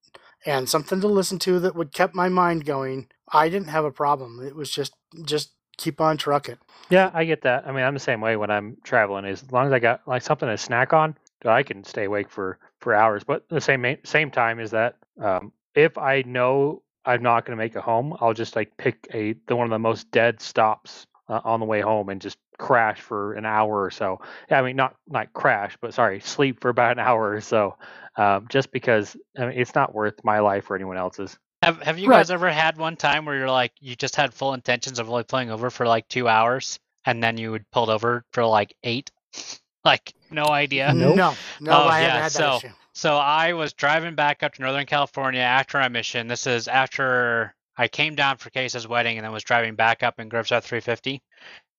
and 0.44 0.68
something 0.68 1.01
to 1.01 1.07
listen 1.09 1.38
to 1.40 1.61
that 1.61 1.77
would 1.77 1.92
kept 1.92 2.14
my 2.16 2.29
mind 2.29 2.64
going 2.64 3.09
i 3.33 3.49
didn't 3.49 3.68
have 3.68 3.85
a 3.85 3.92
problem 3.92 4.40
it 4.44 4.57
was 4.57 4.68
just 4.71 4.94
just 5.25 5.53
keep 5.79 6.01
on 6.01 6.17
trucking 6.17 6.59
Yeah, 6.91 7.11
I 7.14 7.25
get 7.25 7.43
that. 7.43 7.67
I 7.67 7.73
mean, 7.73 7.85
I'm 7.85 7.95
the 7.95 8.01
same 8.01 8.21
way 8.21 8.37
when 8.37 8.51
I'm 8.51 8.77
traveling. 8.85 9.25
As 9.25 9.51
long 9.51 9.67
as 9.67 9.73
I 9.73 9.79
got 9.79 10.07
like 10.07 10.23
something 10.23 10.49
to 10.49 10.59
snack 10.59 10.93
on, 10.93 11.17
I 11.45 11.62
can 11.62 11.85
stay 11.85 12.05
awake 12.05 12.31
for 12.31 12.59
for 12.81 12.95
hours. 12.95 13.25
But 13.25 13.49
the 13.49 13.61
same 13.61 13.97
same 14.05 14.31
time 14.31 14.61
is 14.61 14.71
that 14.73 14.97
um, 15.21 15.53
if 15.75 15.97
I 15.97 16.23
know 16.27 16.83
I'm 17.05 17.23
not 17.23 17.45
going 17.45 17.57
to 17.57 17.62
make 17.62 17.75
it 17.75 17.83
home, 17.83 18.17
I'll 18.21 18.35
just 18.35 18.57
like 18.57 18.77
pick 18.77 19.07
a 19.14 19.35
the 19.47 19.57
one 19.57 19.64
of 19.64 19.71
the 19.71 19.79
most 19.79 20.11
dead 20.11 20.41
stops 20.41 21.07
uh, 21.29 21.41
on 21.45 21.61
the 21.61 21.67
way 21.67 21.81
home 21.81 22.09
and 22.09 22.21
just 22.21 22.38
crash 22.59 23.01
for 23.01 23.35
an 23.35 23.47
hour 23.47 23.83
or 23.83 23.91
so. 23.91 24.21
I 24.51 24.62
mean, 24.62 24.77
not 24.77 24.97
not 25.07 25.33
crash, 25.33 25.77
but 25.81 25.95
sorry, 25.95 26.21
sleep 26.21 26.61
for 26.61 26.69
about 26.69 26.93
an 26.93 26.99
hour 26.99 27.33
or 27.33 27.41
so. 27.41 27.77
Um, 28.17 28.47
just 28.49 28.73
because 28.73 29.17
I 29.38 29.47
mean, 29.47 29.59
it's 29.59 29.75
not 29.75 29.95
worth 29.95 30.25
my 30.25 30.41
life 30.41 30.71
or 30.71 30.75
anyone 30.75 30.97
else's. 30.97 31.38
Have 31.62 31.83
Have 31.83 31.99
you 31.99 32.09
Right. 32.09 32.18
guys 32.18 32.31
ever 32.31 32.51
had 32.51 32.77
one 32.77 32.97
time 32.97 33.25
where 33.25 33.37
you're 33.37 33.51
like 33.51 33.73
you 33.81 33.97
just 33.97 34.16
had 34.16 34.33
full 34.33 34.55
intentions 34.55 34.99
of 34.99 35.09
only 35.11 35.25
pulling 35.25 35.51
over 35.51 35.71
for 35.71 35.87
like 35.87 36.07
two 36.09 36.29
hours, 36.29 36.79
and 37.05 37.23
then 37.23 37.37
you 37.37 37.51
would 37.51 37.68
pulled 37.71 37.90
over 37.90 38.25
for 38.33 38.44
like 38.47 38.75
eight? 38.85 39.11
like 39.85 40.12
no 40.31 40.44
idea. 40.47 40.92
Nope. 40.94 41.16
no 41.16 41.35
no 41.61 41.73
Oh, 41.73 41.87
i 41.88 42.01
yeah, 42.01 42.07
haven't 42.07 42.23
had 42.23 42.23
that 42.25 42.33
so- 42.33 42.57
issue 42.59 42.75
So 42.92 43.16
I 43.16 43.53
was 43.55 43.73
driving 43.73 44.14
back 44.14 44.42
up 44.42 44.55
to 44.55 44.62
Northern 44.62 44.87
California 44.87 45.40
after 45.40 45.79
my 45.79 45.88
mission. 45.88 46.27
This 46.29 46.47
is 46.47 46.68
after 46.68 47.55
I 47.77 47.87
came 47.88 48.14
down 48.16 48.38
for 48.38 48.51
Case's 48.51 48.88
wedding 48.88 49.18
and 49.18 49.25
then 49.25 49.33
was 49.33 49.44
driving 49.44 49.77
back 49.77 50.03
up 50.03 50.18
in 50.18 50.29
Groves 50.29 50.49
350. 50.49 51.23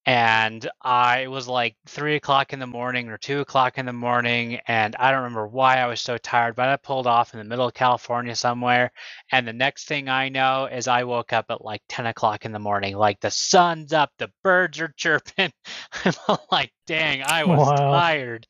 And 0.10 0.69
I 0.84 1.22
it 1.22 1.28
was 1.32 1.48
like 1.48 1.78
three 1.88 2.17
o'clock 2.17 2.54
in 2.54 2.60
the 2.60 2.67
morning 2.67 3.10
or 3.10 3.19
two 3.19 3.41
o'clock 3.41 3.80
in 3.80 3.88
the 3.88 3.93
morning. 3.93 4.60
And 4.67 4.98
I 4.98 5.12
don't 5.12 5.22
remember 5.24 5.48
why 5.48 5.78
I 5.80 5.88
was 5.88 6.02
so 6.02 6.17
tired, 6.19 6.58
but 6.58 6.69
I 6.69 6.78
pulled 6.78 7.08
off 7.08 7.34
in 7.36 7.39
the 7.39 7.45
middle 7.45 7.67
of 7.67 7.76
California 7.76 8.36
somewhere. 8.36 8.91
And 9.32 9.48
the 9.48 9.54
next 9.54 9.88
thing 9.88 10.10
I 10.10 10.30
know 10.30 10.67
is 10.72 10.89
I 10.89 11.06
woke 11.06 11.34
up 11.34 11.48
at 11.52 11.65
like 11.65 11.84
10 11.89 12.08
o'clock 12.08 12.45
in 12.45 12.54
the 12.54 12.60
morning. 12.60 12.98
Like 12.98 13.22
the 13.22 13.32
sun's 13.32 13.93
up, 13.93 14.12
the 14.19 14.32
birds 14.43 14.82
are 14.82 14.93
chirping. 14.98 15.54
I'm 16.06 16.39
like, 16.52 16.74
dang, 16.88 17.24
I 17.24 17.45
was 17.45 17.72
Wow. 17.72 17.93
tired. 17.93 18.48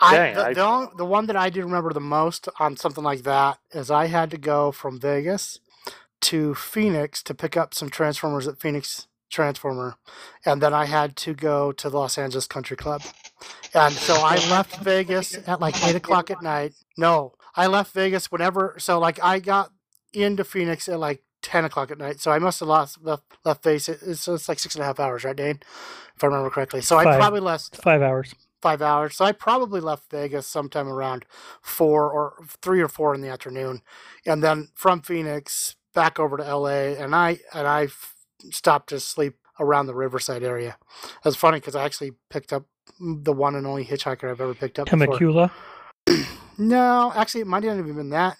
I, 0.00 0.20
Dang, 0.20 0.34
the, 0.34 0.46
I- 0.46 0.54
the, 0.54 0.62
only, 0.62 0.88
the 0.98 1.06
one 1.06 1.26
that 1.28 1.36
I 1.36 1.50
do 1.50 1.62
remember 1.64 1.92
the 1.94 2.00
most 2.00 2.48
on 2.60 2.76
something 2.76 3.04
like 3.04 3.24
that 3.24 3.58
is 3.72 3.90
I 3.90 4.06
had 4.08 4.30
to 4.32 4.38
go 4.38 4.72
from 4.72 5.00
Vegas 5.00 5.60
to 6.22 6.54
Phoenix 6.56 7.22
to 7.24 7.34
pick 7.34 7.56
up 7.58 7.74
some 7.74 7.90
Transformers 7.90 8.48
at 8.48 8.60
Phoenix 8.60 9.07
Transformer, 9.30 9.96
and 10.44 10.62
then 10.62 10.72
I 10.74 10.86
had 10.86 11.16
to 11.16 11.34
go 11.34 11.72
to 11.72 11.90
the 11.90 11.96
Los 11.96 12.18
Angeles 12.18 12.46
Country 12.46 12.76
Club. 12.76 13.02
And 13.74 13.94
so 13.94 14.14
I 14.14 14.36
left 14.50 14.76
Vegas 14.78 15.36
at 15.46 15.60
like 15.60 15.82
8 15.84 15.96
o'clock 15.96 16.30
at 16.30 16.42
night. 16.42 16.74
No, 16.96 17.34
I 17.54 17.66
left 17.66 17.92
Vegas 17.92 18.30
whenever, 18.32 18.74
so 18.78 18.98
like 18.98 19.22
I 19.22 19.38
got 19.38 19.70
into 20.12 20.44
Phoenix 20.44 20.88
at 20.88 20.98
like 20.98 21.22
10 21.42 21.64
o'clock 21.66 21.90
at 21.90 21.98
night. 21.98 22.20
So 22.20 22.30
I 22.30 22.38
must 22.38 22.60
have 22.60 22.68
lost 22.68 23.02
left, 23.02 23.22
left 23.44 23.62
Vegas. 23.62 23.88
It's, 23.88 24.20
so 24.20 24.34
it's 24.34 24.48
like 24.48 24.58
six 24.58 24.74
and 24.74 24.82
a 24.82 24.86
half 24.86 24.98
hours, 24.98 25.24
right, 25.24 25.36
Dane? 25.36 25.60
If 26.16 26.24
I 26.24 26.26
remember 26.26 26.50
correctly. 26.50 26.80
So 26.80 26.96
I 26.98 27.04
probably 27.04 27.40
left 27.40 27.76
Five 27.76 28.02
hours. 28.02 28.34
five 28.60 28.82
hours. 28.82 29.16
So 29.16 29.24
I 29.24 29.32
probably 29.32 29.80
left 29.80 30.10
Vegas 30.10 30.46
sometime 30.48 30.88
around 30.88 31.24
four 31.62 32.10
or 32.10 32.34
three 32.60 32.80
or 32.80 32.88
four 32.88 33.14
in 33.14 33.20
the 33.20 33.28
afternoon, 33.28 33.82
and 34.26 34.42
then 34.42 34.68
from 34.74 35.00
Phoenix 35.00 35.76
back 35.94 36.18
over 36.18 36.36
to 36.38 36.56
LA, 36.56 36.94
and 36.98 37.14
I 37.14 37.38
and 37.54 37.68
I 37.68 37.86
stopped 38.50 38.90
to 38.90 39.00
sleep 39.00 39.36
around 39.60 39.86
the 39.86 39.94
Riverside 39.94 40.42
area. 40.42 40.76
That's 41.24 41.36
funny 41.36 41.58
because 41.58 41.76
I 41.76 41.84
actually 41.84 42.12
picked 42.30 42.52
up 42.52 42.66
the 43.00 43.32
one 43.32 43.54
and 43.56 43.66
only 43.66 43.84
hitchhiker 43.84 44.30
I've 44.30 44.40
ever 44.40 44.54
picked 44.54 44.78
up. 44.78 44.88
Temecula. 44.88 45.52
No, 46.58 47.12
actually, 47.14 47.42
it 47.42 47.46
might 47.46 47.62
not 47.64 47.76
have 47.76 47.80
even 47.86 47.96
been 47.96 48.10
that. 48.10 48.36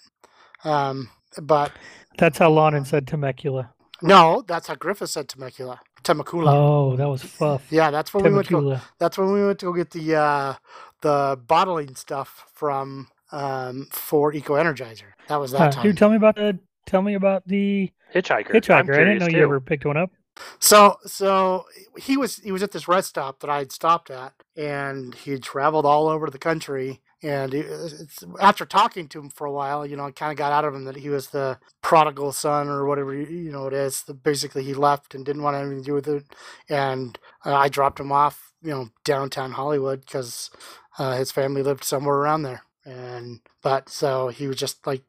Um, 0.63 1.09
but 1.41 1.73
That's 2.17 2.37
how 2.37 2.51
Lonan 2.51 2.85
said 2.85 3.07
Temecula. 3.07 3.73
no, 4.01 4.43
that's 4.47 4.67
how 4.67 4.75
Griffith 4.75 5.09
said 5.09 5.29
Temecula. 5.29 5.81
Temecula. 6.03 6.51
Oh, 6.51 6.95
that 6.97 7.07
was 7.07 7.23
Fuff. 7.23 7.71
yeah, 7.71 7.91
that's 7.91 8.13
where 8.13 8.23
we 8.23 8.33
went 8.33 8.47
to. 8.47 8.61
Go, 8.61 8.81
That's 8.99 9.17
when 9.17 9.31
we 9.33 9.45
went 9.45 9.59
to 9.59 9.67
go 9.67 9.73
get 9.73 9.91
the 9.91 10.15
uh, 10.15 10.53
the 11.01 11.39
bottling 11.47 11.95
stuff 11.95 12.45
from 12.53 13.07
um, 13.31 13.87
for 13.91 14.33
Eco 14.33 14.55
Energizer. 14.55 15.13
That 15.27 15.37
was 15.37 15.51
that 15.51 15.59
Huh, 15.59 15.71
time. 15.71 15.83
dude, 15.83 15.97
tell 15.97 16.09
me 16.09 16.17
about 16.17 16.35
the. 16.35 16.59
Tell 16.89 17.03
me 17.03 17.13
about 17.13 17.47
the 17.47 17.91
Hitchhiker. 18.13 18.49
I'm 18.49 18.61
hitchhiker. 18.61 18.69
I 18.73 18.81
didn't 18.81 18.93
curious 18.95 19.21
know 19.21 19.27
you 19.37 19.43
ever 19.43 19.59
picked 19.61 19.85
one 19.85 19.95
up. 19.95 20.11
So 20.57 20.97
so 21.05 21.65
he 21.99 22.17
was 22.17 22.37
he 22.37 22.51
was 22.51 22.63
at 22.63 22.71
this 22.71 22.87
rest 22.87 23.09
stop 23.09 23.41
that 23.41 23.49
I 23.49 23.59
had 23.59 23.71
stopped 23.71 24.09
at, 24.09 24.33
and 24.57 25.13
he 25.13 25.31
had 25.31 25.43
traveled 25.43 25.85
all 25.85 26.07
over 26.07 26.31
the 26.31 26.39
country. 26.39 27.01
And 27.21 27.53
it, 27.53 27.65
it's, 27.67 28.23
after 28.39 28.65
talking 28.65 29.07
to 29.09 29.19
him 29.19 29.29
for 29.29 29.45
a 29.45 29.51
while, 29.51 29.85
you 29.85 29.97
know, 29.97 30.05
I 30.05 30.11
kind 30.11 30.31
of 30.31 30.37
got 30.37 30.53
out 30.53 30.63
of 30.65 30.73
him 30.73 30.85
that 30.85 30.95
he 30.95 31.09
was 31.09 31.27
the 31.27 31.59
prodigal 31.83 32.31
son 32.31 32.69
or 32.69 32.85
whatever 32.85 33.13
you- 33.13 33.25
you 33.27 33.51
know 33.51 33.67
it 33.67 33.73
is. 33.73 34.01
The, 34.03 34.13
basically, 34.15 34.63
he 34.63 34.73
left 34.73 35.13
and 35.13 35.23
didn't 35.25 35.43
want 35.43 35.57
anything 35.57 35.79
to 35.79 35.83
do 35.83 35.93
with 35.93 36.07
it. 36.07 36.23
And 36.69 37.19
uh, 37.45 37.53
I 37.55 37.67
dropped 37.69 37.99
him 37.99 38.11
off, 38.11 38.53
you 38.63 38.71
know, 38.71 38.89
downtown 39.03 39.51
Hollywood 39.51 40.01
because 40.05 40.49
uh, 40.97 41.17
his 41.17 41.31
family 41.31 41.61
lived 41.61 41.83
somewhere 41.83 42.15
around 42.15 42.43
there. 42.43 42.63
And 42.85 43.41
but 43.61 43.89
so 43.89 44.29
he 44.29 44.47
was 44.47 44.55
just 44.55 44.87
like 44.87 45.03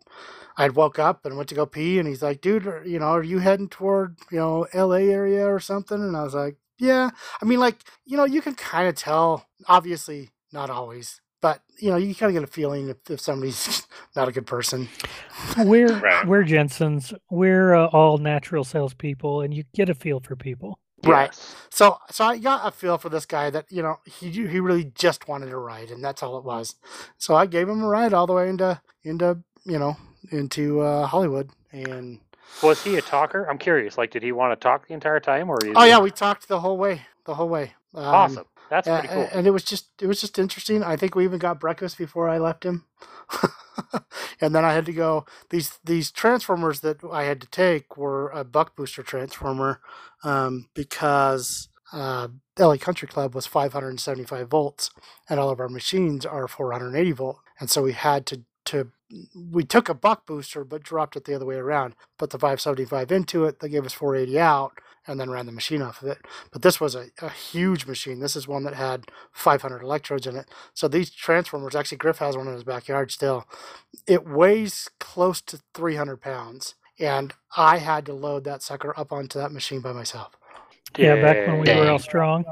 I'd 0.57 0.73
woke 0.77 0.99
up 0.99 1.25
and 1.27 1.37
went 1.37 1.49
to 1.51 1.55
go 1.55 1.67
pee, 1.67 1.99
and 1.99 2.09
he's 2.09 2.23
like, 2.23 2.41
"Dude, 2.41 2.67
are- 2.67 2.85
you 2.87 2.99
know, 2.99 3.07
are 3.07 3.23
you 3.23 3.39
heading 3.39 3.69
toward 3.69 4.17
you 4.31 4.39
know 4.39 4.67
L.A. 4.73 5.11
area 5.11 5.47
or 5.47 5.61
something?" 5.61 6.01
And 6.03 6.17
I 6.17 6.23
was 6.23 6.35
like, 6.35 6.57
"Yeah." 6.79 7.11
I 7.41 7.45
mean, 7.45 7.61
like 7.61 7.77
you 8.05 8.17
know, 8.17 8.25
you 8.25 8.43
can 8.43 8.55
kind 8.55 8.89
of 8.89 8.95
tell. 8.95 9.47
Obviously, 9.67 10.31
not 10.53 10.71
always, 10.71 11.21
but 11.43 11.63
you 11.79 11.91
know, 11.91 11.97
you 11.97 12.15
kind 12.15 12.35
of 12.35 12.41
get 12.41 12.49
a 12.49 12.53
feeling 12.53 12.89
if, 12.89 12.97
if 13.11 13.21
somebody's 13.21 13.87
not 14.17 14.29
a 14.29 14.33
good 14.33 14.47
person. 14.47 14.89
We're 15.59 15.99
Right. 15.99 16.27
we're 16.27 16.45
Jensen's. 16.45 17.13
We're 17.31 17.75
uh, 17.75 17.87
all 17.87 18.19
natural 18.19 18.65
salespeople, 18.65 19.41
and 19.43 19.53
you 19.55 19.65
get 19.75 19.89
a 19.89 19.95
feel 19.95 20.21
for 20.21 20.37
people. 20.37 20.79
Right. 21.03 21.31
Yes. 21.33 21.57
So, 21.71 21.97
so 22.11 22.25
I 22.27 22.37
got 22.37 22.67
a 22.69 22.71
feel 22.71 22.99
for 22.99 23.09
this 23.09 23.25
guy 23.25 23.49
that 23.51 23.67
you 23.71 23.83
know 23.83 23.97
he 24.05 24.31
he 24.31 24.61
really 24.61 24.85
just 24.95 25.29
wanted 25.29 25.51
a 25.51 25.57
ride, 25.57 25.91
and 25.91 26.05
that's 26.05 26.23
all 26.23 26.37
it 26.39 26.45
was. 26.45 26.75
So 27.17 27.35
I 27.35 27.47
gave 27.47 27.69
him 27.69 27.83
a 27.83 27.89
ride 27.89 28.13
all 28.13 28.27
the 28.27 28.35
way 28.35 28.49
into 28.51 28.81
into 29.03 29.39
you 29.65 29.79
know 29.79 29.97
into 30.31 30.81
uh, 30.81 31.07
Hollywood, 31.07 31.51
and 31.73 32.21
Was 32.63 32.83
he 32.83 32.97
a 32.97 33.03
talker? 33.03 33.49
I'm 33.49 33.59
curious. 33.59 33.97
Like, 33.99 34.11
did 34.11 34.23
he 34.23 34.33
want 34.33 34.59
to 34.59 34.63
talk 34.63 34.89
the 34.89 34.95
entire 34.95 35.21
time, 35.21 35.51
or? 35.51 35.59
Oh 35.75 35.83
he- 35.83 35.89
yeah, 35.89 35.99
we 36.01 36.11
talked 36.11 36.49
the 36.49 36.61
whole 36.61 36.77
way. 36.77 37.03
The 37.25 37.35
whole 37.35 37.49
way. 37.49 37.75
Um, 37.95 38.05
awesome. 38.05 38.45
That's 38.71 38.87
pretty 38.89 39.09
cool. 39.09 39.29
And 39.33 39.47
it 39.49 39.51
was 39.51 39.65
just 39.65 39.89
it 40.01 40.07
was 40.07 40.21
just 40.21 40.39
interesting. 40.39 40.85
I 40.85 40.97
think 40.97 41.15
we 41.17 41.25
even 41.25 41.41
got 41.41 41.59
breakfast 41.59 41.99
before 41.99 42.29
I 42.29 42.39
left 42.39 42.65
him. 42.65 42.85
and 44.41 44.55
then 44.55 44.65
I 44.65 44.73
had 44.73 44.87
to 44.87 44.93
go 44.93 45.25
these 45.51 45.79
these 45.85 46.13
transformers 46.13 46.81
that 46.81 46.99
I 47.11 47.25
had 47.25 47.41
to 47.41 47.49
take 47.49 47.97
were 47.97 48.31
a 48.31 48.45
buck 48.45 48.77
booster 48.77 49.03
transformer 49.03 49.81
um, 50.23 50.69
because 50.73 51.69
uh, 51.93 52.29
LA 52.57 52.77
Country 52.77 53.09
Club 53.09 53.35
was 53.35 53.47
575 53.47 54.49
volts 54.49 54.91
and 55.29 55.41
all 55.41 55.51
of 55.51 55.59
our 55.59 55.69
machines 55.69 56.25
are 56.25 56.47
480 56.47 57.11
volt. 57.13 57.39
And 57.59 57.69
so 57.69 57.83
we 57.83 57.93
had 57.93 58.25
to 58.27 58.43
to 58.71 58.89
we 59.35 59.65
took 59.65 59.89
a 59.89 59.95
buck 59.95 60.27
booster 60.27 60.65
but 60.65 60.85
dropped 60.85 61.17
it 61.17 61.25
the 61.27 61.35
other 61.35 61.47
way 61.47 61.57
around. 61.57 61.97
Put 62.19 62.31
the 62.31 62.39
575 62.39 63.13
into 63.13 63.45
it, 63.47 63.61
they 63.61 63.69
gave 63.71 63.87
us 63.87 63.95
480 63.95 64.41
out 64.41 64.73
and 65.07 65.21
then 65.21 65.31
ran 65.31 65.47
the 65.47 65.53
machine 65.53 65.83
off 65.83 66.03
of 66.03 66.09
it. 66.09 66.19
But 66.53 66.63
this 66.63 66.81
was 66.81 66.95
a, 66.95 67.09
a 67.23 67.31
huge 67.31 67.87
machine. 67.87 68.21
This 68.21 68.37
is 68.37 68.49
one 68.49 68.65
that 68.65 68.75
had 68.75 69.07
500 69.33 69.83
electrodes 69.83 70.27
in 70.27 70.37
it. 70.37 70.49
So 70.75 70.89
these 70.89 71.11
transformers, 71.11 71.75
actually, 71.77 71.99
Griff 71.99 72.19
has 72.19 72.37
one 72.37 72.49
in 72.49 72.55
his 72.55 72.65
backyard 72.65 73.11
still. 73.11 73.47
It 74.07 74.29
weighs 74.29 74.91
close 75.01 75.41
to 75.43 75.61
300 75.75 76.21
pounds. 76.21 76.75
And 76.99 77.33
I 77.57 77.79
had 77.79 78.07
to 78.07 78.13
load 78.15 78.45
that 78.45 78.63
sucker 78.63 78.95
up 78.99 79.13
onto 79.13 79.39
that 79.39 79.53
machine 79.53 79.81
by 79.81 79.93
myself. 79.93 80.35
Yeah, 80.99 81.17
back 81.23 81.47
when 81.47 81.61
we 81.61 81.75
were 81.75 81.91
all 81.91 81.99
strong. 81.99 82.45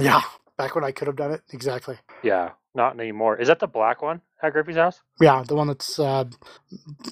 Yeah, 0.00 0.22
back 0.58 0.74
when 0.74 0.84
I 0.84 0.92
could 0.92 1.06
have 1.08 1.16
done 1.16 1.32
it. 1.32 1.42
Exactly. 1.52 1.98
Yeah, 2.22 2.50
not 2.76 3.00
anymore. 3.00 3.38
Is 3.40 3.48
that 3.48 3.60
the 3.60 3.68
black 3.68 4.02
one 4.02 4.22
at 4.42 4.52
Griffey's 4.52 4.76
house? 4.76 5.02
Yeah, 5.20 5.44
the 5.46 5.56
one 5.56 5.68
that's, 5.68 5.98
uh, 5.98 6.24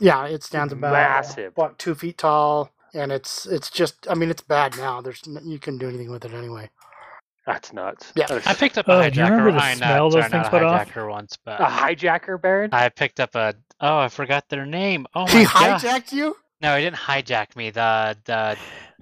yeah, 0.01 0.27
it 0.27 0.43
stands 0.45 0.73
about 0.73 0.93
Massive. 0.93 1.53
what 1.57 1.79
two 1.79 1.95
feet 1.95 2.19
tall, 2.19 2.71
and 2.95 3.13
it's 3.13 3.47
it's 3.47 3.71
just, 3.71 4.07
I 4.11 4.15
mean, 4.15 4.31
it's 4.31 4.43
bad 4.43 4.77
now. 4.79 5.01
There's 5.01 5.23
you 5.45 5.59
couldn't 5.59 5.81
do 5.81 5.89
anything 5.89 6.11
with 6.13 6.25
it 6.25 6.33
anyway. 6.35 6.71
That's 7.47 7.73
nuts. 7.73 8.13
Yeah. 8.17 8.27
That's- 8.29 8.47
I 8.47 8.55
picked 8.55 8.79
up 8.79 8.89
a 8.89 8.93
Oh, 8.93 9.01
hijacker. 9.01 9.13
do 9.13 9.19
you 9.21 9.25
remember 9.27 9.53
the 9.53 9.63
I, 9.63 9.75
smell 9.75 10.11
not, 10.11 10.11
those 10.11 10.27
things 10.29 10.47
a 10.47 10.51
put 10.51 10.63
off? 10.63 10.89
once, 11.09 11.39
but 11.45 11.61
a 11.61 11.65
hijacker, 11.67 12.41
Baron. 12.41 12.71
I 12.73 12.89
picked 12.91 13.21
up 13.21 13.35
a. 13.35 13.55
Oh, 13.81 13.99
I 13.99 14.09
forgot 14.09 14.49
their 14.49 14.67
name. 14.67 15.07
Oh 15.15 15.27
my 15.27 15.33
he 15.41 15.45
god! 15.45 15.81
hijacked 15.81 16.13
you. 16.13 16.37
No, 16.63 16.77
he 16.77 16.85
didn't 16.85 16.97
hijack 16.99 17.57
me. 17.57 17.71
The 17.71 18.17
the 18.25 18.57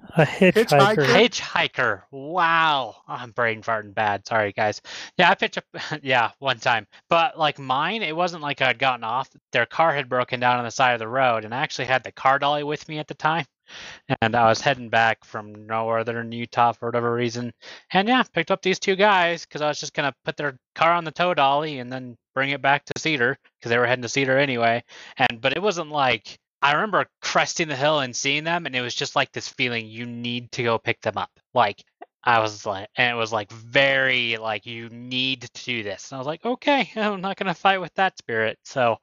A 0.09 0.25
hitchhiker. 0.25 1.05
Hitchhiker? 1.05 1.05
hitchhiker. 1.05 2.01
Wow, 2.11 2.97
I'm 3.07 3.31
brain 3.31 3.61
farting 3.63 3.93
bad. 3.93 4.27
Sorry, 4.27 4.51
guys. 4.51 4.81
Yeah, 5.17 5.29
I 5.29 5.35
picked 5.35 5.57
up. 5.57 5.65
Yeah, 6.03 6.31
one 6.39 6.59
time, 6.59 6.87
but 7.09 7.37
like 7.39 7.59
mine, 7.59 8.03
it 8.03 8.15
wasn't 8.15 8.43
like 8.43 8.61
I'd 8.61 8.79
gotten 8.79 9.03
off. 9.03 9.29
Their 9.51 9.65
car 9.65 9.93
had 9.93 10.09
broken 10.09 10.39
down 10.39 10.57
on 10.59 10.65
the 10.65 10.71
side 10.71 10.93
of 10.93 10.99
the 10.99 11.07
road, 11.07 11.45
and 11.45 11.53
I 11.53 11.59
actually 11.61 11.85
had 11.85 12.03
the 12.03 12.11
car 12.11 12.39
dolly 12.39 12.63
with 12.63 12.87
me 12.89 12.99
at 12.99 13.07
the 13.07 13.13
time. 13.13 13.45
And 14.21 14.35
I 14.35 14.47
was 14.47 14.59
heading 14.61 14.89
back 14.89 15.23
from 15.23 15.65
northern 15.65 16.31
Utah 16.31 16.73
for 16.73 16.87
whatever 16.87 17.13
reason. 17.13 17.53
And 17.91 18.07
yeah, 18.07 18.23
picked 18.33 18.51
up 18.51 18.61
these 18.61 18.79
two 18.79 18.95
guys 18.95 19.45
because 19.45 19.61
I 19.61 19.69
was 19.69 19.79
just 19.79 19.93
gonna 19.93 20.13
put 20.25 20.35
their 20.37 20.57
car 20.75 20.91
on 20.93 21.05
the 21.05 21.11
tow 21.11 21.33
dolly 21.33 21.79
and 21.79 21.91
then 21.91 22.17
bring 22.35 22.49
it 22.49 22.61
back 22.61 22.85
to 22.85 22.99
Cedar 22.99 23.37
because 23.59 23.69
they 23.69 23.77
were 23.77 23.87
heading 23.87 24.03
to 24.03 24.09
Cedar 24.09 24.37
anyway. 24.37 24.83
And 25.17 25.39
but 25.41 25.53
it 25.55 25.61
wasn't 25.61 25.89
like 25.89 26.37
I 26.63 26.73
remember 26.73 27.05
cresting 27.21 27.67
the 27.67 27.75
hill 27.75 27.99
and 27.99 28.15
seeing 28.15 28.45
them, 28.45 28.65
and 28.65 28.75
it 28.75 28.81
was 28.81 28.95
just 28.95 29.15
like 29.15 29.31
this 29.33 29.49
feeling 29.49 29.85
you 29.85 30.05
need 30.05 30.51
to 30.53 30.63
go 30.63 30.77
pick 30.77 31.01
them 31.01 31.17
up. 31.17 31.29
Like 31.53 31.83
I 32.23 32.39
was 32.39 32.65
like, 32.65 32.87
and 32.95 33.11
it 33.13 33.19
was 33.19 33.33
like 33.33 33.51
very 33.51 34.37
like 34.37 34.65
you 34.65 34.87
need 34.89 35.41
to 35.41 35.63
do 35.65 35.83
this. 35.83 36.09
And 36.11 36.15
I 36.15 36.19
was 36.19 36.27
like, 36.27 36.45
okay, 36.45 36.89
I'm 36.95 37.21
not 37.21 37.35
gonna 37.37 37.53
fight 37.53 37.81
with 37.81 37.93
that 37.95 38.17
spirit. 38.17 38.57
So 38.63 38.97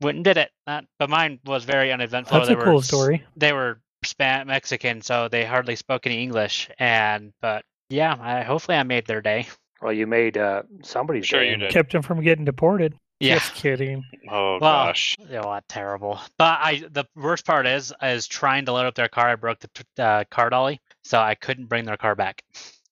went 0.00 0.16
and 0.16 0.24
did 0.24 0.36
it. 0.36 0.50
That, 0.66 0.84
but 0.98 1.10
mine 1.10 1.40
was 1.44 1.64
very 1.64 1.92
uneventful. 1.92 2.38
That's 2.38 2.48
They 2.48 2.54
a 2.54 2.58
were 2.58 2.64
cool 2.64 2.82
story. 2.82 3.24
They 3.36 3.52
were 3.52 3.80
Span 4.04 4.46
Mexican, 4.46 5.02
so 5.02 5.28
they 5.28 5.44
hardly 5.44 5.76
spoke 5.76 6.06
any 6.06 6.22
English. 6.22 6.70
And 6.78 7.32
but 7.42 7.64
yeah, 7.88 8.16
I, 8.20 8.42
hopefully 8.42 8.78
I 8.78 8.84
made 8.84 9.06
their 9.06 9.20
day. 9.20 9.48
Well, 9.82 9.92
you 9.92 10.06
made 10.06 10.36
uh, 10.36 10.62
somebody's 10.82 11.26
Sure 11.26 11.40
day. 11.40 11.50
you 11.50 11.56
did. 11.56 11.72
Kept 11.72 11.92
them 11.92 12.02
from 12.02 12.20
getting 12.22 12.44
deported. 12.44 12.94
Yeah. 13.20 13.34
Just 13.38 13.54
kidding. 13.54 14.04
Oh 14.30 14.52
Well, 14.52 14.86
gosh. 14.86 15.16
Yeah, 15.28 15.42
well, 15.44 15.60
terrible. 15.68 16.18
But 16.38 16.58
I, 16.62 16.82
the 16.90 17.04
worst 17.14 17.44
part 17.46 17.66
is, 17.66 17.92
is 18.02 18.26
trying 18.26 18.64
to 18.64 18.72
load 18.72 18.86
up 18.86 18.94
their 18.94 19.08
car. 19.08 19.28
I 19.28 19.34
broke 19.36 19.58
the 19.60 20.02
uh, 20.02 20.24
car 20.30 20.48
dolly, 20.50 20.80
so 21.04 21.18
I 21.20 21.34
couldn't 21.34 21.66
bring 21.66 21.84
their 21.84 21.96
car 21.98 22.14
back. 22.14 22.42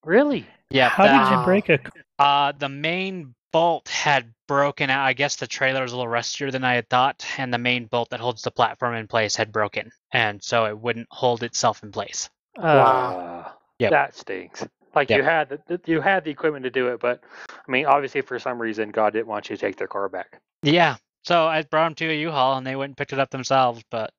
Really? 0.05 0.47
Yeah, 0.71 0.91
How 0.91 1.05
that- 1.05 1.31
did 1.31 1.39
you 1.39 1.45
break 1.45 1.69
a? 1.71 1.79
Uh, 2.23 2.53
the 2.59 2.69
main 2.69 3.35
bolt 3.53 3.89
had 3.89 4.35
broken 4.47 4.91
out. 4.91 5.07
I 5.07 5.15
guess 5.15 5.37
the 5.37 5.47
trailer 5.47 5.81
was 5.83 5.93
a 5.93 5.97
little 5.97 6.09
rustier 6.11 6.51
than 6.51 6.63
I 6.65 6.75
had 6.75 6.89
thought, 6.91 7.25
and 7.39 7.53
the 7.55 7.59
main 7.59 7.87
bolt 7.87 8.11
that 8.11 8.21
holds 8.21 8.43
the 8.43 8.51
platform 8.51 8.95
in 8.97 9.07
place 9.07 9.35
had 9.37 9.51
broken, 9.53 9.91
and 10.13 10.43
so 10.43 10.67
it 10.67 10.79
wouldn't 10.79 11.07
hold 11.11 11.43
itself 11.43 11.83
in 11.83 11.91
place. 11.93 12.29
Wow. 12.57 13.45
Uh, 13.47 13.53
Yep. 13.79 13.91
That 13.93 14.17
stinks. 14.17 14.67
Like 14.95 15.11
Yep. 15.11 15.15
you 15.15 15.23
had 15.25 15.51
the, 15.51 15.61
the- 15.69 15.81
you 15.87 16.01
had 16.01 16.25
the 16.25 16.31
equipment 16.33 16.65
to 16.65 16.71
do 16.71 16.89
it, 16.89 17.01
but 17.01 17.25
I 17.51 17.71
mean, 17.71 17.87
obviously 17.87 18.23
for 18.23 18.39
some 18.39 18.61
reason 18.61 18.91
God 18.91 19.15
didn't 19.15 19.29
want 19.29 19.51
you 19.51 19.57
to 19.57 19.61
take 19.61 19.77
their 19.77 19.89
car 19.89 20.09
back. 20.09 20.41
Yeah, 20.65 20.97
so 21.25 21.47
I 21.47 21.63
brought 21.63 21.87
them 21.89 21.97
to 21.97 22.11
a 22.11 22.21
U-Haul, 22.23 22.59
and 22.59 22.67
they 22.67 22.77
went 22.77 22.91
and 22.91 22.99
picked 22.99 23.15
it 23.15 23.21
up 23.21 23.31
themselves. 23.31 23.83
But 23.91 24.13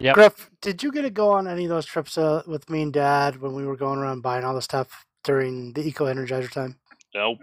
Yep. 0.00 0.14
Griff, 0.14 0.50
did 0.62 0.82
you 0.82 0.92
get 0.92 1.02
to 1.02 1.10
go 1.10 1.30
on 1.32 1.48
any 1.48 1.64
of 1.64 1.70
those 1.70 1.86
trips 1.86 2.18
uh, 2.18 2.42
with 2.46 2.70
me 2.70 2.82
and 2.82 2.92
Dad 2.92 3.40
when 3.40 3.54
we 3.54 3.66
were 3.66 3.76
going 3.76 3.98
around 4.00 4.22
buying 4.22 4.44
all 4.44 4.54
the 4.54 4.62
stuff 4.62 5.06
during 5.24 5.72
the 5.74 5.86
Eco 5.86 6.06
Energizer 6.06 6.50
time? 6.50 6.78
Nope. 7.14 7.38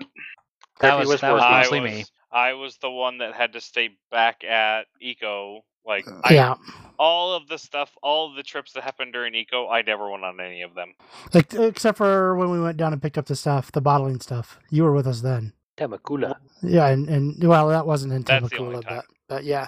that 0.81 0.95
Griffey 0.95 0.99
was, 0.99 1.07
was 1.07 1.21
that 1.21 1.33
was 1.33 1.47
working. 1.47 1.49
I 1.49 1.69
mostly 1.69 1.79
was, 1.81 1.91
me. 1.91 2.07
I 2.31 2.53
was 2.53 2.77
the 2.79 2.91
one 2.91 3.19
that 3.19 3.33
had 3.35 3.53
to 3.53 3.61
stay 3.61 3.91
back 4.11 4.43
at 4.43 4.87
Eco. 5.01 5.65
Like 5.85 6.05
I, 6.23 6.33
yeah, 6.33 6.55
all 6.99 7.33
of 7.33 7.47
the 7.47 7.57
stuff, 7.57 7.91
all 8.03 8.29
of 8.29 8.35
the 8.35 8.43
trips 8.43 8.73
that 8.73 8.83
happened 8.83 9.13
during 9.13 9.33
Eco, 9.35 9.67
I 9.67 9.81
never 9.81 10.09
went 10.09 10.23
on 10.23 10.39
any 10.39 10.61
of 10.61 10.75
them. 10.75 10.93
like 11.33 11.53
except 11.53 11.97
for 11.97 12.35
when 12.35 12.51
we 12.51 12.61
went 12.61 12.77
down 12.77 12.93
and 12.93 13.01
picked 13.01 13.17
up 13.17 13.25
the 13.25 13.35
stuff, 13.35 13.71
the 13.71 13.81
bottling 13.81 14.19
stuff. 14.19 14.59
You 14.69 14.83
were 14.83 14.93
with 14.93 15.07
us 15.07 15.21
then. 15.21 15.53
Temecula. 15.77 16.37
Yeah, 16.61 16.87
and, 16.87 17.09
and 17.09 17.43
well, 17.43 17.69
that 17.69 17.87
wasn't 17.87 18.13
in 18.13 18.21
That's 18.21 18.49
Temecula, 18.49 18.81
but 18.87 19.05
but 19.27 19.43
yeah. 19.43 19.67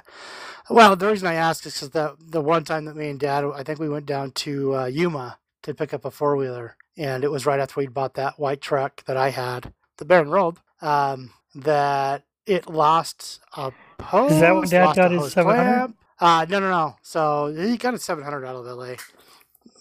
Well, 0.69 0.95
the 0.95 1.07
reason 1.07 1.27
I 1.27 1.33
asked 1.35 1.65
is 1.65 1.73
because 1.73 1.89
the 1.89 2.15
the 2.19 2.41
one 2.41 2.63
time 2.63 2.85
that 2.85 2.95
me 2.95 3.09
and 3.09 3.19
Dad, 3.19 3.43
I 3.45 3.63
think 3.63 3.79
we 3.79 3.89
went 3.89 4.05
down 4.05 4.31
to 4.31 4.75
uh, 4.75 4.85
Yuma 4.85 5.39
to 5.63 5.73
pick 5.73 5.93
up 5.93 6.05
a 6.05 6.11
four 6.11 6.35
wheeler, 6.35 6.77
and 6.97 7.23
it 7.23 7.31
was 7.31 7.45
right 7.45 7.59
after 7.59 7.79
we'd 7.79 7.93
bought 7.93 8.13
that 8.15 8.37
white 8.39 8.61
truck 8.61 9.03
that 9.05 9.17
I 9.17 9.29
had, 9.29 9.73
the 9.97 10.05
Baron 10.05 10.29
Robe, 10.29 10.59
um, 10.81 11.31
that 11.55 12.23
it 12.45 12.69
lost 12.69 13.41
a 13.57 13.71
post. 13.97 14.35
Is 14.35 14.41
that 14.41 14.55
when 14.55 14.69
Dad 14.69 14.95
got 14.95 15.11
his 15.11 15.21
hose 15.21 15.33
700? 15.33 15.93
Uh, 16.19 16.45
no, 16.49 16.59
no, 16.59 16.69
no. 16.69 16.95
So 17.01 17.53
he 17.55 17.77
got 17.77 17.93
a 17.93 17.99
700 17.99 18.45
out 18.45 18.55
of 18.55 18.65
LA. 18.65 18.95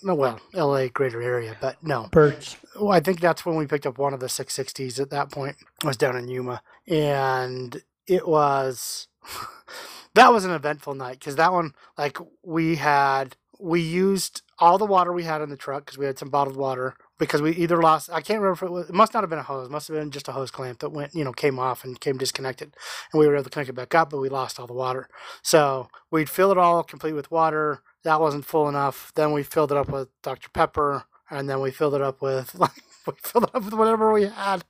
No, 0.02 0.14
well, 0.14 0.40
LA 0.52 0.88
greater 0.88 1.22
area, 1.22 1.56
but 1.60 1.82
no. 1.82 2.08
Birds. 2.10 2.56
Well, 2.78 2.92
I 2.92 3.00
think 3.00 3.20
that's 3.20 3.46
when 3.46 3.56
we 3.56 3.66
picked 3.66 3.86
up 3.86 3.98
one 3.98 4.14
of 4.14 4.20
the 4.20 4.26
660s 4.26 5.00
at 5.00 5.10
that 5.10 5.30
point. 5.30 5.56
was 5.84 5.96
down 5.96 6.16
in 6.16 6.28
Yuma. 6.28 6.62
And 6.88 7.82
it 8.06 8.26
was 8.26 9.08
that 10.14 10.32
was 10.32 10.44
an 10.44 10.50
eventful 10.50 10.94
night 10.94 11.18
because 11.18 11.36
that 11.36 11.52
one 11.52 11.74
like 11.96 12.18
we 12.42 12.76
had 12.76 13.36
we 13.60 13.80
used 13.80 14.42
all 14.58 14.78
the 14.78 14.84
water 14.84 15.12
we 15.12 15.24
had 15.24 15.40
in 15.40 15.50
the 15.50 15.56
truck 15.56 15.84
because 15.84 15.98
we 15.98 16.06
had 16.06 16.18
some 16.18 16.30
bottled 16.30 16.56
water 16.56 16.96
because 17.22 17.40
we 17.40 17.52
either 17.52 17.80
lost 17.80 18.10
I 18.10 18.20
can't 18.20 18.40
remember 18.40 18.52
if 18.54 18.62
it 18.62 18.72
was 18.72 18.88
it 18.88 18.94
must 18.94 19.14
not 19.14 19.22
have 19.22 19.30
been 19.30 19.38
a 19.38 19.44
hose, 19.44 19.68
it 19.68 19.70
must 19.70 19.86
have 19.86 19.96
been 19.96 20.10
just 20.10 20.26
a 20.26 20.32
hose 20.32 20.50
clamp 20.50 20.80
that 20.80 20.90
went, 20.90 21.14
you 21.14 21.22
know, 21.22 21.32
came 21.32 21.56
off 21.56 21.84
and 21.84 22.00
came 22.00 22.18
disconnected. 22.18 22.74
And 23.12 23.20
we 23.20 23.28
were 23.28 23.34
able 23.36 23.44
to 23.44 23.50
connect 23.50 23.70
it 23.70 23.74
back 23.74 23.94
up, 23.94 24.10
but 24.10 24.18
we 24.18 24.28
lost 24.28 24.58
all 24.58 24.66
the 24.66 24.72
water. 24.72 25.08
So 25.40 25.88
we'd 26.10 26.28
fill 26.28 26.50
it 26.50 26.58
all 26.58 26.82
complete 26.82 27.12
with 27.12 27.30
water. 27.30 27.80
That 28.02 28.20
wasn't 28.20 28.44
full 28.44 28.68
enough. 28.68 29.12
Then 29.14 29.32
we 29.32 29.44
filled 29.44 29.70
it 29.70 29.78
up 29.78 29.88
with 29.88 30.08
Dr. 30.22 30.48
Pepper 30.50 31.04
and 31.30 31.48
then 31.48 31.60
we 31.60 31.70
filled 31.70 31.94
it 31.94 32.02
up 32.02 32.20
with 32.20 32.56
like 32.56 32.82
we 33.06 33.12
filled 33.22 33.44
it 33.44 33.54
up 33.54 33.64
with 33.64 33.74
whatever 33.74 34.12
we 34.12 34.24
had 34.24 34.64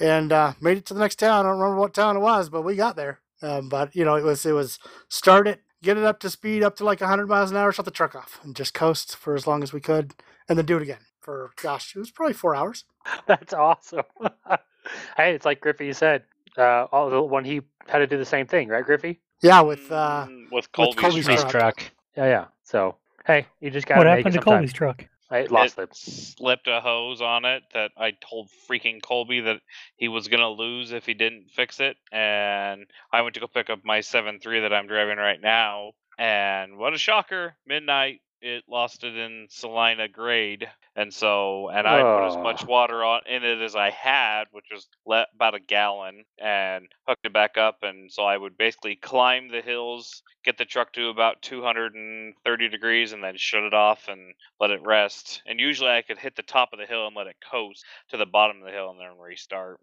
and 0.00 0.32
uh, 0.32 0.54
made 0.58 0.78
it 0.78 0.86
to 0.86 0.94
the 0.94 1.00
next 1.00 1.18
town. 1.18 1.44
I 1.44 1.50
don't 1.50 1.60
remember 1.60 1.80
what 1.80 1.92
town 1.92 2.16
it 2.16 2.20
was, 2.20 2.48
but 2.48 2.62
we 2.62 2.76
got 2.76 2.96
there. 2.96 3.20
Um, 3.42 3.68
but 3.68 3.94
you 3.94 4.06
know, 4.06 4.16
it 4.16 4.24
was 4.24 4.46
it 4.46 4.52
was 4.52 4.78
start 5.10 5.46
it, 5.46 5.60
get 5.82 5.98
it 5.98 6.04
up 6.04 6.18
to 6.20 6.30
speed, 6.30 6.62
up 6.62 6.76
to 6.76 6.84
like 6.84 7.02
100 7.02 7.26
miles 7.28 7.50
an 7.50 7.58
hour, 7.58 7.72
shut 7.72 7.84
the 7.84 7.90
truck 7.90 8.14
off, 8.14 8.40
and 8.42 8.56
just 8.56 8.72
coast 8.72 9.16
for 9.16 9.34
as 9.34 9.46
long 9.46 9.62
as 9.62 9.74
we 9.74 9.80
could, 9.80 10.14
and 10.48 10.56
then 10.56 10.64
do 10.64 10.78
it 10.78 10.82
again 10.82 11.09
for 11.20 11.50
gosh, 11.62 11.94
it 11.94 11.98
was 11.98 12.10
probably 12.10 12.34
four 12.34 12.54
hours. 12.54 12.84
That's 13.26 13.52
awesome. 13.52 14.02
hey, 15.16 15.34
it's 15.34 15.44
like 15.44 15.60
Griffey 15.60 15.92
said. 15.92 16.24
Uh, 16.58 16.86
all 16.90 17.08
the 17.10 17.22
when 17.22 17.44
he 17.44 17.60
had 17.86 17.98
to 17.98 18.06
do 18.06 18.18
the 18.18 18.24
same 18.24 18.46
thing, 18.46 18.68
right, 18.68 18.84
Griffey? 18.84 19.20
Yeah, 19.40 19.60
with 19.60 19.90
uh, 19.90 20.26
Mm, 20.28 20.50
with 20.52 20.70
Colby's, 20.72 20.96
Colby's 20.96 21.24
truck. 21.26 21.38
Truck. 21.38 21.50
truck. 21.50 21.90
Yeah, 22.16 22.26
yeah. 22.26 22.44
So 22.64 22.96
hey, 23.26 23.46
you 23.60 23.70
just 23.70 23.86
got 23.86 23.98
What 23.98 24.04
to 24.04 24.10
make 24.10 24.18
happened 24.18 24.34
it 24.34 24.38
to 24.38 24.44
sometime. 24.44 24.58
Colby's 24.58 24.72
truck? 24.72 25.04
I 25.30 25.42
lost 25.42 25.78
it 25.78 25.82
it. 25.82 25.94
slipped 25.94 26.66
a 26.66 26.80
hose 26.80 27.22
on 27.22 27.44
it 27.44 27.62
that 27.72 27.92
I 27.96 28.10
told 28.10 28.48
freaking 28.68 29.00
Colby 29.00 29.40
that 29.42 29.60
he 29.96 30.08
was 30.08 30.26
gonna 30.26 30.48
lose 30.50 30.90
if 30.90 31.06
he 31.06 31.14
didn't 31.14 31.50
fix 31.52 31.78
it, 31.78 31.96
and 32.10 32.86
I 33.12 33.22
went 33.22 33.34
to 33.34 33.40
go 33.40 33.46
pick 33.46 33.70
up 33.70 33.84
my 33.84 34.00
seven 34.00 34.40
three 34.40 34.60
that 34.60 34.72
I'm 34.72 34.88
driving 34.88 35.18
right 35.18 35.40
now, 35.40 35.92
and 36.18 36.78
what 36.78 36.94
a 36.94 36.98
shocker! 36.98 37.54
Midnight, 37.64 38.22
it 38.42 38.64
lost 38.68 39.04
it 39.04 39.16
in 39.16 39.46
Salina 39.50 40.08
grade, 40.08 40.68
and 40.96 41.12
so 41.12 41.68
and 41.68 41.86
I 41.86 42.00
put 42.00 42.28
as 42.28 42.36
much 42.36 42.62
Oh. 42.64 42.66
water 42.68 43.04
on 43.04 43.20
in 43.26 43.44
it 43.44 43.60
as 43.60 43.76
I 43.76 43.90
had, 43.90 44.44
which 44.52 44.66
was 44.72 44.88
le- 45.06 45.26
about 45.34 45.54
a 45.54 45.60
gallon, 45.60 46.24
and 46.38 46.88
hooked 47.06 47.24
it 47.26 47.32
back 47.32 47.56
up. 47.58 47.82
And 47.82 48.10
so 48.12 48.24
I 48.24 48.36
would 48.36 48.56
basically 48.56 48.96
climb 48.96 49.48
the 49.48 49.60
hills, 49.60 50.22
get 50.44 50.58
the 50.58 50.64
truck 50.64 50.92
to 50.94 51.08
about 51.08 51.42
230 51.42 52.68
degrees, 52.68 53.12
and 53.12 53.22
then 53.22 53.36
shut 53.36 53.62
it 53.62 53.74
off 53.74 54.08
and 54.08 54.34
let 54.58 54.70
it 54.70 54.82
rest. 54.82 55.42
And 55.46 55.60
usually 55.60 55.90
I 55.90 56.02
could 56.02 56.18
hit 56.18 56.36
the 56.36 56.42
top 56.42 56.72
of 56.72 56.78
the 56.78 56.86
hill 56.86 57.06
and 57.06 57.16
let 57.16 57.26
it 57.26 57.36
coast 57.50 57.84
to 58.10 58.16
the 58.16 58.26
bottom 58.26 58.58
of 58.58 58.64
the 58.64 58.72
hill 58.72 58.90
and 58.90 59.00
then 59.00 59.18
restart. 59.18 59.80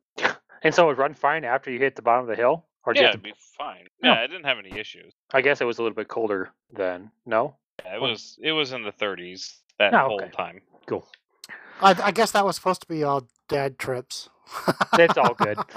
And 0.64 0.74
so 0.74 0.84
it 0.86 0.88
would 0.88 0.98
run 0.98 1.14
fine 1.14 1.46
after 1.46 1.70
you 1.72 1.80
hit 1.80 1.96
the 1.96 2.02
bottom 2.02 2.24
of 2.24 2.30
the 2.30 2.36
hill, 2.36 2.66
or 2.86 2.94
did 2.94 3.02
Yeah, 3.02 3.06
have 3.08 3.14
it'd 3.16 3.24
be 3.24 3.34
fine. 3.58 3.88
No. 4.02 4.14
Yeah, 4.14 4.22
I 4.22 4.28
didn't 4.28 4.46
have 4.46 4.58
any 4.58 4.78
issues. 4.78 5.14
I 5.32 5.42
guess 5.42 5.62
it 5.62 5.66
was 5.66 5.78
a 5.78 5.84
little 5.84 5.96
bit 5.96 6.08
colder 6.08 6.52
then. 6.72 7.12
No. 7.26 7.56
Yeah, 7.86 7.96
it 7.96 8.02
was 8.02 8.38
it 8.42 8.52
was 8.52 8.72
in 8.74 8.84
the 8.84 8.92
30s 8.92 9.58
that 9.80 9.94
Oh, 9.94 10.08
whole 10.08 10.22
okay. 10.24 10.32
time. 10.32 10.62
Cool. 10.88 11.08
I, 11.82 11.96
I 12.04 12.12
guess 12.12 12.32
that 12.32 12.46
was 12.46 12.56
supposed 12.56 12.82
to 12.82 12.88
be 12.88 13.04
all 13.04 13.28
dad 13.48 13.78
trips. 13.80 14.30
It's 14.98 15.18
all 15.18 15.34
good. 15.34 15.58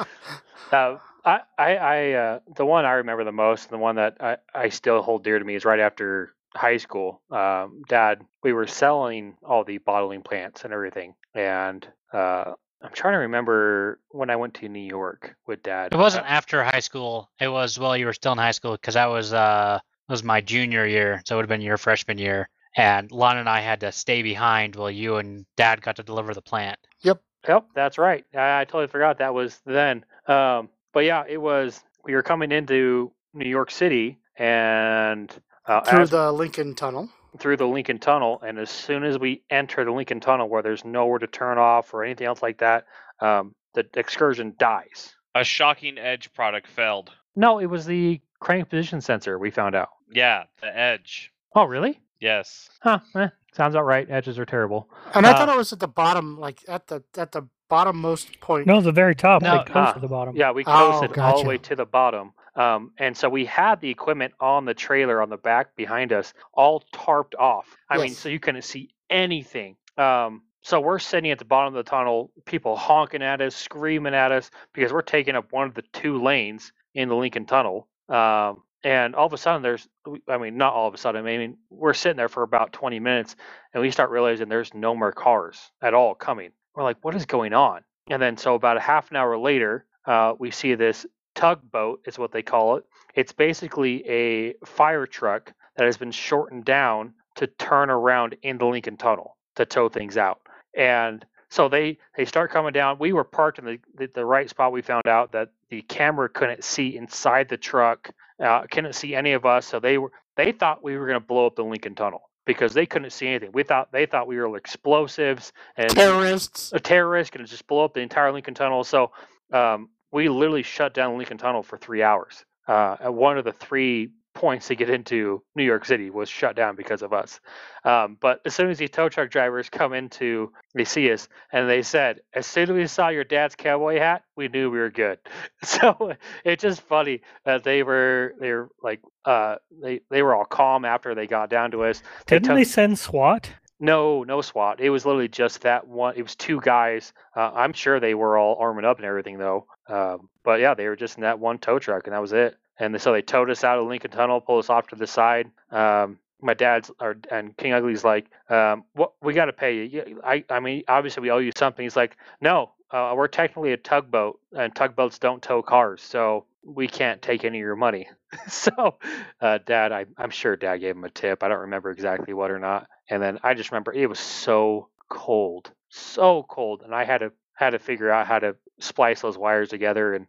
Uh, 0.73 0.99
I, 1.25 1.41
I, 1.59 1.77
I 1.77 2.13
uh, 2.13 2.39
the 2.55 2.65
one 2.65 2.85
I 2.85 2.93
remember 2.93 3.25
the 3.25 3.33
most, 3.33 3.71
the 3.71 3.77
one 3.77 3.97
that 3.97 4.19
I, 4.21 4.37
I 4.55 4.69
still 4.69 5.03
hold 5.03 5.25
dear 5.25 5.37
to 5.37 5.45
me 5.45 5.57
is 5.57 5.65
right 5.65 5.81
after 5.81 6.33
high 6.55 6.77
school. 6.77 7.23
Um, 7.29 7.83
Dad, 7.89 8.21
we 8.45 8.53
were 8.53 8.69
selling 8.69 9.35
all 9.43 9.65
the 9.65 9.79
bottling 9.79 10.23
plants 10.23 10.63
and 10.63 10.73
everything, 10.73 11.15
and 11.35 11.85
uh, 12.13 12.53
I'm 12.81 12.93
trying 12.93 13.15
to 13.15 13.19
remember 13.19 13.99
when 14.11 14.31
I 14.31 14.37
went 14.37 14.55
to 14.55 14.69
New 14.69 14.79
York 14.79 15.35
with 15.49 15.61
Dad. 15.65 15.93
It 15.93 15.97
wasn't 15.97 16.27
Uh, 16.27 16.29
after 16.29 16.63
high 16.63 16.79
school. 16.79 17.29
It 17.41 17.49
was 17.49 17.77
while 17.77 17.97
you 17.97 18.07
were 18.07 18.13
still 18.13 18.31
in 18.33 18.39
high 18.39 18.53
school 18.53 18.73
because 18.77 18.95
that 18.95 19.07
was 19.07 19.33
uh 19.33 19.81
was 20.11 20.23
my 20.25 20.41
junior 20.41 20.87
year, 20.87 21.23
so 21.27 21.35
it 21.35 21.37
would 21.39 21.45
have 21.45 21.49
been 21.49 21.61
your 21.61 21.79
freshman 21.79 22.19
year. 22.19 22.49
And 22.77 23.11
Lon 23.11 23.39
and 23.39 23.49
I 23.49 23.61
had 23.61 23.81
to 23.81 23.91
stay 23.93 24.23
behind 24.23 24.77
while 24.77 24.91
you 24.91 25.17
and 25.17 25.45
Dad 25.57 25.81
got 25.83 25.97
to 25.97 26.03
deliver 26.03 26.35
the 26.35 26.43
plant. 26.43 26.79
Yep, 27.03 27.21
Yep, 27.49 27.67
that's 27.75 27.97
right. 27.99 28.25
I, 28.35 28.61
I 28.61 28.65
totally 28.65 28.87
forgot 28.89 29.19
that 29.19 29.33
was 29.35 29.59
then. 29.65 30.05
Um, 30.27 30.69
but 30.93 31.05
yeah, 31.05 31.25
it 31.29 31.39
was. 31.39 31.81
We 32.05 32.15
were 32.15 32.23
coming 32.23 32.53
into 32.53 33.13
New 33.35 33.49
York 33.49 33.71
City 33.71 34.19
and 34.37 35.31
uh, 35.67 35.81
Through 35.83 36.01
as- 36.03 36.11
the 36.11 36.31
Lincoln 36.33 36.75
Tunnel. 36.75 37.09
through 37.39 37.57
the 37.57 37.67
Lincoln 37.67 37.99
Tunnel, 37.99 38.41
and 38.45 38.59
as 38.59 38.71
soon 38.71 39.05
as 39.05 39.19
we 39.19 39.43
enter 39.51 39.85
the 39.85 39.93
Lincoln 39.93 40.21
Tunnel, 40.21 40.49
where 40.49 40.63
there's 40.63 40.85
nowhere 40.85 41.19
to 41.21 41.27
turn 41.27 41.59
off 41.59 41.95
or 41.95 42.05
anything 42.05 42.27
else 42.27 42.43
like 42.43 42.59
that, 42.59 42.85
um, 43.21 43.55
the 43.75 43.87
excursion 43.95 44.55
dies. 44.59 45.15
A 45.35 45.45
shocking 45.45 45.97
edge 45.99 46.33
product 46.35 46.67
failed. 46.67 47.11
No, 47.37 47.59
it 47.61 47.67
was 47.67 47.87
the 47.87 48.21
crank 48.41 48.69
position 48.69 49.01
sensor. 49.01 49.39
We 49.39 49.51
found 49.51 49.75
out. 49.77 49.91
Yeah, 50.13 50.45
the 50.61 50.77
edge. 50.77 51.33
Oh, 51.55 51.65
really? 51.65 52.01
Yes. 52.21 52.69
Huh? 52.81 53.01
Eh, 53.17 53.29
sounds 53.53 53.75
about 53.75 53.87
right. 53.87 54.09
Edges 54.11 54.39
are 54.39 54.45
terrible. 54.47 54.89
And 55.15 55.27
I 55.27 55.31
Uh, 55.33 55.39
thought 55.39 55.49
it 55.49 55.57
was 55.57 55.73
at 55.73 55.81
the 55.81 55.89
bottom, 55.89 56.39
like 56.39 56.63
at 56.69 56.87
the 56.89 57.03
at 57.17 57.33
the 57.33 57.43
bottommost 57.71 58.41
point. 58.41 58.67
No, 58.67 58.81
the 58.81 58.93
very 58.93 59.15
top, 59.15 59.43
No, 59.43 59.57
like 59.57 59.67
close 59.67 59.89
ah, 59.89 59.93
to 59.93 60.01
the 60.01 60.09
bottom. 60.09 60.37
Yeah, 60.37 60.51
we 60.51 60.65
Oh, 60.67 60.99
coasted 61.01 61.19
all 61.19 61.43
the 61.43 61.49
way 61.49 61.59
to 61.59 61.77
the 61.77 61.87
bottom. 61.87 62.33
Um, 62.57 62.93
and 62.99 63.17
so 63.17 63.29
we 63.29 63.45
had 63.47 63.81
the 63.81 63.89
equipment 63.89 64.35
on 64.41 64.65
the 64.65 64.75
trailer 64.75 65.23
on 65.23 65.31
the 65.31 65.37
back 65.37 65.77
behind 65.77 66.13
us, 66.13 66.35
all 66.53 66.83
tarped 66.93 67.35
off. 67.39 67.77
I 67.89 67.97
mean, 67.99 68.13
so 68.15 68.29
you 68.29 68.41
couldn't 68.41 68.63
see 68.63 68.91
anything. 69.09 69.77
Um, 69.97 70.43
so 70.63 70.81
we're 70.81 70.99
sitting 70.99 71.31
at 71.31 71.39
the 71.39 71.45
bottom 71.45 71.75
of 71.75 71.85
the 71.85 71.89
tunnel, 71.89 72.33
people 72.45 72.77
honking 72.77 73.23
at 73.23 73.41
us, 73.41 73.55
screaming 73.55 74.15
at 74.15 74.33
us 74.33 74.51
because 74.75 74.93
we're 74.93 75.01
taking 75.03 75.37
up 75.37 75.53
one 75.53 75.69
of 75.69 75.75
the 75.75 75.83
two 75.93 76.21
lanes 76.21 76.73
in 76.95 77.09
the 77.09 77.15
Lincoln 77.15 77.47
Tunnel. 77.47 77.87
Um, 78.09 78.63
and 78.83 79.15
all 79.15 79.27
of 79.27 79.33
a 79.33 79.39
sudden, 79.39 79.63
there's, 79.63 79.87
I 80.29 80.39
mean, 80.39 80.57
not 80.57 80.73
all 80.73 80.89
of 80.89 80.95
a 80.95 80.99
sudden, 80.99 81.27
I 81.27 81.37
mean, 81.39 81.59
we're 81.69 81.95
sitting 81.95 82.17
there 82.17 82.29
for 82.29 82.43
about 82.43 82.73
20 82.73 82.99
minutes 83.01 83.37
and 83.75 83.83
we 83.83 83.91
start 83.91 84.11
realizing 84.11 84.49
there's 84.49 84.73
no 84.75 84.95
more 84.95 85.13
cars 85.13 85.71
at 85.83 85.95
all 85.95 86.15
coming. 86.15 86.51
We're 86.75 86.85
like, 86.85 86.99
what 87.03 87.15
is 87.15 87.27
going 87.27 87.53
on? 87.53 87.83
And 88.09 88.21
then, 88.21 88.37
so 88.37 88.55
about 88.55 88.77
a 88.77 88.81
half 88.81 89.11
an 89.11 89.17
hour 89.17 89.37
later, 89.39 89.85
uh, 90.07 90.35
we 90.39 90.51
see 90.51 90.75
this 90.75 91.07
tugboat, 91.35 92.01
is 92.07 92.19
what 92.19 92.33
they 92.33 92.43
call 92.43 92.77
it. 92.77 92.85
It's 93.15 93.33
basically 93.33 94.07
a 94.09 94.55
fire 94.65 95.07
truck 95.07 95.53
that 95.77 95.85
has 95.85 95.97
been 95.97 96.11
shortened 96.11 96.65
down 96.65 97.15
to 97.37 97.47
turn 97.47 97.91
around 97.91 98.37
in 98.43 98.59
the 98.59 98.67
Lincoln 98.67 98.97
Tunnel 98.97 99.37
to 99.57 99.65
tow 99.65 99.89
things 99.89 100.17
out. 100.17 100.41
And 100.77 101.25
so 101.49 101.69
they 101.69 101.99
they 102.17 102.25
start 102.25 102.51
coming 102.51 102.73
down. 102.73 102.99
We 102.99 103.13
were 103.13 103.25
parked 103.25 103.59
in 103.59 103.65
the, 103.65 103.79
the, 103.97 104.07
the 104.07 104.25
right 104.25 104.49
spot. 104.49 104.73
We 104.73 104.83
found 104.83 105.07
out 105.07 105.33
that 105.33 105.51
the 105.69 105.83
camera 105.83 106.29
couldn't 106.29 106.65
see 106.65 106.97
inside 106.97 107.49
the 107.49 107.57
truck, 107.57 108.11
uh, 108.41 108.63
couldn't 108.71 108.95
see 108.95 109.15
any 109.15 109.33
of 109.33 109.45
us. 109.45 109.67
So 109.67 109.81
they 109.81 109.99
were 109.99 110.13
they 110.37 110.53
thought 110.53 110.83
we 110.83 110.97
were 110.97 111.07
going 111.07 111.21
to 111.21 111.27
blow 111.27 111.47
up 111.47 111.57
the 111.57 111.65
Lincoln 111.65 111.95
Tunnel 111.95 112.23
because 112.47 112.73
they 112.75 112.87
couldn't 112.87 113.11
see 113.11 113.29
anything. 113.29 113.51
We 113.53 113.63
thought 113.63 113.93
they 113.93 114.07
thought 114.07 114.27
we 114.27 114.37
were 114.37 114.57
explosives 114.57 115.53
and 115.77 115.91
Terrorists. 115.91 116.73
a 116.73 116.81
terrorist 116.81 117.33
going 117.33 117.45
to 117.45 117.51
just 117.51 117.67
blow 117.67 117.85
up 117.85 117.95
the 117.95 118.01
entire 118.01 118.33
Lincoln 118.33 118.55
Tunnel. 118.55 118.85
So 118.85 119.13
um, 119.53 119.91
we 120.13 120.29
literally 120.29 120.63
shut 120.63 120.95
down 120.95 121.13
the 121.13 121.19
Lincoln 121.19 121.39
Tunnel 121.39 121.63
for 121.63 121.79
three 121.79 122.03
hours. 122.03 122.45
Uh, 122.67 122.97
one 123.11 123.37
of 123.39 123.45
the 123.45 123.53
three 123.53 124.11
points 124.35 124.69
to 124.69 124.75
get 124.75 124.89
into 124.91 125.43
New 125.55 125.65
York 125.65 125.85
City 125.85 126.11
was 126.11 126.29
shut 126.29 126.55
down 126.57 126.77
because 126.77 127.03
of 127.03 127.13
us. 127.13 127.41
Um, 127.85 128.17
but 128.21 128.41
as 128.45 128.55
soon 128.55 128.71
as 128.71 128.79
these 128.79 128.91
tow 128.91 129.09
truck 129.09 129.31
drivers 129.31 129.69
come 129.69 129.93
into, 129.93 130.53
they 130.75 130.85
see 130.85 131.11
us, 131.13 131.29
and 131.53 131.69
they 131.69 131.83
said, 131.83 132.21
as 132.35 132.47
soon 132.47 132.65
as 132.65 132.71
we 132.71 132.87
saw 132.87 133.09
your 133.09 133.25
dad's 133.25 133.55
cowboy 133.57 133.99
hat, 133.99 134.23
we 134.37 134.49
knew 134.49 134.71
we 134.71 134.79
were 134.79 134.91
good. 134.91 135.19
So 135.63 136.15
it's 136.45 136.63
just 136.63 136.81
funny 136.83 137.21
that 137.45 137.65
they 137.65 137.83
were 137.83 138.35
they 138.41 138.53
were 138.53 138.71
like 138.83 139.01
uh, 139.25 139.57
they 139.83 140.01
they 140.11 140.23
were 140.23 140.35
all 140.35 140.45
calm 140.45 140.85
after 140.85 141.15
they 141.15 141.27
got 141.27 141.51
down 141.51 141.71
to 141.73 141.85
us. 141.85 142.01
They 142.27 142.37
Didn't 142.37 142.47
took- 142.49 142.57
they 142.57 142.65
send 142.65 142.99
SWAT? 142.99 143.51
no, 143.83 144.25
no 144.25 144.41
SWAT. 144.43 144.81
It 144.81 144.91
was 144.91 145.05
literally 145.07 145.29
just 145.29 145.63
that 145.63 145.87
one. 145.87 146.15
It 146.17 146.23
was 146.23 146.35
two 146.37 146.61
guys. 146.61 147.13
Uh, 147.35 147.51
I'm 147.55 147.73
sure 147.73 147.99
they 148.01 148.15
were 148.15 148.37
all 148.39 148.57
arming 148.61 148.85
up 148.85 148.99
and 148.99 149.07
everything 149.07 149.39
though. 149.39 149.67
Um, 149.89 150.29
but 150.45 150.61
yeah, 150.61 150.75
they 150.75 150.87
were 150.87 150.97
just 150.97 151.17
in 151.17 151.23
that 151.23 151.39
one 151.39 151.59
tow 151.59 151.79
truck, 151.79 152.07
and 152.07 152.15
that 152.15 152.21
was 152.23 152.33
it. 152.33 152.57
And 152.81 153.01
so 153.01 153.13
they 153.13 153.23
towed 153.23 153.51
us 153.51 153.63
out 153.63 153.79
of 153.79 153.87
Lincoln 153.87 154.11
Tunnel, 154.11 154.41
pulled 154.41 154.65
us 154.65 154.71
off 154.71 154.89
to 154.89 154.97
the 154.97 155.07
side. 155.07 155.51
Um, 155.71 156.19
my 156.43 156.55
dad's 156.55 156.91
or 157.01 157.17
and 157.31 157.57
King 157.57 157.73
Ugly's 157.73 158.03
like, 158.03 158.27
um, 158.49 158.85
what 158.95 159.13
we 159.23 159.35
got 159.35 159.45
to 159.45 159.53
pay 159.53 159.85
you. 159.85 160.21
I, 160.25 160.45
I 160.49 160.61
mean, 160.61 160.83
obviously 160.89 161.21
we 161.23 161.31
owe 161.31 161.39
you 161.39 161.53
something. 161.55 161.85
He's 161.85 161.97
like, 161.97 162.17
no, 162.41 162.73
uh, 162.91 163.13
we're 163.15 163.29
technically 163.29 163.73
a 163.73 163.77
tugboat, 163.77 164.41
and 164.57 164.75
tugboats 164.75 165.19
don't 165.19 165.43
tow 165.43 165.63
cars, 165.63 166.03
so 166.03 166.47
we 166.65 166.89
can't 166.89 167.23
take 167.23 167.45
any 167.45 167.59
of 167.59 167.65
your 167.65 167.77
money. 167.77 168.09
so, 168.49 168.97
uh, 169.41 169.59
Dad, 169.65 169.93
I, 169.93 170.07
I'm 170.17 170.31
sure 170.31 170.57
Dad 170.57 170.79
gave 170.79 170.97
him 170.97 171.05
a 171.05 171.11
tip. 171.11 171.43
I 171.43 171.49
don't 171.49 171.61
remember 171.61 171.91
exactly 171.91 172.35
what 172.35 172.51
or 172.51 172.59
not. 172.59 172.89
And 173.09 173.23
then 173.23 173.39
I 173.43 173.55
just 173.55 173.71
remember 173.71 173.93
it 173.93 174.09
was 174.09 174.19
so 174.19 174.89
cold, 175.09 175.71
so 175.89 176.45
cold, 176.49 176.83
and 176.83 176.95
I 176.95 177.05
had 177.05 177.19
to 177.19 177.33
had 177.55 177.71
to 177.71 177.79
figure 177.79 178.11
out 178.11 178.27
how 178.27 178.39
to 178.39 178.57
splice 178.79 179.21
those 179.21 179.37
wires 179.37 179.69
together. 179.69 180.15
And 180.15 180.27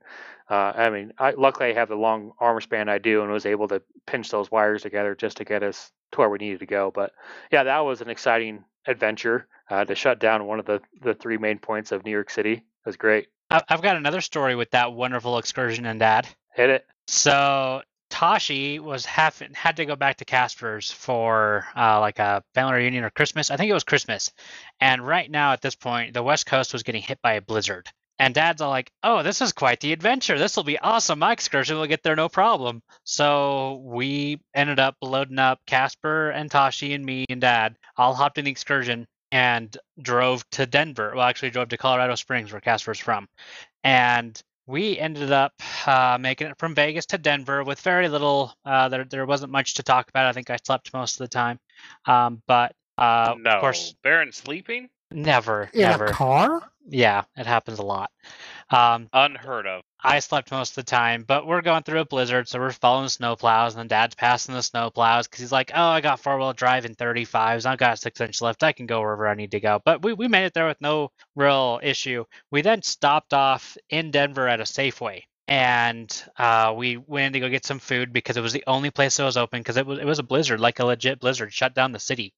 uh, 0.52 0.74
I 0.76 0.90
mean, 0.90 1.14
I, 1.18 1.32
luckily 1.32 1.70
I 1.70 1.74
have 1.74 1.88
the 1.90 1.96
long 1.96 2.34
arm 2.40 2.60
span 2.62 2.90
I 2.90 2.98
do, 2.98 3.24
and 3.24 3.32
was 3.32 3.46
able 3.46 3.68
to 3.70 3.82
pinch 4.06 4.30
those 4.30 4.52
wires 4.52 4.82
together 4.82 5.16
just 5.16 5.38
to 5.38 5.46
get 5.46 5.64
us 5.64 5.92
to 6.12 6.20
where 6.20 6.30
we 6.30 6.40
needed 6.40 6.60
to 6.60 6.66
go. 6.66 6.92
But 6.94 7.14
yeah, 7.52 7.64
that 7.64 7.80
was 7.80 8.02
an 8.02 8.10
exciting 8.10 8.66
adventure 8.86 9.48
uh, 9.70 9.86
to 9.86 9.96
shut 9.96 10.20
down 10.20 10.46
one 10.46 10.60
of 10.60 10.66
the 10.66 10.82
the 11.02 11.14
three 11.14 11.38
main 11.38 11.58
points 11.58 11.92
of 11.92 12.04
New 12.04 12.12
York 12.12 12.30
City. 12.30 12.54
It 12.54 12.64
was 12.86 12.98
great. 12.98 13.30
I- 13.50 13.64
I've 13.70 13.82
got 13.82 13.96
another 13.96 14.22
story 14.22 14.56
with 14.56 14.72
that 14.72 14.94
wonderful 14.94 15.38
excursion 15.38 15.86
and 15.86 16.00
Dad. 16.00 16.28
Hit 16.54 16.70
it. 16.70 16.86
So 17.08 17.82
Tashi 18.10 18.80
was 18.80 19.06
half 19.06 19.42
had 19.54 19.78
to 19.78 19.86
go 19.86 19.96
back 19.96 20.18
to 20.18 20.26
Casper's 20.26 20.92
for 20.92 21.66
uh, 21.76 22.00
like 22.02 22.20
a 22.20 22.44
family 22.54 22.74
reunion 22.74 23.06
or 23.06 23.10
Christmas. 23.10 23.50
I 23.50 23.56
think 23.56 23.70
it 23.70 23.74
was 23.74 23.86
Christmas. 23.86 24.32
And 24.82 25.06
right 25.06 25.32
now 25.32 25.54
at 25.54 25.62
this 25.62 25.76
point, 25.76 26.14
the 26.14 26.24
West 26.24 26.46
Coast 26.46 26.74
was 26.74 26.84
getting 26.84 27.02
hit 27.02 27.22
by 27.22 27.34
a 27.34 27.42
blizzard. 27.42 27.88
And 28.22 28.36
Dad's 28.36 28.62
all 28.62 28.70
like, 28.70 28.92
"Oh, 29.02 29.24
this 29.24 29.42
is 29.42 29.52
quite 29.52 29.80
the 29.80 29.94
adventure. 29.94 30.38
This 30.38 30.56
will 30.56 30.64
be 30.64 30.78
awesome. 30.78 31.18
My 31.18 31.32
excursion 31.32 31.78
will 31.78 31.88
get 31.88 32.04
there 32.04 32.16
no 32.16 32.30
problem." 32.30 32.84
So 33.04 33.82
we 33.84 34.40
ended 34.54 34.80
up 34.80 34.96
loading 35.02 35.40
up 35.40 35.60
Casper 35.66 36.30
and 36.30 36.52
Tashi 36.52 36.94
and 36.94 37.04
me 37.04 37.26
and 37.30 37.42
Dad. 37.42 37.78
All 37.98 38.14
hopped 38.14 38.38
in 38.38 38.46
the 38.46 38.52
excursion 38.52 39.08
and 39.32 39.76
drove 40.00 40.48
to 40.52 40.68
Denver. 40.68 41.14
Well, 41.16 41.26
actually, 41.26 41.50
drove 41.50 41.70
to 41.70 41.78
Colorado 41.78 42.14
Springs, 42.14 42.52
where 42.52 42.62
Casper's 42.62 43.00
from. 43.00 43.28
And 43.84 44.40
we 44.68 45.00
ended 45.00 45.32
up 45.32 45.54
uh, 45.88 46.20
making 46.22 46.46
it 46.48 46.60
from 46.60 46.76
Vegas 46.76 47.08
to 47.08 47.18
Denver 47.18 47.64
with 47.64 47.82
very 47.82 48.08
little. 48.08 48.54
Uh, 48.64 48.88
there, 48.90 49.04
there 49.04 49.26
wasn't 49.26 49.52
much 49.52 49.74
to 49.76 49.84
talk 49.84 50.10
about. 50.10 50.28
I 50.28 50.34
think 50.34 50.52
I 50.52 50.58
slept 50.64 50.94
most 50.94 51.20
of 51.20 51.26
the 51.26 51.34
time. 51.34 51.60
Um, 52.06 52.44
but 52.46 52.76
uh, 53.00 53.34
no. 53.40 53.50
of 53.50 53.62
course, 53.62 53.96
Baron 54.04 54.32
sleeping? 54.32 54.90
Never, 55.12 55.70
In 55.74 55.82
never. 55.82 56.06
a 56.06 56.12
car? 56.14 56.62
Yeah, 56.88 57.24
it 57.38 57.46
happens 57.46 57.80
a 57.80 57.84
lot. 57.84 58.10
Um, 58.70 59.08
Unheard 59.14 59.68
of. 59.68 59.84
I 60.04 60.20
slept 60.20 60.52
most 60.52 60.72
of 60.72 60.76
the 60.84 60.90
time, 60.90 61.24
but 61.28 61.46
we're 61.46 61.62
going 61.62 61.84
through 61.84 62.00
a 62.00 62.06
blizzard, 62.06 62.48
so 62.48 62.60
we're 62.60 62.72
following 62.72 63.08
snow 63.10 63.36
plows, 63.36 63.74
and 63.74 63.80
then 63.82 63.88
Dad's 63.88 64.16
passing 64.16 64.56
the 64.56 64.64
snow 64.64 64.90
plows 64.90 65.28
because 65.28 65.42
he's 65.42 65.52
like, 65.52 65.72
"Oh, 65.76 65.90
I 65.90 66.02
got 66.02 66.20
four 66.20 66.38
wheel 66.40 66.54
drive 66.54 66.86
in 66.86 66.96
35s. 66.96 67.66
I've 67.68 67.78
got 67.78 68.00
six 68.00 68.20
inch 68.20 68.42
lift. 68.42 68.64
I 68.64 68.72
can 68.72 68.88
go 68.88 69.00
wherever 69.02 69.28
I 69.28 69.36
need 69.36 69.52
to 69.52 69.60
go." 69.60 69.80
But 69.86 70.02
we 70.02 70.14
we 70.14 70.28
made 70.28 70.46
it 70.46 70.54
there 70.56 70.68
with 70.68 70.82
no 70.82 71.12
real 71.36 71.80
issue. 71.84 72.26
We 72.50 72.62
then 72.62 72.82
stopped 72.82 73.34
off 73.34 73.78
in 73.90 74.10
Denver 74.12 74.48
at 74.48 74.60
a 74.60 74.64
Safeway, 74.64 75.24
and 75.48 76.24
uh, 76.38 76.74
we 76.76 76.98
went 76.98 77.28
in 77.28 77.34
to 77.34 77.40
go 77.42 77.50
get 77.50 77.66
some 77.66 77.80
food 77.80 78.12
because 78.12 78.38
it 78.38 78.42
was 78.42 78.54
the 78.54 78.64
only 78.66 78.90
place 78.90 79.18
that 79.18 79.24
was 79.24 79.38
open 79.38 79.60
because 79.60 79.78
it 79.78 79.86
was 79.86 80.00
it 80.00 80.06
was 80.06 80.20
a 80.20 80.24
blizzard, 80.24 80.60
like 80.60 80.80
a 80.80 80.86
legit 80.86 81.20
blizzard, 81.20 81.54
shut 81.54 81.76
down 81.76 81.92
the 81.92 82.00
city, 82.00 82.34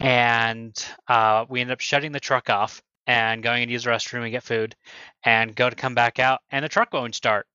and 0.00 0.74
uh, 1.08 1.44
we 1.48 1.60
ended 1.60 1.72
up 1.74 1.80
shutting 1.80 2.12
the 2.12 2.20
truck 2.20 2.50
off 2.50 2.82
and 3.06 3.42
going 3.42 3.62
and 3.62 3.70
use 3.70 3.84
the 3.84 3.90
restroom 3.90 4.22
and 4.22 4.30
get 4.30 4.42
food, 4.42 4.74
and 5.24 5.54
go 5.54 5.68
to 5.68 5.76
come 5.76 5.94
back 5.94 6.18
out, 6.18 6.40
and 6.50 6.64
the 6.64 6.68
truck 6.68 6.92
won't 6.92 7.14
start. 7.14 7.46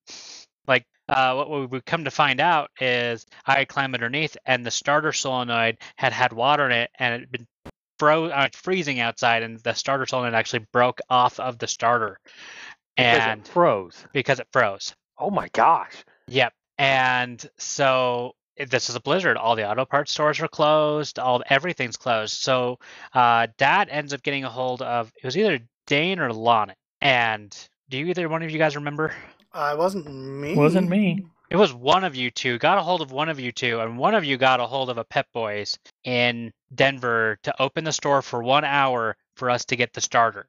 Like 0.68 0.86
uh, 1.08 1.34
what 1.44 1.72
we 1.72 1.82
come 1.82 2.04
to 2.04 2.12
find 2.12 2.40
out 2.40 2.70
is 2.80 3.26
I 3.48 3.60
had 3.60 3.68
climbed 3.68 3.96
underneath, 3.96 4.38
and 4.46 4.64
the 4.66 4.72
starter 4.72 5.12
solenoid 5.12 5.78
had 5.96 6.14
had 6.14 6.34
water 6.34 6.66
in 6.68 6.72
it, 6.72 6.92
and 7.00 7.16
it 7.16 7.20
had 7.22 7.32
been 7.32 7.48
fro- 7.98 8.26
uh, 8.30 8.50
freezing 8.54 9.00
outside, 9.00 9.42
and 9.42 9.60
the 9.60 9.74
starter 9.74 10.06
solenoid 10.06 10.36
actually 10.36 10.68
broke 10.72 11.00
off 11.10 11.40
of 11.40 11.58
the 11.58 11.68
starter, 11.68 12.20
Because 12.96 13.22
and 13.24 13.42
it 13.42 13.48
froze. 13.48 14.06
because 14.14 14.40
it 14.40 14.48
froze. 14.54 14.94
Oh 15.18 15.32
my 15.32 15.48
gosh. 15.54 15.96
Yep. 16.28 16.54
And 16.78 17.44
so 17.58 18.34
this 18.68 18.90
is 18.90 18.96
a 18.96 19.00
blizzard. 19.00 19.38
All 19.38 19.56
the 19.56 19.70
auto 19.70 19.86
parts 19.86 20.12
stores 20.12 20.40
are 20.42 20.48
closed. 20.48 21.20
All 21.20 21.44
everything's 21.50 21.98
closed. 21.98 22.34
So 22.34 22.80
uh, 23.14 23.48
Dad 23.58 23.90
ends 23.90 24.14
up 24.14 24.24
getting 24.24 24.44
a 24.44 24.50
hold 24.50 24.82
of 24.82 25.12
it 25.22 25.26
was 25.26 25.38
either 25.38 25.60
Dane 25.88 26.20
or 26.20 26.34
Lonnet. 26.34 26.78
And 27.02 27.56
do 27.90 27.98
you 27.98 28.08
either 28.08 28.28
one 28.28 28.44
of 28.44 28.52
you 28.52 28.58
guys 28.58 28.76
remember? 28.76 29.14
Uh, 29.54 29.72
it 29.74 29.78
wasn't 29.78 30.12
me. 30.12 30.56
Wasn't 30.56 30.90
me. 30.90 31.26
It 31.50 31.56
was 31.56 31.74
one 31.74 32.04
of 32.04 32.16
you 32.16 32.30
two 32.30 32.60
got 32.60 32.78
a 32.78 32.82
hold 32.82 33.02
of 33.02 33.12
one 33.12 33.30
of 33.30 33.40
you 33.40 33.52
two, 33.52 33.80
and 33.80 33.98
one 33.98 34.14
of 34.14 34.24
you 34.24 34.38
got 34.38 34.60
a 34.60 34.68
hold 34.68 34.90
of 34.92 35.00
a 35.00 35.04
Pep 35.04 35.28
Boys 35.34 35.80
in 36.04 36.52
Denver 36.76 37.40
to 37.42 37.62
open 37.62 37.84
the 37.84 37.92
store 37.92 38.22
for 38.22 38.44
one 38.44 38.64
hour 38.64 39.18
for 39.36 39.50
us 39.50 39.66
to 39.66 39.76
get 39.76 39.94
the 39.94 40.02
starter. 40.02 40.48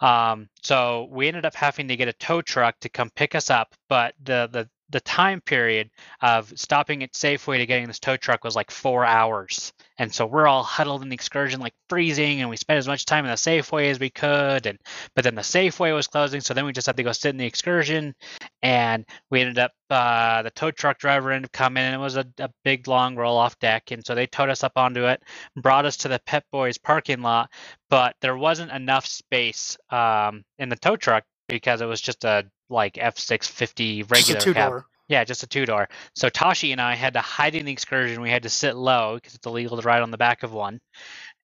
Um, 0.00 0.48
so 0.62 1.08
we 1.10 1.26
ended 1.26 1.44
up 1.44 1.56
having 1.56 1.88
to 1.88 1.96
get 1.96 2.06
a 2.06 2.12
tow 2.12 2.40
truck 2.40 2.78
to 2.80 2.88
come 2.88 3.10
pick 3.16 3.34
us 3.34 3.50
up, 3.50 3.74
but 3.88 4.14
the 4.22 4.48
the 4.52 4.68
the 4.90 5.00
time 5.00 5.40
period 5.40 5.90
of 6.22 6.52
stopping 6.56 7.02
at 7.02 7.12
Safeway 7.12 7.58
to 7.58 7.66
getting 7.66 7.86
this 7.86 7.98
tow 7.98 8.16
truck 8.16 8.44
was 8.44 8.56
like 8.56 8.70
four 8.70 9.04
hours. 9.04 9.72
And 9.98 10.12
so 10.12 10.26
we're 10.26 10.46
all 10.46 10.62
huddled 10.62 11.02
in 11.02 11.08
the 11.08 11.14
excursion, 11.14 11.60
like 11.60 11.74
freezing, 11.90 12.40
and 12.40 12.48
we 12.48 12.56
spent 12.56 12.78
as 12.78 12.88
much 12.88 13.04
time 13.04 13.24
in 13.24 13.30
the 13.30 13.36
Safeway 13.36 13.90
as 13.90 13.98
we 13.98 14.10
could. 14.10 14.66
And 14.66 14.78
but 15.14 15.24
then 15.24 15.34
the 15.34 15.42
Safeway 15.42 15.94
was 15.94 16.06
closing, 16.06 16.40
so 16.40 16.54
then 16.54 16.64
we 16.64 16.72
just 16.72 16.86
had 16.86 16.96
to 16.96 17.02
go 17.02 17.12
sit 17.12 17.30
in 17.30 17.36
the 17.36 17.46
excursion. 17.46 18.14
And 18.62 19.04
we 19.30 19.40
ended 19.40 19.58
up 19.58 19.72
uh, 19.90 20.42
the 20.42 20.50
tow 20.50 20.70
truck 20.70 20.98
driver 20.98 21.32
ended 21.32 21.48
up 21.48 21.52
coming, 21.52 21.82
and 21.82 21.94
it 21.94 21.98
was 21.98 22.16
a, 22.16 22.26
a 22.38 22.50
big 22.64 22.88
long 22.88 23.16
roll 23.16 23.36
off 23.36 23.58
deck. 23.58 23.90
And 23.90 24.06
so 24.06 24.14
they 24.14 24.26
towed 24.26 24.50
us 24.50 24.64
up 24.64 24.72
onto 24.76 25.06
it, 25.06 25.22
brought 25.56 25.86
us 25.86 25.96
to 25.98 26.08
the 26.08 26.20
Pep 26.26 26.44
Boys 26.52 26.78
parking 26.78 27.20
lot, 27.20 27.50
but 27.90 28.14
there 28.20 28.36
wasn't 28.36 28.72
enough 28.72 29.06
space 29.06 29.76
um, 29.90 30.44
in 30.58 30.68
the 30.68 30.76
tow 30.76 30.96
truck 30.96 31.24
because 31.48 31.80
it 31.80 31.86
was 31.86 32.00
just 32.00 32.24
a 32.24 32.46
like 32.68 32.94
F650 32.94 33.98
Just 33.98 34.10
a 34.10 34.14
regular 34.14 34.40
two 34.40 34.54
cab. 34.54 34.84
Yeah, 35.08 35.24
just 35.24 35.42
a 35.42 35.46
two 35.46 35.64
door. 35.64 35.88
So 36.14 36.28
Tashi 36.28 36.72
and 36.72 36.80
I 36.80 36.94
had 36.94 37.14
to 37.14 37.20
hide 37.20 37.54
in 37.54 37.64
the 37.64 37.72
excursion. 37.72 38.20
We 38.20 38.30
had 38.30 38.42
to 38.42 38.50
sit 38.50 38.76
low 38.76 39.14
because 39.14 39.34
it's 39.34 39.46
illegal 39.46 39.80
to 39.80 39.86
ride 39.86 40.02
on 40.02 40.10
the 40.10 40.18
back 40.18 40.42
of 40.42 40.52
one. 40.52 40.80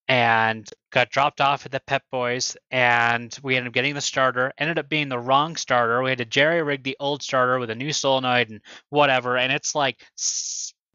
And 0.07 0.69
got 0.91 1.09
dropped 1.09 1.41
off 1.41 1.65
at 1.65 1.73
the 1.73 1.81
Pep 1.81 2.03
Boys, 2.13 2.59
and 2.71 3.37
we 3.43 3.57
ended 3.57 3.69
up 3.69 3.73
getting 3.73 3.95
the 3.95 4.03
starter. 4.03 4.53
Ended 4.59 4.79
up 4.79 4.91
being 4.91 5.09
the 5.09 5.19
wrong 5.19 5.57
starter. 5.57 6.03
We 6.03 6.11
had 6.11 6.19
to 6.19 6.27
jerry 6.27 6.63
rig 6.63 6.83
the 6.83 6.97
old 7.01 7.23
starter 7.23 7.59
with 7.59 7.71
a 7.71 7.75
new 7.75 7.91
solenoid 7.91 8.51
and 8.51 8.61
whatever. 8.91 9.39
And 9.39 9.51
it's 9.51 9.75
like, 9.75 10.05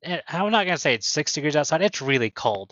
eh, 0.04 0.22
I'm 0.28 0.52
not 0.52 0.68
gonna 0.68 0.78
say 0.78 0.94
it's 0.94 1.08
six 1.08 1.34
degrees 1.34 1.56
outside. 1.56 1.82
It's 1.82 2.04
really 2.04 2.30
cold, 2.30 2.72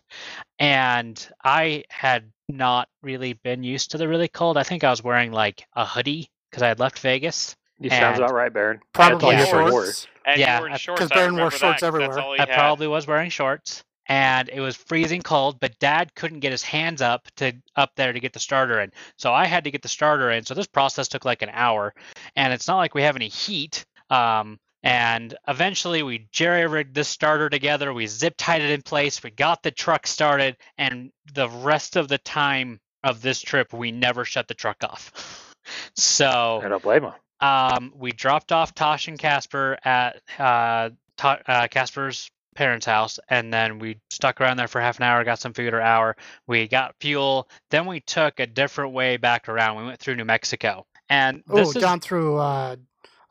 and 0.59 1.27
I 1.43 1.85
had 1.89 2.31
not 2.49 2.87
really 3.01 3.33
been 3.33 3.63
used 3.63 3.91
to 3.91 3.97
the 3.97 4.07
really 4.07 4.27
cold. 4.27 4.57
I 4.57 4.63
think 4.63 4.83
I 4.83 4.91
was 4.91 5.03
wearing 5.03 5.31
like 5.31 5.65
a 5.73 5.87
hoodie 5.87 6.29
because 6.49 6.63
I 6.63 6.67
had 6.67 6.79
left 6.79 6.99
Vegas. 6.99 7.55
You 7.79 7.89
sounds 7.91 8.17
about 8.17 8.33
right, 8.33 8.51
Baron. 8.51 8.79
Probably 8.93 9.35
all 9.35 9.41
you 9.41 9.45
shorts. 9.45 10.07
And 10.25 10.39
Yeah, 10.39 10.55
you 10.57 10.61
were 10.61 10.67
in 10.67 10.73
I- 10.73 10.77
shorts. 10.77 10.99
'cause 10.99 11.09
Baron 11.09 11.35
wore 11.37 11.51
shorts 11.51 11.61
that, 11.61 11.71
'cause 11.75 11.83
everywhere. 11.83 12.07
That's 12.15 12.25
all 12.25 12.33
he 12.33 12.39
I 12.39 12.45
had. 12.47 12.55
probably 12.55 12.87
was 12.87 13.05
wearing 13.07 13.29
shorts 13.29 13.83
and 14.07 14.49
it 14.49 14.59
was 14.59 14.75
freezing 14.75 15.21
cold, 15.21 15.59
but 15.59 15.77
dad 15.79 16.13
couldn't 16.15 16.39
get 16.39 16.51
his 16.51 16.63
hands 16.63 17.01
up 17.01 17.27
to 17.37 17.53
up 17.75 17.91
there 17.95 18.11
to 18.13 18.19
get 18.19 18.33
the 18.33 18.39
starter 18.39 18.81
in. 18.81 18.91
So 19.17 19.31
I 19.33 19.45
had 19.45 19.63
to 19.65 19.71
get 19.71 19.83
the 19.83 19.87
starter 19.89 20.31
in. 20.31 20.43
So 20.45 20.53
this 20.53 20.67
process 20.67 21.07
took 21.07 21.23
like 21.23 21.43
an 21.43 21.49
hour 21.53 21.93
and 22.35 22.51
it's 22.51 22.67
not 22.67 22.77
like 22.77 22.95
we 22.95 23.03
have 23.03 23.15
any 23.15 23.27
heat. 23.29 23.85
Um, 24.09 24.59
and 24.83 25.35
eventually 25.47 26.01
we 26.03 26.27
jerry 26.31 26.65
rigged 26.67 26.95
this 26.95 27.07
starter 27.09 27.49
together. 27.49 27.93
We 27.93 28.07
zip 28.07 28.33
tied 28.37 28.61
it 28.63 28.71
in 28.71 28.81
place. 28.81 29.21
We 29.21 29.29
got 29.31 29.61
the 29.61 29.71
truck 29.71 30.07
started. 30.07 30.57
And 30.79 31.11
the 31.33 31.49
rest 31.49 31.95
of 31.95 32.07
the 32.07 32.17
time 32.19 32.79
of 33.03 33.21
this 33.21 33.39
trip, 33.41 33.71
we 33.71 33.91
never 33.91 34.25
shut 34.25 34.47
the 34.47 34.53
truck 34.55 34.77
off. 34.83 35.11
So 35.95 36.61
I 36.63 36.69
don't 36.69 36.83
blame 36.83 37.03
him. 37.05 37.13
um, 37.41 37.93
we 37.95 38.11
dropped 38.11 38.51
off 38.51 38.75
Tosh 38.75 39.07
and 39.07 39.19
Casper 39.19 39.77
at 39.85 40.21
uh, 40.39 40.89
Ta- 41.17 41.39
uh, 41.47 41.67
Casper's 41.69 42.29
parents' 42.55 42.85
house, 42.85 43.19
and 43.29 43.53
then 43.53 43.79
we 43.79 43.99
stuck 44.09 44.41
around 44.41 44.57
there 44.57 44.67
for 44.67 44.81
half 44.81 44.97
an 44.97 45.03
hour, 45.03 45.23
got 45.23 45.39
some 45.39 45.53
food 45.53 45.73
or 45.73 45.81
hour. 45.81 46.15
We 46.47 46.67
got 46.67 46.95
fuel. 47.01 47.49
Then 47.71 47.85
we 47.85 47.99
took 48.01 48.39
a 48.39 48.47
different 48.47 48.93
way 48.93 49.17
back 49.17 49.49
around. 49.49 49.77
We 49.77 49.85
went 49.85 49.99
through 49.99 50.15
New 50.15 50.25
Mexico, 50.25 50.85
and 51.09 51.43
Oh, 51.49 51.55
this 51.57 51.75
is 51.75 51.81
down 51.81 51.99
through. 52.01 52.37
Uh, 52.37 52.77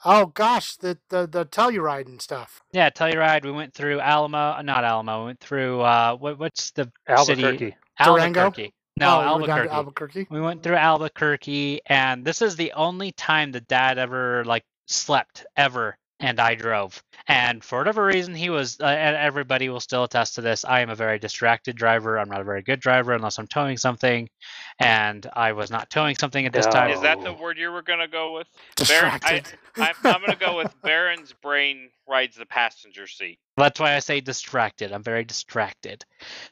oh 0.05 0.27
gosh, 0.27 0.77
the 0.77 0.99
the 1.11 1.27
the 1.27 1.47
Telluride 1.47 2.07
and 2.07 2.23
stuff. 2.23 2.63
yeah, 2.73 2.91
Telluride. 2.91 3.45
We 3.45 3.53
went 3.53 3.75
through 3.75 4.01
Alamo, 4.01 4.61
not 4.63 4.85
Alamo. 4.85 5.21
We 5.21 5.27
went 5.27 5.41
through 5.41 5.81
uh, 5.83 6.17
what, 6.17 6.39
what's 6.39 6.73
the 6.73 6.93
city? 7.15 7.43
Albuquerque. 7.43 7.77
Durango? 8.03 8.41
Albuquerque. 8.43 8.75
No, 8.99 9.21
oh, 9.21 9.35
you 9.35 9.41
were 9.43 9.47
down 9.47 9.59
Albuquerque. 9.59 9.69
to 9.69 9.75
Albuquerque. 9.75 10.27
We 10.31 10.41
went 10.41 10.63
through 10.63 10.77
Albuquerque, 10.77 11.81
and 11.87 12.25
this 12.25 12.41
is 12.41 12.57
the 12.57 12.73
only 12.73 13.13
time 13.13 13.53
that 13.53 13.69
Dad 13.69 13.99
ever 13.99 14.43
like 14.47 14.65
slept 14.87 15.45
ever, 15.55 15.99
and 16.19 16.41
I 16.41 16.55
drove. 16.55 17.03
And 17.29 17.63
for 17.63 17.79
whatever 17.79 18.07
reason, 18.07 18.35
he 18.35 18.49
was. 18.49 18.79
Uh, 18.81 18.87
and 18.87 19.15
everybody 19.17 19.69
will 19.69 19.81
still 19.81 20.05
attest 20.05 20.37
to 20.37 20.41
this. 20.41 20.65
I 20.65 20.81
am 20.81 20.89
a 20.89 20.95
very 20.95 21.19
distracted 21.19 21.77
driver. 21.77 22.19
I'm 22.19 22.31
not 22.31 22.41
a 22.41 22.45
very 22.45 22.63
good 22.63 22.81
driver 22.81 23.13
unless 23.13 23.39
I'm 23.39 23.47
towing 23.47 23.77
something, 23.77 24.31
and 24.79 25.29
I 25.35 25.53
was 25.53 25.71
not 25.71 25.91
towing 25.91 26.17
something 26.17 26.47
at 26.47 26.55
this 26.55 26.67
time. 26.67 26.91
Is 26.91 27.03
that 27.03 27.23
the 27.23 27.35
word 27.35 27.59
you 27.59 27.71
were 27.73 27.83
gonna 27.83 28.09
go 28.09 28.33
with? 28.33 28.47
Baron, 28.89 29.21
I, 29.25 29.41
Distracted. 29.41 29.59
I'm, 29.77 29.95
I'm 30.05 30.21
gonna 30.23 30.37
go 30.37 30.57
with 30.57 30.75
Baron's 30.81 31.35
brain 31.35 31.91
rides 32.09 32.37
the 32.37 32.47
passenger 32.47 33.07
seat. 33.07 33.39
That's 33.57 33.81
why 33.81 33.95
I 33.95 34.01
say 34.01 34.21
distracted. 34.21 34.93
I'm 34.93 35.03
very 35.03 35.25
distracted. 35.25 36.05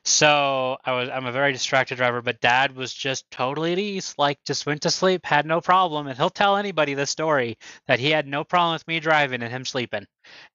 So 0.05 0.77
I 0.85 0.93
was 0.93 1.09
I'm 1.09 1.27
a 1.27 1.33
very 1.33 1.53
distracted 1.53 1.97
driver, 1.97 2.23
but 2.23 2.41
dad 2.41 2.75
was 2.75 2.93
just 2.93 3.31
totally 3.31 3.73
at 3.73 3.79
ease, 3.79 4.15
like 4.19 4.39
just 4.45 4.67
went 4.67 4.83
to 4.83 4.91
sleep, 4.91 5.25
had 5.25 5.47
no 5.47 5.61
problem, 5.61 6.07
and 6.07 6.17
he'll 6.17 6.31
tell 6.31 6.57
anybody 6.57 6.95
the 6.95 7.07
story 7.07 7.59
that 7.87 8.01
he 8.01 8.11
had 8.11 8.27
no 8.27 8.45
problem 8.45 8.75
with 8.75 8.89
me 8.89 9.01
driving 9.01 9.43
and 9.43 9.53
him 9.53 9.65
sleeping. 9.65 10.07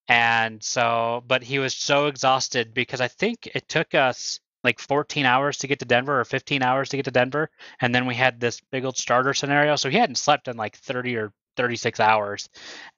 And 0.08 0.64
so 0.64 1.24
but 1.28 1.43
he 1.43 1.60
was 1.60 1.74
so 1.74 2.08
exhausted 2.08 2.74
because 2.74 3.02
I 3.02 3.08
think 3.08 3.47
it 3.54 3.68
took 3.68 3.93
us 3.93 4.39
like 4.64 4.80
14 4.80 5.26
hours 5.26 5.60
to 5.60 5.68
get 5.68 5.80
to 5.80 5.86
Denver 5.86 6.20
or 6.20 6.26
15 6.26 6.62
hours 6.62 6.89
to 6.89 6.97
get 6.97 7.06
to 7.06 7.12
Denver 7.12 7.50
and 7.80 7.95
then 7.95 8.06
we 8.06 8.16
had 8.16 8.39
this 8.39 8.60
big 8.72 8.84
old 8.84 8.97
starter 8.97 9.34
scenario 9.34 9.78
so 9.78 9.89
he 9.89 9.97
hadn't 9.97 10.18
slept 10.18 10.50
in 10.50 10.58
like 10.58 10.76
30 10.76 11.16
or 11.16 11.32
36 11.56 12.00
hours 12.00 12.50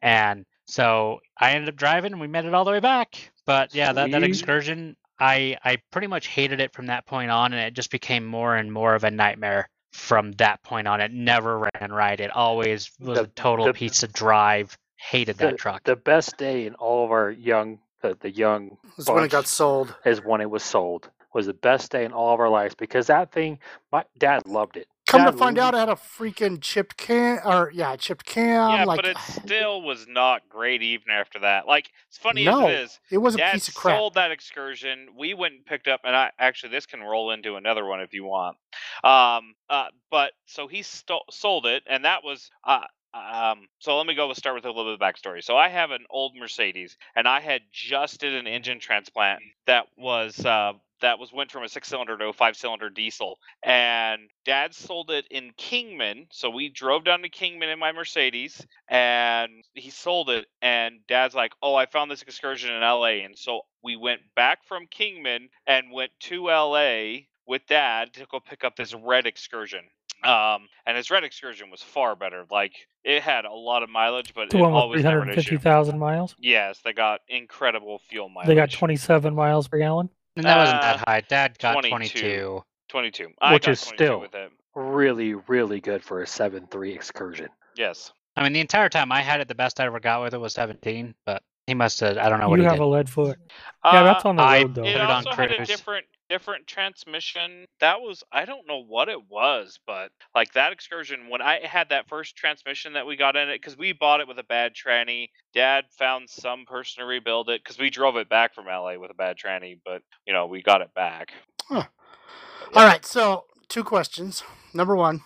and 0.01 0.45
so 0.71 1.19
I 1.37 1.51
ended 1.51 1.69
up 1.69 1.75
driving 1.75 2.13
and 2.13 2.21
we 2.21 2.27
made 2.27 2.45
it 2.45 2.53
all 2.53 2.65
the 2.65 2.71
way 2.71 2.79
back. 2.79 3.31
But 3.45 3.75
yeah, 3.75 3.91
that, 3.93 4.11
that 4.11 4.23
excursion, 4.23 4.95
I 5.19 5.57
I 5.63 5.77
pretty 5.91 6.07
much 6.07 6.27
hated 6.27 6.59
it 6.61 6.73
from 6.73 6.87
that 6.87 7.05
point 7.05 7.29
on, 7.31 7.53
and 7.53 7.61
it 7.61 7.73
just 7.73 7.91
became 7.91 8.25
more 8.25 8.55
and 8.55 8.71
more 8.71 8.95
of 8.95 9.03
a 9.03 9.11
nightmare 9.11 9.67
from 9.91 10.31
that 10.33 10.63
point 10.63 10.87
on. 10.87 11.01
It 11.01 11.11
never 11.11 11.59
ran 11.79 11.91
right. 11.91 12.19
It 12.19 12.31
always 12.31 12.91
was 12.99 13.17
The- 13.17 13.23
a 13.25 13.27
total 13.27 13.65
the- 13.65 13.73
piece 13.73 14.03
of 14.03 14.13
drive. 14.13 14.77
Hated 14.95 15.39
that 15.39 15.57
truck. 15.57 15.83
The 15.83 15.95
best 15.95 16.37
day 16.37 16.67
in 16.67 16.75
all 16.75 17.03
of 17.03 17.09
our 17.11 17.31
young, 17.31 17.79
the, 18.03 18.15
the 18.21 18.29
young 18.29 18.77
That's 18.97 19.09
when 19.09 19.23
it 19.23 19.31
got 19.31 19.47
sold. 19.47 19.95
is 20.05 20.23
when 20.23 20.41
it 20.41 20.49
was 20.51 20.61
sold. 20.63 21.09
Was 21.33 21.47
the 21.47 21.55
best 21.55 21.91
day 21.91 22.05
in 22.05 22.11
all 22.11 22.35
of 22.35 22.39
our 22.39 22.49
lives 22.49 22.75
because 22.75 23.07
that 23.07 23.31
thing, 23.31 23.57
my 23.91 24.03
dad 24.19 24.45
loved 24.45 24.77
it. 24.77 24.87
Come 25.11 25.31
to 25.31 25.37
find 25.37 25.59
out, 25.59 25.73
it 25.73 25.77
had 25.77 25.89
a 25.89 25.95
freaking 25.95 26.61
chipped 26.61 26.97
can, 26.97 27.39
or 27.45 27.71
yeah, 27.73 27.95
chipped 27.95 28.25
cam. 28.25 28.71
yeah, 28.71 28.85
like 28.85 28.97
but 28.97 29.05
it 29.05 29.17
still 29.27 29.81
was 29.81 30.07
not 30.07 30.47
great 30.49 30.81
even 30.81 31.11
after 31.11 31.39
that. 31.39 31.67
Like, 31.67 31.91
it's 32.07 32.17
funny 32.17 32.45
No, 32.45 32.67
as 32.67 32.69
it 32.69 32.83
is, 32.83 32.99
it 33.11 33.17
was 33.17 33.35
a 33.35 33.39
Dad 33.39 33.53
piece 33.53 33.67
of 33.67 33.75
crap. 33.75 33.97
sold 33.97 34.13
that 34.15 34.31
excursion. 34.31 35.07
We 35.17 35.33
went 35.33 35.55
and 35.55 35.65
picked 35.65 35.87
up, 35.87 36.01
and 36.03 36.15
I 36.15 36.31
actually 36.39 36.71
this 36.71 36.85
can 36.85 37.01
roll 37.01 37.31
into 37.31 37.55
another 37.55 37.85
one 37.85 38.01
if 38.01 38.13
you 38.13 38.23
want. 38.23 38.57
Um, 39.03 39.55
uh, 39.69 39.87
but 40.09 40.31
so 40.45 40.67
he 40.67 40.81
sto- 40.81 41.23
sold 41.29 41.65
it, 41.65 41.83
and 41.87 42.05
that 42.05 42.23
was 42.23 42.49
uh. 42.63 42.81
Um, 43.13 43.67
so 43.79 43.97
let 43.97 44.07
me 44.07 44.15
go. 44.15 44.27
Let's 44.27 44.39
start 44.39 44.55
with 44.55 44.63
a 44.63 44.69
little 44.69 44.85
bit 44.85 44.93
of 44.93 44.99
backstory. 45.01 45.43
So 45.43 45.57
I 45.57 45.67
have 45.67 45.91
an 45.91 46.05
old 46.09 46.31
Mercedes, 46.39 46.95
and 47.13 47.27
I 47.27 47.41
had 47.41 47.59
just 47.69 48.21
did 48.21 48.33
an 48.33 48.47
engine 48.47 48.79
transplant 48.79 49.41
that 49.67 49.87
was 49.97 50.45
uh, 50.45 50.71
that 51.01 51.19
was 51.19 51.31
went 51.33 51.51
from 51.51 51.63
a 51.63 51.69
six 51.69 51.87
cylinder 51.87 52.17
to 52.17 52.25
a 52.27 52.33
five 52.33 52.55
cylinder 52.55 52.89
diesel. 52.89 53.37
And 53.63 54.29
Dad 54.45 54.73
sold 54.73 55.11
it 55.11 55.25
in 55.29 55.51
Kingman, 55.57 56.27
so 56.31 56.49
we 56.49 56.69
drove 56.69 57.03
down 57.03 57.21
to 57.21 57.29
Kingman 57.29 57.69
in 57.69 57.79
my 57.79 57.91
Mercedes, 57.91 58.65
and 58.87 59.51
he 59.73 59.89
sold 59.89 60.29
it. 60.29 60.47
And 60.61 60.99
Dad's 61.07 61.35
like, 61.35 61.53
"Oh, 61.61 61.75
I 61.75 61.85
found 61.85 62.09
this 62.09 62.21
excursion 62.21 62.73
in 62.73 62.83
L.A." 62.83 63.21
And 63.21 63.37
so 63.37 63.61
we 63.83 63.95
went 63.95 64.21
back 64.35 64.65
from 64.65 64.87
Kingman 64.87 65.49
and 65.67 65.91
went 65.91 66.11
to 66.21 66.49
L.A. 66.49 67.27
with 67.45 67.65
Dad 67.67 68.13
to 68.13 68.25
go 68.29 68.39
pick 68.39 68.63
up 68.63 68.75
this 68.75 68.93
red 68.93 69.25
excursion. 69.25 69.81
Um, 70.23 70.67
and 70.85 70.95
his 70.95 71.09
red 71.09 71.23
excursion 71.23 71.71
was 71.71 71.81
far 71.81 72.15
better. 72.15 72.45
Like 72.51 72.73
it 73.03 73.23
had 73.23 73.45
a 73.45 73.53
lot 73.53 73.81
of 73.81 73.89
mileage, 73.89 74.33
but 74.35 74.51
The 74.51 74.57
it 74.57 74.61
one 74.61 74.73
with 74.73 74.81
always 74.81 75.03
never 75.03 75.21
350,000 75.21 75.97
miles. 75.97 76.35
Yes, 76.39 76.79
they 76.83 76.93
got 76.93 77.21
incredible 77.27 77.97
fuel 77.97 78.29
mileage. 78.29 78.47
They 78.47 78.55
got 78.55 78.69
27 78.71 79.33
miles 79.33 79.67
per 79.67 79.79
gallon. 79.79 80.09
And 80.35 80.45
that 80.45 80.57
wasn't 80.57 80.79
Uh, 80.79 80.81
that 80.81 81.03
high. 81.07 81.21
Dad 81.21 81.57
got 81.59 81.73
22. 81.83 82.19
22. 82.19 82.63
22. 82.89 83.27
I 83.41 83.53
Which 83.53 83.65
got 83.65 83.71
is 83.71 83.81
22 83.81 83.95
still- 84.05 84.19
with. 84.21 84.35
Really, 84.73 85.33
really 85.33 85.81
good 85.81 86.01
for 86.03 86.21
a 86.21 86.27
seven 86.27 86.65
three 86.67 86.93
excursion. 86.93 87.49
Yes. 87.75 88.13
I 88.37 88.43
mean, 88.43 88.53
the 88.53 88.61
entire 88.61 88.87
time 88.87 89.11
I 89.11 89.21
had 89.21 89.41
it, 89.41 89.49
the 89.49 89.55
best 89.55 89.81
I 89.81 89.85
ever 89.85 89.99
got 89.99 90.21
with 90.21 90.33
it 90.33 90.37
was 90.37 90.53
17. 90.53 91.13
But 91.25 91.43
he 91.67 91.73
must 91.73 91.99
have. 91.99 92.17
I 92.17 92.29
don't 92.29 92.39
know 92.39 92.47
what 92.47 92.55
you 92.59 92.63
he 92.63 92.67
have 92.69 92.77
did. 92.77 92.83
a 92.83 92.85
lead 92.85 93.09
foot. 93.09 93.37
Yeah, 93.83 94.03
that's 94.03 94.23
Uh, 94.25 94.29
on 94.29 94.35
the 94.37 94.43
I 94.43 94.61
road 94.61 94.75
though. 94.75 94.83
It 94.83 94.93
Put 94.93 94.95
it 94.95 95.01
on 95.01 95.11
also 95.27 95.31
had 95.31 95.51
a 95.51 95.65
different 95.65 96.05
different 96.31 96.65
transmission. 96.65 97.65
That 97.81 97.99
was 97.99 98.23
I 98.31 98.45
don't 98.45 98.65
know 98.65 98.81
what 98.81 99.09
it 99.09 99.29
was, 99.29 99.79
but 99.85 100.11
like 100.33 100.53
that 100.53 100.71
excursion 100.71 101.27
when 101.29 101.41
I 101.41 101.59
had 101.61 101.89
that 101.89 102.07
first 102.07 102.37
transmission 102.37 102.93
that 102.93 103.05
we 103.05 103.17
got 103.17 103.35
in 103.35 103.49
it 103.49 103.59
because 103.61 103.77
we 103.77 103.91
bought 103.91 104.21
it 104.21 104.29
with 104.29 104.39
a 104.39 104.43
bad 104.43 104.71
tranny. 104.73 105.27
Dad 105.53 105.85
found 105.99 106.29
some 106.29 106.63
person 106.65 107.01
to 107.01 107.05
rebuild 107.05 107.49
it 107.49 107.61
because 107.61 107.77
we 107.77 107.89
drove 107.89 108.15
it 108.15 108.29
back 108.29 108.55
from 108.55 108.65
LA 108.65 108.97
with 108.97 109.11
a 109.11 109.15
bad 109.15 109.35
tranny, 109.37 109.77
but 109.83 110.03
you 110.25 110.31
know 110.31 110.45
we 110.45 110.61
got 110.61 110.79
it 110.79 110.93
back. 110.95 111.33
All 111.69 112.85
right, 112.85 113.05
so 113.05 113.43
two 113.67 113.83
questions. 113.83 114.43
Number 114.73 114.95
one, 114.95 115.21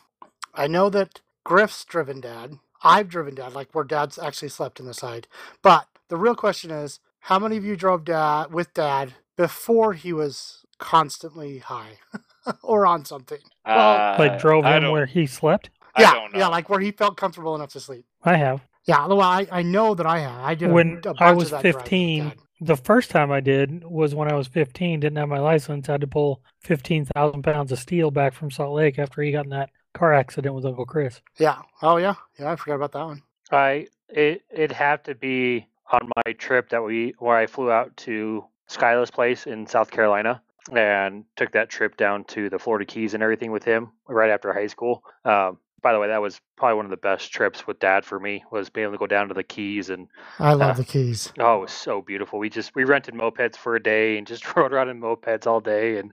I 0.56 0.66
know 0.66 0.90
that 0.90 1.22
Griff's 1.44 1.86
driven 1.86 2.20
dad. 2.20 2.58
I've 2.84 3.10
driven 3.10 3.36
dad, 3.36 3.54
like 3.54 3.70
where 3.74 3.84
dad's 3.84 4.18
actually 4.18 4.50
slept 4.50 4.80
in 4.80 4.88
the 4.88 4.94
side. 4.96 5.28
But 5.62 5.88
the 6.10 6.18
real 6.18 6.36
question 6.36 6.72
is, 6.72 7.00
how 7.20 7.38
many 7.38 7.58
of 7.58 7.64
you 7.64 7.76
drove 7.76 8.06
dad 8.06 8.52
with 8.52 8.74
dad 8.74 9.14
before 9.38 9.94
he 9.94 10.12
was 10.12 10.65
constantly 10.78 11.60
high 11.60 12.00
or 12.64 12.86
on 12.86 13.06
something? 13.06 13.40
Uh, 13.66 14.16
like 14.20 14.40
drove 14.40 14.66
him 14.66 14.92
where 14.92 15.06
he 15.06 15.26
slept. 15.26 15.70
I 15.96 16.02
yeah, 16.02 16.14
don't 16.14 16.34
know. 16.34 16.40
yeah, 16.40 16.48
like 16.48 16.70
where 16.70 16.80
he 16.80 16.92
felt 16.92 17.18
comfortable 17.18 17.56
enough 17.56 17.72
to 17.74 17.80
sleep. 17.80 18.06
I 18.24 18.36
have. 18.36 18.62
Yeah, 18.86 19.08
well, 19.08 19.22
I, 19.22 19.48
I 19.52 19.62
know 19.64 19.96
that 19.96 20.06
I 20.06 20.20
have. 20.20 20.42
I 20.44 20.54
did 20.54 20.72
When 20.72 20.98
a 20.98 21.02
bunch 21.02 21.22
I 21.22 21.32
was 21.32 21.50
that 21.50 21.62
driving 21.62 21.76
with 21.76 21.84
15, 21.84 22.34
the 22.62 22.76
first 22.76 23.10
time 23.10 23.32
I 23.32 23.40
did 23.40 23.84
was 23.84 24.14
when 24.14 24.32
I 24.32 24.36
was 24.36 24.48
15. 24.48 25.00
Didn't 25.00 25.18
have 25.18 25.30
my 25.30 25.40
license. 25.40 25.88
Had 25.88 26.02
to 26.02 26.08
pull 26.08 26.42
15,000 26.62 27.42
pounds 27.42 27.72
of 27.72 27.80
steel 27.80 28.12
back 28.12 28.34
from 28.34 28.52
Salt 28.52 28.76
Lake 28.76 29.00
after 29.00 29.22
he 29.22 29.32
got 29.32 29.46
in 29.46 29.52
that 29.52 29.72
car 29.94 30.14
accident 30.14 30.54
with 30.54 30.66
Uncle 30.66 30.86
Chris. 30.86 31.22
Yeah. 31.40 31.62
Oh 31.82 31.98
yeah. 31.98 32.16
Yeah, 32.40 32.52
I 32.52 32.56
forgot 32.56 32.76
about 32.76 32.92
that 32.92 33.06
one. 33.06 33.22
I 33.52 33.88
it 34.10 34.44
it'd 34.52 34.72
have 34.72 35.04
to 35.04 35.16
be 35.16 35.68
on 35.92 36.10
my 36.26 36.34
trip 36.34 36.70
that 36.70 36.84
we 36.84 37.16
where 37.20 37.38
I 37.38 37.48
flew 37.48 37.72
out 37.72 37.96
to 37.98 38.46
Skyla's 38.70 39.12
place 39.12 39.48
in 39.48 39.66
South 39.66 39.92
Carolina 39.92 40.42
and 40.72 41.26
took 41.36 41.52
that 41.52 41.70
trip 41.70 41.98
down 41.98 42.24
to 42.26 42.50
the 42.50 42.60
Florida 42.60 42.86
Keys 42.86 43.14
and 43.14 43.22
everything 43.22 43.52
with 43.52 43.64
him 43.64 43.92
right 44.08 44.30
after 44.30 44.52
high 44.54 44.68
school. 44.68 45.04
Um, 45.24 45.60
by 45.82 45.94
the 45.94 46.00
way, 46.00 46.08
that 46.08 46.22
was 46.22 46.42
probably 46.58 46.76
one 46.78 46.86
of 46.86 46.92
the 46.92 46.98
best 46.98 47.32
trips 47.32 47.68
with 47.68 47.80
Dad 47.80 48.04
for 48.04 48.20
me 48.20 48.44
was 48.52 48.70
being 48.72 48.86
able 48.86 48.94
to 48.94 48.98
go 48.98 49.06
down 49.06 49.28
to 49.28 49.36
the 49.36 49.44
Keys 49.44 49.92
and 49.92 50.08
I 50.40 50.54
love 50.54 50.72
Uh, 50.72 50.74
the 50.80 50.86
keys. 50.86 51.32
oh, 51.40 51.58
it 51.58 51.62
was 51.62 51.72
so 51.72 52.02
beautiful. 52.02 52.40
We 52.40 52.50
just 52.50 52.74
we 52.74 52.84
rented 52.86 53.14
mopeds 53.14 53.56
for 53.56 53.76
a 53.76 53.84
day 53.84 54.18
and 54.18 54.26
just 54.26 54.44
rode 54.56 54.74
around 54.74 54.90
in 54.90 55.00
mopeds 55.00 55.46
all 55.46 55.62
day 55.62 55.98
and 56.00 56.12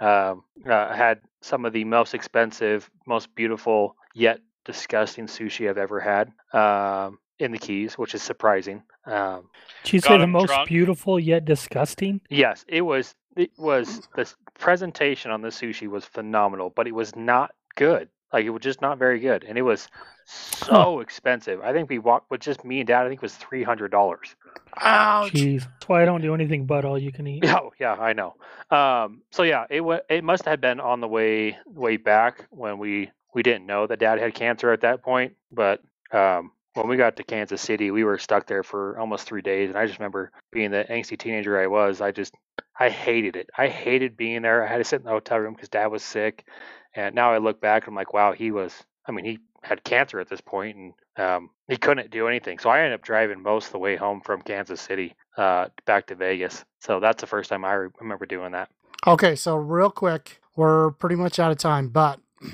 um, 0.00 0.44
uh, 0.68 0.94
had 0.94 1.20
some 1.40 1.64
of 1.64 1.72
the 1.72 1.84
most 1.84 2.12
expensive, 2.14 2.90
most 3.06 3.34
beautiful 3.34 3.96
yet 4.14 4.40
disgusting 4.66 5.26
sushi 5.26 5.70
I've 5.70 5.78
ever 5.78 6.00
had 6.00 6.30
um, 6.52 7.18
in 7.38 7.52
the 7.52 7.58
Keys, 7.58 7.96
which 7.96 8.14
is 8.14 8.22
surprising. 8.22 8.82
Um, 9.06 9.48
Did 9.84 9.92
you 9.94 10.00
say 10.00 10.18
the 10.18 10.26
most 10.26 10.48
drunk? 10.48 10.68
beautiful 10.68 11.18
yet 11.18 11.44
disgusting? 11.46 12.20
yes, 12.28 12.64
it 12.68 12.82
was. 12.82 13.14
It 13.36 13.50
was 13.56 14.08
the 14.14 14.32
presentation 14.58 15.30
on 15.30 15.42
the 15.42 15.48
sushi 15.48 15.88
was 15.88 16.04
phenomenal, 16.04 16.70
but 16.70 16.86
it 16.86 16.94
was 16.94 17.14
not 17.16 17.52
good. 17.74 18.08
Like 18.32 18.44
it 18.44 18.50
was 18.50 18.62
just 18.62 18.80
not 18.80 18.98
very 18.98 19.20
good, 19.20 19.44
and 19.44 19.56
it 19.56 19.62
was 19.62 19.88
so 20.26 21.00
expensive. 21.00 21.60
I 21.60 21.72
think 21.72 21.88
we 21.88 21.98
walked 21.98 22.30
with 22.30 22.40
just 22.40 22.64
me 22.64 22.80
and 22.80 22.86
Dad. 22.86 23.04
I 23.04 23.08
think 23.08 23.18
it 23.18 23.22
was 23.22 23.34
three 23.34 23.62
hundred 23.62 23.90
dollars. 23.90 24.34
Ouch. 24.80 25.32
Jeez. 25.32 25.60
That's 25.62 25.88
why 25.88 26.02
I 26.02 26.04
don't 26.04 26.20
do 26.20 26.34
anything 26.34 26.66
but 26.66 26.84
all 26.84 26.98
you 26.98 27.12
can 27.12 27.26
eat. 27.26 27.44
Oh 27.48 27.72
yeah, 27.78 27.92
I 27.92 28.12
know. 28.12 28.34
Um, 28.70 29.22
so 29.30 29.42
yeah, 29.44 29.66
it 29.70 29.82
wa- 29.82 30.00
it 30.08 30.24
must 30.24 30.44
have 30.46 30.60
been 30.60 30.80
on 30.80 31.00
the 31.00 31.08
way 31.08 31.58
way 31.66 31.96
back 31.96 32.46
when 32.50 32.78
we 32.78 33.10
we 33.34 33.42
didn't 33.42 33.66
know 33.66 33.86
that 33.86 33.98
Dad 34.00 34.18
had 34.18 34.34
cancer 34.34 34.72
at 34.72 34.80
that 34.80 35.02
point. 35.02 35.34
But 35.52 35.80
um, 36.12 36.52
when 36.74 36.88
we 36.88 36.96
got 36.96 37.16
to 37.16 37.24
Kansas 37.24 37.60
City, 37.60 37.90
we 37.90 38.04
were 38.04 38.18
stuck 38.18 38.46
there 38.46 38.62
for 38.62 38.98
almost 38.98 39.26
three 39.26 39.42
days, 39.42 39.70
and 39.70 39.78
I 39.78 39.86
just 39.86 39.98
remember 39.98 40.32
being 40.52 40.70
the 40.70 40.84
angsty 40.90 41.18
teenager 41.18 41.58
I 41.58 41.66
was. 41.68 42.00
I 42.00 42.10
just 42.10 42.34
I 42.78 42.90
hated 42.90 43.36
it. 43.36 43.48
I 43.56 43.68
hated 43.68 44.16
being 44.16 44.42
there. 44.42 44.64
I 44.64 44.68
had 44.68 44.78
to 44.78 44.84
sit 44.84 45.00
in 45.00 45.04
the 45.04 45.10
hotel 45.10 45.38
room 45.38 45.54
because 45.54 45.68
Dad 45.68 45.86
was 45.86 46.02
sick, 46.02 46.46
and 46.94 47.14
now 47.14 47.32
I 47.32 47.38
look 47.38 47.60
back, 47.60 47.86
I'm 47.86 47.94
like, 47.94 48.12
wow, 48.12 48.32
he 48.32 48.50
was. 48.50 48.74
I 49.06 49.12
mean, 49.12 49.24
he 49.24 49.38
had 49.62 49.84
cancer 49.84 50.20
at 50.20 50.28
this 50.28 50.40
point, 50.40 50.76
and 50.76 50.92
um, 51.16 51.50
he 51.68 51.76
couldn't 51.76 52.10
do 52.10 52.28
anything. 52.28 52.58
So 52.58 52.70
I 52.70 52.80
ended 52.80 52.94
up 52.94 53.02
driving 53.02 53.42
most 53.42 53.66
of 53.66 53.72
the 53.72 53.78
way 53.78 53.96
home 53.96 54.20
from 54.20 54.42
Kansas 54.42 54.80
City 54.80 55.14
uh, 55.36 55.66
back 55.86 56.06
to 56.08 56.14
Vegas. 56.14 56.64
So 56.80 57.00
that's 57.00 57.20
the 57.20 57.26
first 57.26 57.50
time 57.50 57.64
I 57.64 57.72
re- 57.74 57.88
remember 58.00 58.26
doing 58.26 58.52
that. 58.52 58.68
Okay, 59.06 59.36
so 59.36 59.56
real 59.56 59.90
quick, 59.90 60.40
we're 60.56 60.90
pretty 60.92 61.16
much 61.16 61.38
out 61.38 61.52
of 61.52 61.58
time, 61.58 61.88
but 61.88 62.20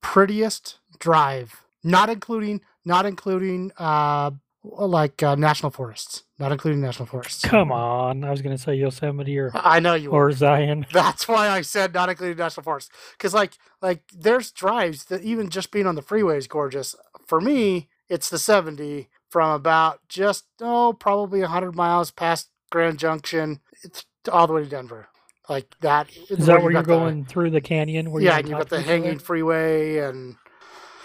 prettiest 0.00 0.78
drive, 0.98 1.64
not 1.82 2.10
including 2.10 2.60
not 2.84 3.06
including 3.06 3.72
uh 3.78 4.30
like 4.66 5.22
uh, 5.22 5.34
national 5.34 5.70
forests, 5.70 6.22
not 6.38 6.50
including 6.50 6.80
national 6.80 7.04
forests. 7.04 7.42
Come 7.44 7.70
on. 7.70 8.24
I 8.24 8.30
was 8.30 8.40
going 8.40 8.56
to 8.56 8.62
say 8.62 8.74
Yosemite 8.76 9.38
or, 9.38 9.50
I 9.54 9.78
know 9.78 9.92
you 9.94 10.10
were. 10.10 10.28
or 10.28 10.32
Zion. 10.32 10.86
That's 10.92 11.28
why 11.28 11.50
I 11.50 11.60
said 11.60 11.92
not 11.92 12.08
including 12.08 12.38
national 12.38 12.64
forests, 12.64 12.90
because 13.12 13.34
like 13.34 13.58
like 13.82 14.04
there's 14.16 14.50
drives 14.50 15.04
that 15.06 15.22
even 15.22 15.50
just 15.50 15.70
being 15.70 15.86
on 15.86 15.96
the 15.96 16.02
freeway 16.02 16.38
is 16.38 16.46
gorgeous. 16.46 16.96
For 17.26 17.42
me, 17.42 17.88
it's 18.08 18.30
the 18.30 18.38
70 18.38 19.10
from 19.28 19.50
about 19.50 20.00
just 20.08 20.46
oh 20.62 20.94
probably 20.98 21.40
100 21.40 21.74
miles 21.74 22.10
past 22.10 22.48
Grand 22.70 22.98
Junction, 22.98 23.60
it's 23.82 24.06
all 24.32 24.46
the 24.46 24.54
way 24.54 24.62
to 24.64 24.68
Denver. 24.68 25.08
Like 25.48 25.74
that. 25.82 26.08
Is 26.30 26.46
that 26.46 26.62
where 26.62 26.70
you 26.70 26.76
you're 26.78 26.82
got 26.82 26.86
the- 26.86 26.98
going 26.98 27.24
through 27.26 27.50
the 27.50 27.60
canyon? 27.60 28.10
Where 28.10 28.22
yeah, 28.22 28.30
you're 28.30 28.38
and 28.38 28.48
you've 28.48 28.58
got 28.58 28.70
the 28.70 28.76
of 28.76 28.80
each 28.82 28.86
other? 28.88 29.02
hanging 29.02 29.18
freeway, 29.18 29.98
and 29.98 30.36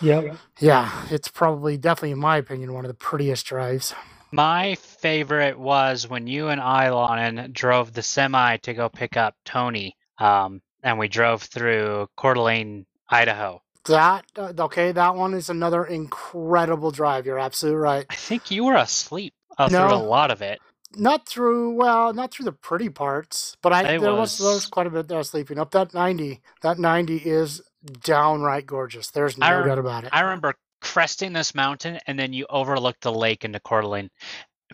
Yep. 0.01 0.37
yeah, 0.59 1.05
it's 1.11 1.27
probably 1.29 1.77
definitely, 1.77 2.11
in 2.11 2.19
my 2.19 2.37
opinion, 2.37 2.73
one 2.73 2.85
of 2.85 2.89
the 2.89 2.95
prettiest 2.95 3.45
drives. 3.45 3.93
My 4.31 4.75
favorite 4.75 5.57
was 5.59 6.07
when 6.07 6.27
you 6.27 6.49
and 6.49 6.61
Ilonin 6.61 7.51
drove 7.53 7.93
the 7.93 8.03
semi 8.03 8.57
to 8.57 8.73
go 8.73 8.89
pick 8.89 9.17
up 9.17 9.35
Tony, 9.45 9.97
um, 10.19 10.61
and 10.83 10.99
we 10.99 11.07
drove 11.07 11.43
through 11.43 12.07
Coeur 12.17 12.35
d'Alene, 12.35 12.85
Idaho. 13.09 13.61
That 13.85 14.25
uh, 14.37 14.53
okay? 14.59 14.91
That 14.91 15.15
one 15.15 15.33
is 15.33 15.49
another 15.49 15.85
incredible 15.85 16.91
drive. 16.91 17.25
You're 17.25 17.39
absolutely 17.39 17.79
right. 17.81 18.05
I 18.09 18.15
think 18.15 18.51
you 18.51 18.65
were 18.65 18.75
asleep 18.75 19.33
uh, 19.57 19.69
through 19.69 19.79
a 19.93 19.97
lot 19.97 20.31
of 20.31 20.41
it. 20.41 20.59
Not 20.95 21.27
through 21.27 21.75
well, 21.75 22.13
not 22.13 22.31
through 22.31 22.45
the 22.45 22.51
pretty 22.51 22.89
parts, 22.89 23.57
but 23.61 23.73
I 23.73 23.79
I 23.95 23.97
there 23.97 24.13
was 24.13 24.37
there 24.37 24.47
was 24.47 24.55
was- 24.57 24.65
quite 24.67 24.87
a 24.87 24.91
bit 24.91 25.07
that 25.07 25.15
I 25.15 25.19
was 25.19 25.29
sleeping. 25.29 25.59
Up 25.59 25.71
that 25.71 25.93
ninety, 25.93 26.41
that 26.61 26.79
ninety 26.79 27.17
is 27.17 27.61
downright 28.03 28.65
gorgeous. 28.65 29.11
There's 29.11 29.37
no 29.37 29.59
rem- 29.59 29.63
doubt 29.63 29.79
about 29.79 30.05
it. 30.05 30.13
I 30.13 30.21
remember 30.21 30.55
cresting 30.81 31.33
this 31.33 31.55
mountain, 31.55 31.99
and 32.07 32.19
then 32.19 32.33
you 32.33 32.45
overlook 32.49 32.97
the 33.01 33.11
lake 33.13 33.45
into 33.45 33.59
Coeur 33.61 33.81
d'Alene, 33.81 34.09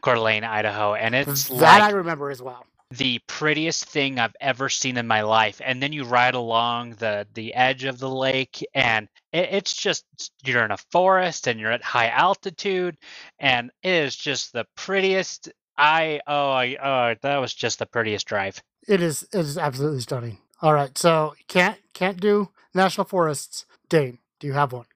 Coeur 0.02 0.16
d'Alene, 0.16 0.44
Idaho, 0.46 0.96
and 0.96 1.16
it's 1.16 1.50
that 1.50 1.82
I 1.82 1.92
remember 1.92 2.32
as 2.32 2.42
well. 2.42 2.66
the 2.92 3.20
prettiest 3.28 3.86
thing 3.86 4.20
I've 4.20 4.36
ever 4.42 4.70
seen 4.70 4.98
in 4.98 5.08
my 5.08 5.22
life. 5.22 5.62
And 5.64 5.82
then 5.84 5.94
you 5.94 6.06
ride 6.06 6.36
along 6.36 6.92
the 6.96 7.28
the 7.34 7.54
edge 7.56 7.86
of 7.86 8.00
the 8.00 8.10
lake, 8.10 8.66
and 8.74 9.08
it, 9.34 9.50
it's 9.52 9.74
just 9.76 10.06
you're 10.46 10.66
in 10.66 10.72
a 10.72 10.78
forest 10.92 11.48
and 11.48 11.60
you're 11.60 11.72
at 11.72 11.84
high 11.84 12.10
altitude, 12.10 12.98
and 13.40 13.72
it 13.84 13.92
is 13.92 14.16
just 14.16 14.54
the 14.54 14.66
prettiest. 14.78 15.52
I 15.78 16.22
oh 16.28 16.52
I 16.52 16.78
oh 16.84 17.16
that 17.24 17.38
was 17.38 17.54
just 17.54 17.80
the 17.80 17.86
prettiest 17.88 18.28
drive. 18.28 18.62
It 18.88 19.02
is 19.02 19.24
it 19.34 19.40
is 19.42 19.58
absolutely 19.58 20.02
stunning. 20.02 20.40
All 20.66 20.74
right, 20.74 20.98
so 20.98 21.36
can't 21.48 21.78
can't 21.94 22.20
do 22.20 22.50
national 22.74 23.06
forests. 23.06 23.68
Dane, 23.88 24.18
do 24.40 24.48
you 24.48 24.54
have 24.54 24.74
one? 24.74 24.88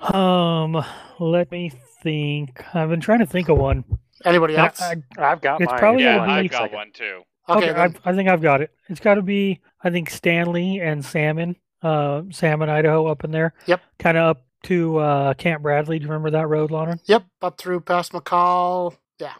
Um, 0.00 0.84
let 1.20 1.48
me 1.52 1.70
think. 2.02 2.60
I've 2.74 2.88
been 2.88 3.00
trying 3.00 3.20
to 3.20 3.26
think 3.26 3.48
of 3.48 3.56
one. 3.56 3.84
Anybody 4.24 4.56
else? 4.56 4.80
I, 4.82 4.96
I've 5.16 5.40
got 5.40 5.60
It's 5.60 5.70
mine. 5.70 5.78
probably 5.78 6.02
yeah, 6.02 6.24
be- 6.26 6.32
I've 6.32 6.50
got 6.50 6.72
one 6.72 6.90
too. 6.92 7.20
okay, 7.48 7.70
okay, 7.70 7.80
I, 8.04 8.10
I 8.10 8.16
think 8.16 8.28
I've 8.28 8.42
got 8.42 8.62
it. 8.62 8.72
It's 8.88 8.98
got 8.98 9.14
to 9.14 9.22
be, 9.22 9.60
I 9.80 9.90
think 9.90 10.10
Stanley 10.10 10.80
and 10.80 11.04
Salmon, 11.04 11.54
uh, 11.84 12.22
Salmon, 12.32 12.68
Idaho, 12.68 13.06
up 13.06 13.22
in 13.22 13.30
there. 13.30 13.54
Yep. 13.66 13.82
Kind 14.00 14.18
of 14.18 14.24
up 14.38 14.44
to 14.64 14.96
uh, 14.98 15.34
Camp 15.34 15.62
Bradley. 15.62 16.00
Do 16.00 16.06
you 16.06 16.10
remember 16.10 16.32
that 16.32 16.48
road, 16.48 16.72
Lauren? 16.72 16.98
yep, 17.04 17.24
up 17.42 17.58
through 17.58 17.78
past 17.82 18.10
McCall. 18.10 18.96
Yeah, 19.20 19.34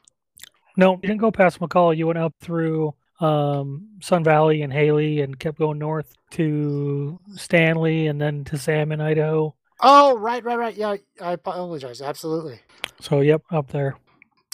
No, 0.77 0.93
you 0.93 1.09
didn't 1.09 1.17
go 1.17 1.33
past 1.33 1.59
McCall. 1.59 1.97
You 1.97 2.07
went 2.07 2.21
up 2.21 2.35
through 2.41 2.95
um, 3.21 3.89
Sun 4.01 4.25
Valley 4.25 4.63
and 4.63 4.73
Hailey 4.73 5.21
and 5.21 5.39
kept 5.39 5.59
going 5.59 5.79
north 5.79 6.15
to 6.33 7.19
Stanley 7.35 8.07
and 8.07 8.21
then 8.21 8.45
to 8.45 8.59
Salmon, 8.59 9.01
Idaho. 9.01 9.55
Oh, 9.81 10.17
right, 10.19 10.43
right, 10.45 10.59
right. 10.59 10.77
Yeah, 10.77 10.97
I 11.21 11.33
apologize. 11.33 12.01
Absolutely. 12.01 12.61
So, 13.01 13.21
yep, 13.21 13.43
up 13.51 13.69
there. 13.71 13.97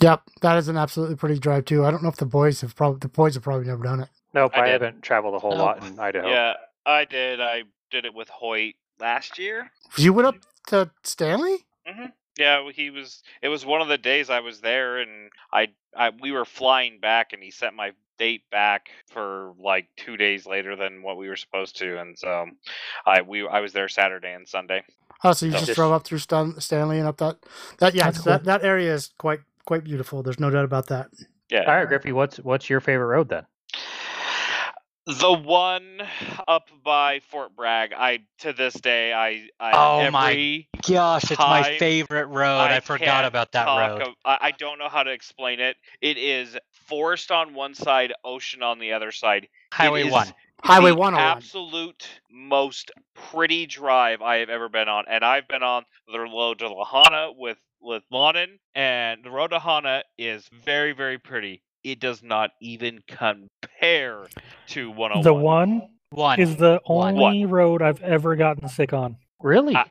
Yep, 0.00 0.22
that 0.40 0.58
is 0.58 0.66
an 0.68 0.76
absolutely 0.76 1.14
pretty 1.16 1.38
drive 1.38 1.64
too. 1.64 1.84
I 1.84 1.90
don't 1.92 2.02
know 2.02 2.08
if 2.08 2.16
the 2.16 2.26
boys 2.26 2.60
have 2.62 2.74
probably 2.74 2.98
the 2.98 3.08
boys 3.08 3.34
have 3.34 3.44
probably 3.44 3.66
never 3.68 3.84
done 3.84 4.00
it. 4.00 4.08
Nope, 4.34 4.52
I 4.54 4.62
I, 4.62 4.68
haven't 4.68 5.02
traveled 5.02 5.34
a 5.34 5.38
whole 5.38 5.52
No. 5.56 5.62
lot 5.64 5.86
in 5.86 5.98
Idaho. 5.98 6.28
Yeah, 6.28 6.54
I 6.84 7.04
did. 7.04 7.40
I 7.40 7.62
did 7.90 8.04
it 8.04 8.12
with 8.14 8.28
Hoyt. 8.28 8.74
last 8.98 9.38
year. 9.38 9.70
You 9.96 10.12
went 10.12 10.26
up 10.26 10.36
to 10.68 10.90
Stanley? 11.04 11.58
Yeah, 12.38 12.68
he 12.74 12.90
was. 12.90 13.22
It 13.42 13.48
was 13.48 13.66
one 13.66 13.82
of 13.82 13.88
the 13.88 13.98
days 13.98 14.30
I 14.30 14.40
was 14.40 14.60
there, 14.60 14.98
and 14.98 15.30
I, 15.52 15.68
I 15.96 16.10
we 16.20 16.32
were 16.32 16.46
flying 16.46 16.98
back, 16.98 17.32
and 17.32 17.42
he 17.42 17.50
sent 17.50 17.76
my 17.76 17.92
date 18.18 18.42
back 18.50 18.90
for 19.10 19.52
like 19.58 19.88
two 19.96 20.16
days 20.16 20.46
later 20.46 20.76
than 20.76 21.02
what 21.02 21.16
we 21.16 21.28
were 21.28 21.36
supposed 21.36 21.76
to, 21.78 22.00
and 22.00 22.18
so 22.18 22.46
I 23.06 23.22
we 23.22 23.46
I 23.46 23.60
was 23.60 23.72
there 23.72 23.88
Saturday 23.88 24.32
and 24.32 24.48
Sunday. 24.48 24.82
Oh, 25.24 25.32
so 25.32 25.46
you 25.46 25.52
So 25.52 25.58
just 25.58 25.66
just- 25.68 25.76
drove 25.76 25.92
up 25.92 26.04
through 26.04 26.18
Stan- 26.18 26.60
Stanley 26.60 26.98
and 26.98 27.06
up 27.08 27.18
that 27.18 27.36
that 27.78 27.94
yeah, 27.94 28.04
That's 28.10 28.24
that, 28.24 28.44
that 28.44 28.64
area 28.64 28.92
is 28.92 29.10
quite 29.18 29.40
quite 29.64 29.84
beautiful. 29.84 30.22
There's 30.22 30.40
no 30.40 30.50
doubt 30.50 30.64
about 30.64 30.88
that. 30.88 31.08
Yeah. 31.50 31.60
All 31.70 31.76
right, 31.76 31.86
Griffey, 31.88 32.12
what's 32.12 32.38
what's 32.38 32.68
your 32.70 32.80
favorite 32.80 33.06
road 33.06 33.28
then? 33.28 33.46
The 35.04 35.32
one 35.32 36.00
up 36.46 36.68
by 36.84 37.18
Fort 37.28 37.56
Bragg, 37.56 37.92
I 37.92 38.20
to 38.38 38.52
this 38.52 38.72
day, 38.74 39.12
I, 39.12 39.48
I 39.58 39.72
Oh 39.74 40.10
my 40.12 40.64
Gosh, 40.88 41.24
it's 41.28 41.40
my 41.40 41.76
favorite 41.76 42.26
road. 42.26 42.58
I, 42.60 42.78
forgot 42.78 43.24
about 43.24 43.50
that 43.52 43.66
road. 43.66 44.02
of- 44.02 44.14
I, 44.24 44.38
I 44.40 44.50
don't 44.52 44.78
know 44.78 44.88
how 44.88 45.02
to 45.02 45.10
explain 45.10 45.58
it. 45.58 45.76
It 46.00 46.18
is 46.18 46.56
forest 46.87 47.30
on 47.30 47.55
one 47.55 47.74
side, 47.74 48.12
ocean 48.24 48.62
on 48.62 48.78
the 48.78 48.93
other 48.93 49.12
side. 49.12 49.49
Highway 49.72 50.09
1. 50.11 50.28
Highway 50.64 50.91
oh 50.93 50.95
one. 50.95 51.14
Absolute 51.14 52.09
most 52.30 52.93
pretty 53.14 53.66
drive 53.66 54.22
I 54.22 54.37
have 54.37 54.49
ever 54.49 54.68
been 54.68 54.89
on, 54.89 55.05
and 55.09 55.24
I've 55.24 55.49
been 55.49 55.62
on 55.64 55.85
the 56.11 56.20
road 56.20 56.61
to 56.61 56.66
Lahana 56.68 57.35
with 57.37 57.59
with 57.80 58.05
Lonan, 58.12 58.59
and 58.76 59.24
the 59.24 59.30
road 59.30 59.49
to 59.51 59.59
Hana 59.59 60.05
is 60.18 60.49
very 60.64 60.93
very 60.93 61.18
pretty. 61.18 61.62
It 61.83 61.99
does 61.99 62.22
not 62.22 62.51
even 62.61 63.01
compare 63.09 64.26
to 64.68 64.91
101. 64.91 65.22
The 65.24 65.30
oh 65.30 65.35
one 65.35 65.89
One. 66.11 66.41
is 66.41 66.55
the 66.57 66.80
One. 66.87 67.16
only 67.18 67.45
road 67.45 67.83
I've 67.83 68.01
ever 68.03 68.37
gotten 68.37 68.68
sick 68.68 68.93
on. 68.93 69.16
Really? 69.41 69.74
I- 69.74 69.87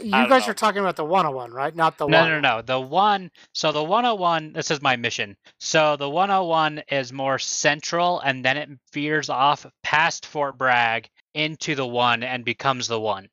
You 0.00 0.10
guys 0.10 0.46
know. 0.46 0.52
are 0.52 0.54
talking 0.54 0.80
about 0.80 0.96
the 0.96 1.04
101, 1.04 1.52
right? 1.52 1.74
Not 1.74 1.98
the 1.98 2.06
no, 2.06 2.20
one. 2.20 2.28
no, 2.30 2.40
no. 2.40 2.56
No. 2.56 2.62
The 2.62 2.80
one. 2.80 3.30
So 3.52 3.72
the 3.72 3.82
101. 3.82 4.52
This 4.52 4.70
is 4.70 4.80
my 4.80 4.96
mission. 4.96 5.36
So 5.60 5.96
the 5.96 6.08
101 6.08 6.82
is 6.90 7.12
more 7.12 7.38
central, 7.38 8.20
and 8.20 8.44
then 8.44 8.56
it 8.56 8.68
veers 8.92 9.28
off 9.28 9.66
past 9.82 10.26
Fort 10.26 10.56
Bragg 10.58 11.08
into 11.34 11.74
the 11.74 11.86
one 11.86 12.22
and 12.22 12.44
becomes 12.44 12.88
the 12.88 13.00
one, 13.00 13.28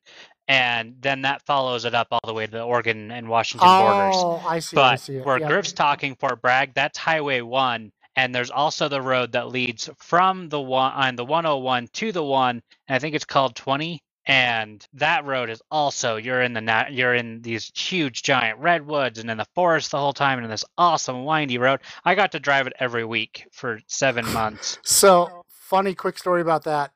and 0.48 0.94
then 1.00 1.22
that 1.22 1.42
follows 1.46 1.84
it 1.84 1.94
up 1.94 2.08
all 2.10 2.20
the 2.26 2.34
way 2.34 2.46
to 2.46 2.52
the 2.52 2.62
Oregon 2.62 3.10
and 3.10 3.28
Washington 3.28 3.76
borders. 3.78 4.16
Oh, 4.18 4.42
I 4.46 4.58
see. 4.60 4.76
I 4.82 4.92
But 4.92 4.96
see 4.96 5.16
it. 5.16 5.26
where 5.26 5.38
yeah. 5.38 5.46
Griff's 5.48 5.72
talking 5.72 6.16
Fort 6.16 6.40
Bragg, 6.42 6.74
that's 6.74 6.98
Highway 6.98 7.40
One, 7.42 7.92
and 8.16 8.34
there's 8.34 8.50
also 8.50 8.88
the 8.88 9.02
road 9.02 9.32
that 9.32 9.48
leads 9.48 9.90
from 9.98 10.48
the 10.48 10.60
one 10.60 10.92
on 10.92 11.16
the 11.16 11.24
101 11.24 11.88
to 11.94 12.12
the 12.12 12.24
one, 12.24 12.62
and 12.88 12.96
I 12.96 12.98
think 12.98 13.14
it's 13.14 13.24
called 13.24 13.54
20. 13.56 14.00
And 14.30 14.86
that 14.94 15.26
road 15.26 15.50
is 15.50 15.62
also 15.70 16.16
you're 16.16 16.42
in 16.42 16.54
the 16.54 16.62
nat- 16.62 16.92
you're 16.94 17.14
in 17.14 17.42
these 17.42 17.72
huge 17.76 18.22
giant 18.22 18.60
redwoods 18.60 19.18
and 19.20 19.30
in 19.30 19.38
the 19.38 19.46
forest 19.56 19.92
the 19.92 19.98
whole 19.98 20.14
time 20.14 20.38
and 20.38 20.46
in 20.46 20.52
this 20.52 20.66
awesome 20.78 21.24
windy 21.26 21.58
road. 21.58 21.80
I 22.04 22.14
got 22.16 22.32
to 22.34 22.40
drive 22.40 22.68
it 22.68 22.74
every 22.80 23.04
week 23.06 23.46
for 23.52 23.80
seven 23.88 24.28
months. 24.32 24.80
So 24.84 25.44
funny, 25.50 25.94
quick 25.94 26.18
story 26.18 26.42
about 26.42 26.64
that. 26.64 26.92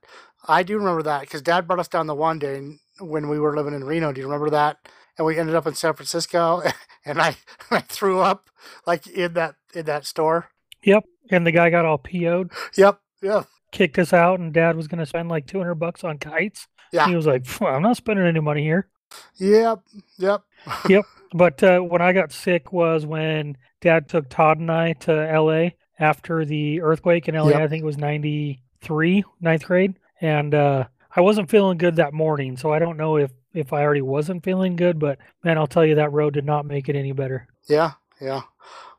I 0.48 0.64
do 0.64 0.78
remember 0.78 1.04
that 1.04 1.22
because 1.22 1.42
Dad 1.42 1.68
brought 1.68 1.80
us 1.80 1.88
down 1.88 2.08
the 2.08 2.16
one 2.16 2.40
day 2.40 2.62
when 3.00 3.28
we 3.30 3.40
were 3.40 3.56
living 3.56 3.74
in 3.74 3.84
Reno. 3.84 4.12
Do 4.12 4.20
you 4.22 4.28
remember 4.28 4.50
that? 4.50 4.78
And 5.18 5.26
we 5.26 5.38
ended 5.38 5.56
up 5.56 5.66
in 5.68 5.74
San 5.76 5.94
Francisco, 5.94 6.62
and 7.06 7.20
I 7.22 7.36
I 7.72 7.80
threw 7.80 8.20
up 8.20 8.50
like 8.86 9.06
in 9.08 9.34
that 9.34 9.56
in 9.74 9.86
that 9.86 10.06
store. 10.06 10.50
Yep. 10.84 11.04
And 11.30 11.46
the 11.46 11.52
guy 11.52 11.70
got 11.70 11.86
all 11.86 11.98
PO'd, 11.98 12.52
Yep. 12.76 13.00
Yep. 13.22 13.46
Kicked 13.74 13.98
us 13.98 14.12
out, 14.12 14.40
and 14.40 14.54
dad 14.54 14.76
was 14.76 14.88
going 14.88 15.00
to 15.00 15.06
spend 15.06 15.28
like 15.28 15.46
200 15.46 15.74
bucks 15.74 16.04
on 16.04 16.16
kites. 16.16 16.68
Yeah. 16.92 17.08
He 17.08 17.16
was 17.16 17.26
like, 17.26 17.44
I'm 17.60 17.82
not 17.82 17.96
spending 17.96 18.24
any 18.24 18.40
money 18.40 18.62
here. 18.62 18.88
Yep, 19.36 19.80
yep. 20.16 20.42
Yep. 20.88 21.04
But 21.34 21.62
uh, 21.62 21.80
when 21.80 22.00
I 22.00 22.12
got 22.12 22.32
sick 22.32 22.72
was 22.72 23.04
when 23.04 23.58
dad 23.80 24.08
took 24.08 24.28
Todd 24.28 24.58
and 24.58 24.70
I 24.70 24.92
to 25.00 25.12
LA 25.12 25.70
after 25.98 26.44
the 26.44 26.80
earthquake 26.80 27.28
in 27.28 27.34
LA. 27.34 27.48
Yep. 27.48 27.60
I 27.60 27.68
think 27.68 27.82
it 27.82 27.86
was 27.86 27.98
93, 27.98 29.24
ninth 29.40 29.64
grade. 29.64 29.98
And 30.20 30.54
uh, 30.54 30.84
I 31.14 31.20
wasn't 31.20 31.50
feeling 31.50 31.76
good 31.76 31.96
that 31.96 32.14
morning. 32.14 32.56
So 32.56 32.72
I 32.72 32.78
don't 32.78 32.96
know 32.96 33.16
if, 33.16 33.32
if 33.52 33.72
I 33.72 33.82
already 33.82 34.02
wasn't 34.02 34.44
feeling 34.44 34.76
good, 34.76 35.00
but 35.00 35.18
man, 35.42 35.58
I'll 35.58 35.66
tell 35.66 35.84
you 35.84 35.96
that 35.96 36.12
road 36.12 36.34
did 36.34 36.46
not 36.46 36.66
make 36.66 36.88
it 36.88 36.96
any 36.96 37.12
better. 37.12 37.48
Yeah. 37.68 37.92
Yeah. 38.20 38.42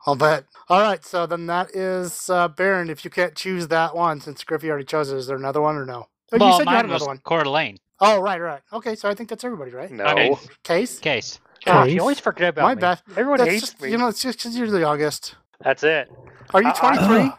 I'll 0.06 0.16
bet. 0.16 0.46
All 0.70 0.82
right. 0.82 1.04
So 1.04 1.26
then 1.26 1.48
that 1.48 1.76
is 1.76 2.30
uh, 2.30 2.48
Baron. 2.48 2.90
If 2.90 3.04
you 3.04 3.12
can't 3.12 3.36
choose 3.36 3.68
that 3.70 3.96
one, 3.96 4.22
since 4.22 4.44
Griffey 4.44 4.70
already 4.70 4.86
chose 4.86 5.12
it, 5.12 5.18
is 5.18 5.28
there 5.28 5.38
another 5.38 5.62
one 5.62 5.76
or 5.76 5.86
no? 5.86 6.08
Oh, 6.34 6.38
well, 6.38 6.48
you 6.50 6.54
said 6.54 6.60
you 6.62 6.66
mine 6.66 6.76
had 6.76 6.86
was 6.90 7.02
another 7.02 7.06
one. 7.08 7.18
Coeur 7.20 7.44
d'Alene. 7.44 7.78
Oh, 8.02 8.20
right, 8.20 8.42
right. 8.42 8.62
Okay, 8.74 8.96
so 8.96 9.10
I 9.10 9.14
think 9.14 9.30
that's 9.30 9.44
everybody, 9.44 9.72
right? 9.72 9.90
no. 9.90 10.06
Okay. 10.06 10.36
Case. 10.64 11.00
Case. 11.00 11.40
Gosh, 11.64 11.86
Case. 11.88 11.96
you 11.96 12.02
always 12.02 12.20
forget 12.20 12.50
about 12.50 12.64
My 12.64 12.76
me. 12.76 12.82
bad. 12.82 13.02
Everyone 13.12 13.38
That's 13.40 13.50
hates 13.52 13.62
just, 13.62 13.82
me. 13.82 13.92
you 13.92 13.98
know, 13.98 14.08
it's 14.10 14.22
just 14.22 14.38
because 14.40 14.58
you're 14.58 14.70
the 14.70 14.82
youngest. 14.82 15.36
That's 15.62 15.84
it. 15.84 16.12
Are 16.54 16.62
you 16.62 16.68
Uh, 16.68 16.72
uh, 16.72 16.74
23? 16.74 17.32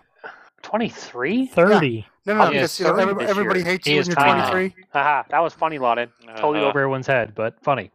23? 0.62 1.46
30. 1.46 2.06
No, 2.24 2.34
no, 2.34 2.40
I'll 2.40 2.46
no, 2.46 2.52
because 2.52 2.80
you 2.80 2.86
know, 2.86 2.96
everybody, 2.96 3.26
everybody 3.28 3.62
hates 3.62 3.86
He 3.86 3.92
you 3.92 3.98
when 3.98 4.00
is 4.02 4.08
you're 4.08 4.16
29. 4.16 4.50
23. 4.50 4.86
Haha, 4.92 5.22
that 5.28 5.38
was 5.40 5.54
funny, 5.54 5.78
Lonan. 5.78 6.08
Totally 6.36 6.58
Uh-huh. 6.58 6.68
over 6.70 6.80
everyone's 6.80 7.06
head, 7.06 7.34
but 7.36 7.62
funny. 7.62 7.90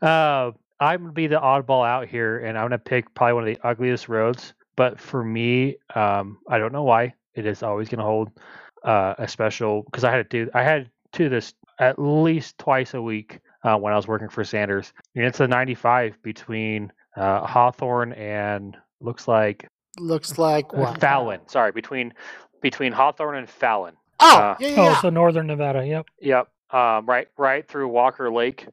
Uh, 0.00 0.52
I'm 0.82 1.00
gonna 1.00 1.12
be 1.12 1.26
the 1.26 1.40
oddball 1.40 1.86
out 1.86 2.08
here, 2.08 2.38
and 2.38 2.58
I'm 2.58 2.64
gonna 2.64 2.78
pick 2.78 3.12
probably 3.14 3.32
one 3.34 3.48
of 3.48 3.54
the 3.54 3.66
ugliest 3.66 4.08
roads. 4.08 4.54
But 4.76 4.98
for 4.98 5.22
me, 5.22 5.76
um, 5.94 6.38
I 6.48 6.58
don't 6.58 6.72
know 6.72 6.82
why. 6.82 7.14
It 7.34 7.46
is 7.46 7.62
always 7.62 7.88
gonna 7.88 8.02
hold 8.02 8.30
uh, 8.82 9.14
a 9.18 9.28
special 9.28 9.82
because 9.82 10.04
I 10.04 10.10
had 10.10 10.28
to 10.30 10.44
do. 10.44 10.50
I 10.54 10.62
had 10.62 10.90
to 11.12 11.18
do 11.24 11.28
this 11.28 11.54
at 11.78 11.98
least 11.98 12.58
twice 12.58 12.94
a 12.94 13.02
week 13.02 13.40
uh, 13.64 13.76
when 13.76 13.92
I 13.92 13.96
was 13.96 14.08
working 14.08 14.28
for 14.28 14.44
Sanders. 14.44 14.92
And 15.14 15.24
it's 15.24 15.40
a 15.40 15.46
95 15.46 16.22
between 16.22 16.92
uh, 17.16 17.46
Hawthorne 17.46 18.12
and 18.14 18.76
looks 19.00 19.28
like 19.28 19.68
Looks 19.98 20.38
like 20.38 20.72
what? 20.72 21.00
Fallon. 21.00 21.40
Sorry, 21.48 21.70
between 21.70 22.14
between 22.62 22.92
Hawthorne 22.92 23.36
and 23.36 23.48
Fallon. 23.48 23.94
Oh, 24.20 24.36
Uh, 24.38 24.56
yeah, 24.58 24.68
yeah, 24.68 24.96
Oh, 24.96 25.00
so 25.02 25.10
northern 25.10 25.46
Nevada. 25.48 25.86
Yep. 25.86 26.06
Yep. 26.20 26.48
Um, 26.70 27.04
right, 27.06 27.28
right 27.36 27.68
through 27.68 27.88
Walker 27.88 28.30
Lake. 28.30 28.66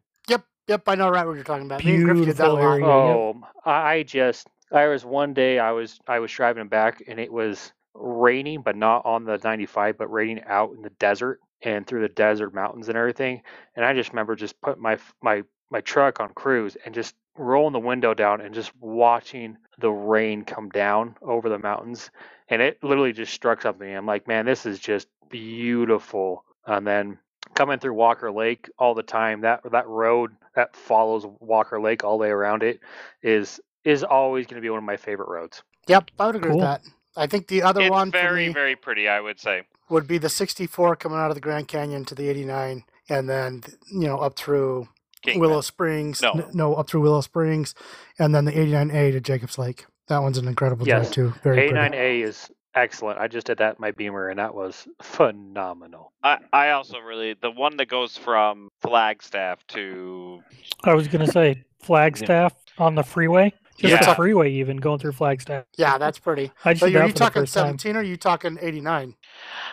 Yep, 0.69 0.83
yep, 0.85 0.89
I 0.89 0.95
know 0.95 1.09
right 1.09 1.25
what 1.25 1.33
you're 1.35 1.43
talking 1.43 1.65
about. 1.65 1.83
Me 1.85 1.95
and 1.95 2.21
did 2.21 2.37
that 2.37 2.51
a 2.51 2.53
Beautiful 2.53 2.57
lot. 2.57 2.79
area. 2.79 2.97
Yep. 2.97 3.21
Oh, 3.21 3.31
um, 3.31 3.45
I 3.65 3.71
I 3.93 4.03
just 4.03 4.47
I 4.71 4.87
was 4.87 5.05
one 5.05 5.33
day 5.33 5.59
I 5.59 5.71
was 5.71 5.99
I 6.07 6.19
was 6.19 6.31
driving 6.31 6.67
back 6.67 7.03
and 7.07 7.19
it 7.19 7.31
was 7.33 7.73
raining, 7.95 8.61
but 8.61 8.75
not 8.75 9.05
on 9.05 9.25
the 9.25 9.39
95, 9.43 9.97
but 9.97 10.11
raining 10.11 10.43
out 10.45 10.73
in 10.75 10.81
the 10.83 10.91
desert 10.91 11.39
and 11.63 11.87
through 11.87 12.01
the 12.01 12.09
desert 12.09 12.53
mountains 12.53 12.89
and 12.89 12.97
everything. 12.97 13.41
And 13.75 13.85
I 13.85 13.93
just 13.93 14.11
remember 14.11 14.35
just 14.35 14.61
putting 14.61 14.83
my 14.83 14.97
my 15.21 15.43
my 15.71 15.81
truck 15.81 16.19
on 16.19 16.33
cruise 16.33 16.77
and 16.85 16.93
just 16.95 17.15
rolling 17.37 17.73
the 17.73 17.79
window 17.79 18.13
down 18.13 18.41
and 18.41 18.53
just 18.53 18.75
watching 18.79 19.57
the 19.79 19.91
rain 19.91 20.43
come 20.45 20.69
down 20.69 21.15
over 21.21 21.49
the 21.49 21.59
mountains. 21.59 22.11
And 22.49 22.61
it 22.61 22.83
literally 22.83 23.13
just 23.13 23.33
struck 23.33 23.61
something. 23.61 23.95
I'm 23.95 24.05
like, 24.05 24.27
man, 24.27 24.45
this 24.45 24.65
is 24.65 24.79
just 24.79 25.07
beautiful. 25.29 26.45
And 26.67 26.85
then 26.85 27.17
coming 27.59 27.77
through 27.77 27.93
Walker 27.93 28.31
Lake 28.31 28.69
all 28.79 28.95
the 28.95 29.03
time, 29.03 29.41
that 29.41 29.59
that 29.69 29.85
road 29.85 30.31
that 30.55 30.73
follows 30.77 31.25
Walker 31.41 31.79
Lake 31.81 32.05
all 32.05 32.17
the 32.17 32.21
way 32.21 32.29
around 32.29 32.63
it 32.63 32.79
is 33.21 33.59
is 33.83 34.01
always 34.01 34.45
going 34.47 34.55
to 34.55 34.61
be 34.61 34.69
one 34.69 34.77
of 34.77 34.85
my 34.85 34.95
favorite 34.95 35.27
roads. 35.27 35.61
Yep, 35.87 36.11
I 36.17 36.25
would 36.27 36.35
agree 36.37 36.51
Cool. 36.51 36.59
with 36.59 36.65
that. 36.67 36.81
I 37.17 37.27
think 37.27 37.47
the 37.47 37.61
other 37.63 37.81
It's 37.81 37.91
one 37.91 38.11
for 38.11 38.17
very 38.17 38.47
me 38.47 38.53
very 38.53 38.75
pretty, 38.77 39.09
I 39.09 39.19
would 39.19 39.41
say. 39.41 39.63
would 39.89 40.07
be 40.07 40.17
the 40.17 40.29
64 40.29 40.95
coming 40.95 41.17
out 41.17 41.31
of 41.31 41.35
the 41.35 41.41
Grand 41.41 41.67
Canyon 41.67 42.05
to 42.05 42.15
the 42.15 42.29
89, 42.29 42.85
and 43.09 43.29
then 43.29 43.61
you 43.91 44.07
know 44.07 44.19
up 44.19 44.37
through 44.37 44.87
Kingman. 45.21 45.41
Willow 45.41 45.61
Springs. 45.61 46.21
No. 46.21 46.31
n- 46.31 46.45
no, 46.53 46.75
up 46.75 46.87
through 46.89 47.01
Willow 47.01 47.19
Springs, 47.21 47.75
and 48.17 48.33
then 48.33 48.45
the 48.45 48.53
89A 48.57 49.11
to 49.11 49.19
Jacobs 49.19 49.57
Lake. 49.57 49.85
That 50.07 50.19
one's 50.19 50.37
an 50.37 50.47
incredible 50.47 50.87
Yes. 50.87 51.07
drive 51.07 51.13
too. 51.13 51.33
Very 51.43 51.57
pretty. 51.57 51.73
89A 51.73 52.21
is 52.23 52.49
excellent. 52.75 53.19
I 53.19 53.27
just 53.27 53.47
did 53.47 53.57
that 53.59 53.79
my 53.79 53.91
Beamer 53.91 54.29
and 54.29 54.39
that 54.39 54.53
was 54.53 54.87
phenomenal. 55.01 56.11
I, 56.23 56.37
I 56.53 56.69
also 56.71 56.99
really 56.99 57.33
the 57.33 57.51
one 57.51 57.77
that 57.77 57.87
goes 57.87 58.17
from 58.17 58.69
Flagstaff 58.81 59.65
to 59.67 60.41
I 60.83 60.93
was 60.93 61.07
going 61.07 61.25
to 61.25 61.31
say 61.31 61.63
Flagstaff 61.81 62.53
on 62.77 62.95
the 62.95 63.03
freeway. 63.03 63.53
Just 63.77 63.93
Yeah. 64.01 64.09
the 64.09 64.15
freeway, 64.15 64.51
even 64.51 64.75
going 64.75 64.99
through 64.99 65.13
Flagstaff. 65.13 65.63
Yeah, 65.77 65.97
that's 65.97 66.19
pretty. 66.19 66.51
I 66.65 66.73
just 66.73 66.81
So 66.81 66.85
you're 66.87 67.05
you 67.05 67.13
talking 67.13 67.43
first 67.43 67.53
time. 67.53 67.77
17 67.79 67.95
or 67.95 67.99
are 67.99 68.03
you 68.03 68.17
talking 68.17 68.57
89? 68.61 69.15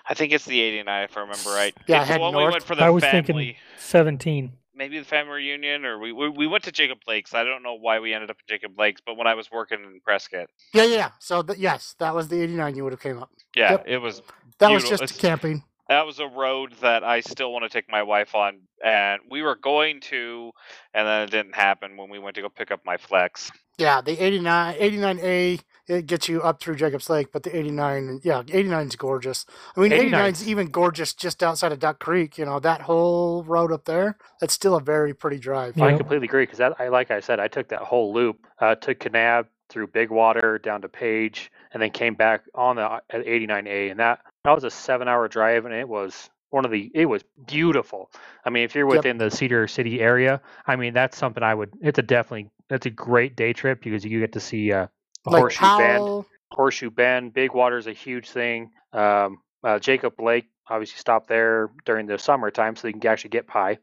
I 0.09 0.15
think 0.15 0.33
it's 0.33 0.45
the 0.45 0.61
89 0.61 1.03
if 1.05 1.17
I 1.17 1.21
remember 1.23 1.51
right. 1.51 1.75
Yeah, 1.89 1.99
it's 2.01 2.07
the 2.07 2.13
head 2.13 2.21
one 2.21 2.33
we 2.35 2.41
north. 2.41 2.53
went 2.53 2.65
for 2.65 2.77
the 2.77 2.83
I 2.85 2.91
was 2.91 3.03
family. 3.03 3.23
thinking 3.27 3.55
17. 3.79 4.53
Maybe 4.77 4.99
the 4.99 5.05
family 5.05 5.33
reunion, 5.37 5.85
or 5.87 5.99
we, 5.99 6.13
we 6.13 6.29
we 6.29 6.47
went 6.47 6.65
to 6.65 6.73
Jacob 6.73 6.99
Lakes. 7.09 7.35
I 7.35 7.45
don't 7.45 7.63
know 7.63 7.75
why 7.75 7.99
we 8.01 8.13
ended 8.15 8.31
up 8.31 8.37
at 8.41 8.47
Jacob 8.49 8.79
Lakes, 8.79 9.01
but 9.05 9.17
when 9.17 9.27
I 9.27 9.35
was 9.35 9.51
working 9.51 9.79
in 9.83 10.01
Prescott, 10.05 10.49
Yeah, 10.75 10.85
yeah. 10.85 10.97
yeah. 10.97 11.11
So 11.19 11.43
th- 11.43 11.59
yes, 11.59 11.95
that 11.99 12.15
was 12.15 12.29
the 12.29 12.41
89 12.43 12.77
you 12.77 12.85
would 12.85 12.93
have 12.93 13.01
came 13.01 13.19
up. 13.19 13.31
yeah, 13.57 13.73
Yep. 13.73 13.85
it 13.87 13.99
was 13.99 14.23
That 14.59 14.71
was 14.71 14.89
just 14.89 15.19
camping. 15.19 15.65
that 15.89 16.05
was 16.07 16.19
a 16.21 16.27
road 16.29 16.75
that 16.83 17.05
I 17.05 17.21
still 17.21 17.53
want 17.53 17.65
to 17.65 17.69
take 17.71 17.91
my 17.91 18.03
wife 18.03 18.35
on, 18.35 18.61
and 18.85 19.21
we 19.31 19.43
were 19.43 19.57
going 19.57 20.01
to, 20.03 20.53
and 20.95 21.07
then 21.09 21.23
it 21.23 21.31
didn't 21.31 21.55
happen 21.55 21.97
when 21.97 22.11
we 22.11 22.19
went 22.19 22.37
to 22.37 22.43
go 22.43 22.49
pick 22.51 22.71
up 22.71 22.81
my 22.85 22.97
flex. 22.99 23.51
Yeah, 23.79 24.01
the 24.03 24.23
89 24.23 24.75
89A 24.79 25.61
it 25.89 26.07
gets 26.07 26.29
you 26.29 26.43
up 26.43 26.61
through 26.61 26.77
Jacobs 26.77 27.09
Lake, 27.09 27.29
but 27.33 27.43
the 27.43 27.57
89, 27.57 28.21
yeah, 28.25 28.43
89 28.49 28.87
is 28.87 28.97
gorgeous. 28.97 29.47
I 29.77 29.81
mean, 29.81 29.93
89 29.93 30.33
is 30.33 30.49
even 30.49 30.69
gorgeous 30.69 31.15
just 31.15 31.43
outside 31.43 31.73
of 31.73 31.79
Duck 31.79 31.99
Creek. 31.99 32.39
You 32.39 32.45
know, 32.45 32.59
that 32.61 32.83
whole 32.83 33.45
road 33.45 33.73
up 33.73 33.85
there, 33.85 34.17
that's 34.41 34.55
still 34.55 34.77
a 34.77 34.81
very 34.81 35.15
pretty 35.15 35.39
drive. 35.39 35.81
I 35.81 35.97
completely 35.97 36.27
agree 36.27 36.47
because 36.47 36.61
I 36.61 36.89
like 36.89 37.11
I 37.11 37.21
said, 37.21 37.41
I 37.41 37.49
took 37.49 37.69
that 37.69 37.81
whole 37.81 38.13
loop, 38.13 38.47
uh, 38.61 38.75
took 38.75 38.99
Kanab 38.99 39.47
through 39.69 39.89
Big 39.89 40.11
Water 40.11 40.59
down 40.59 40.83
to 40.83 40.89
Page, 40.89 41.51
and 41.73 41.83
then 41.83 41.91
came 41.91 42.15
back 42.15 42.43
on 42.55 42.77
the 42.77 42.83
uh, 42.83 43.01
at 43.11 43.25
89A, 43.25 43.91
and 43.91 44.01
that 44.01 44.21
that 44.45 44.55
was 44.55 44.65
a 44.65 44.71
seven-hour 44.71 45.29
drive, 45.29 45.65
and 45.65 45.75
it 45.75 45.89
was 45.89 46.31
one 46.51 46.65
of 46.65 46.71
the 46.71 46.91
it 46.95 47.07
was 47.07 47.23
beautiful. 47.47 48.11
I 48.45 48.51
mean, 48.51 48.65
if 48.65 48.75
you're 48.75 48.89
Yep. 48.89 48.97
within 48.97 49.19
the 49.19 49.31
Cedar 49.31 49.67
City 49.69 50.01
area, 50.01 50.41
I 50.67 50.77
mean, 50.77 50.95
that's 50.95 51.17
something 51.17 51.43
I 51.43 51.55
would. 51.55 51.73
It's 51.81 51.99
a 51.99 52.03
definitely 52.03 52.51
that's 52.69 52.87
a 52.87 52.91
great 52.91 53.37
day 53.37 53.53
trip 53.53 53.83
because 53.83 54.05
you 54.05 54.21
get 54.21 54.33
to 54.33 54.41
see 54.41 54.73
uh, 54.73 54.87
the 54.87 54.89
Like 55.27 55.41
Horseshoe 55.41 55.79
Bend. 55.79 56.25
Horseshoe 56.53 56.91
Bend, 56.91 57.35
Big 57.35 57.53
Water 57.55 57.79
is 57.79 57.87
a 57.87 57.93
huge 57.93 58.31
thing. 58.31 58.71
Um, 58.93 59.39
uh, 59.65 59.79
Jacob 59.79 60.21
Lake, 60.21 60.47
obviously, 60.69 60.99
stop 60.99 61.27
there 61.27 61.71
during 61.85 62.07
the 62.07 62.19
summertime 62.19 62.77
so 62.77 62.87
you 62.89 62.95
can 62.95 63.07
actually 63.11 63.31
get 63.31 63.47
pie. 63.47 63.79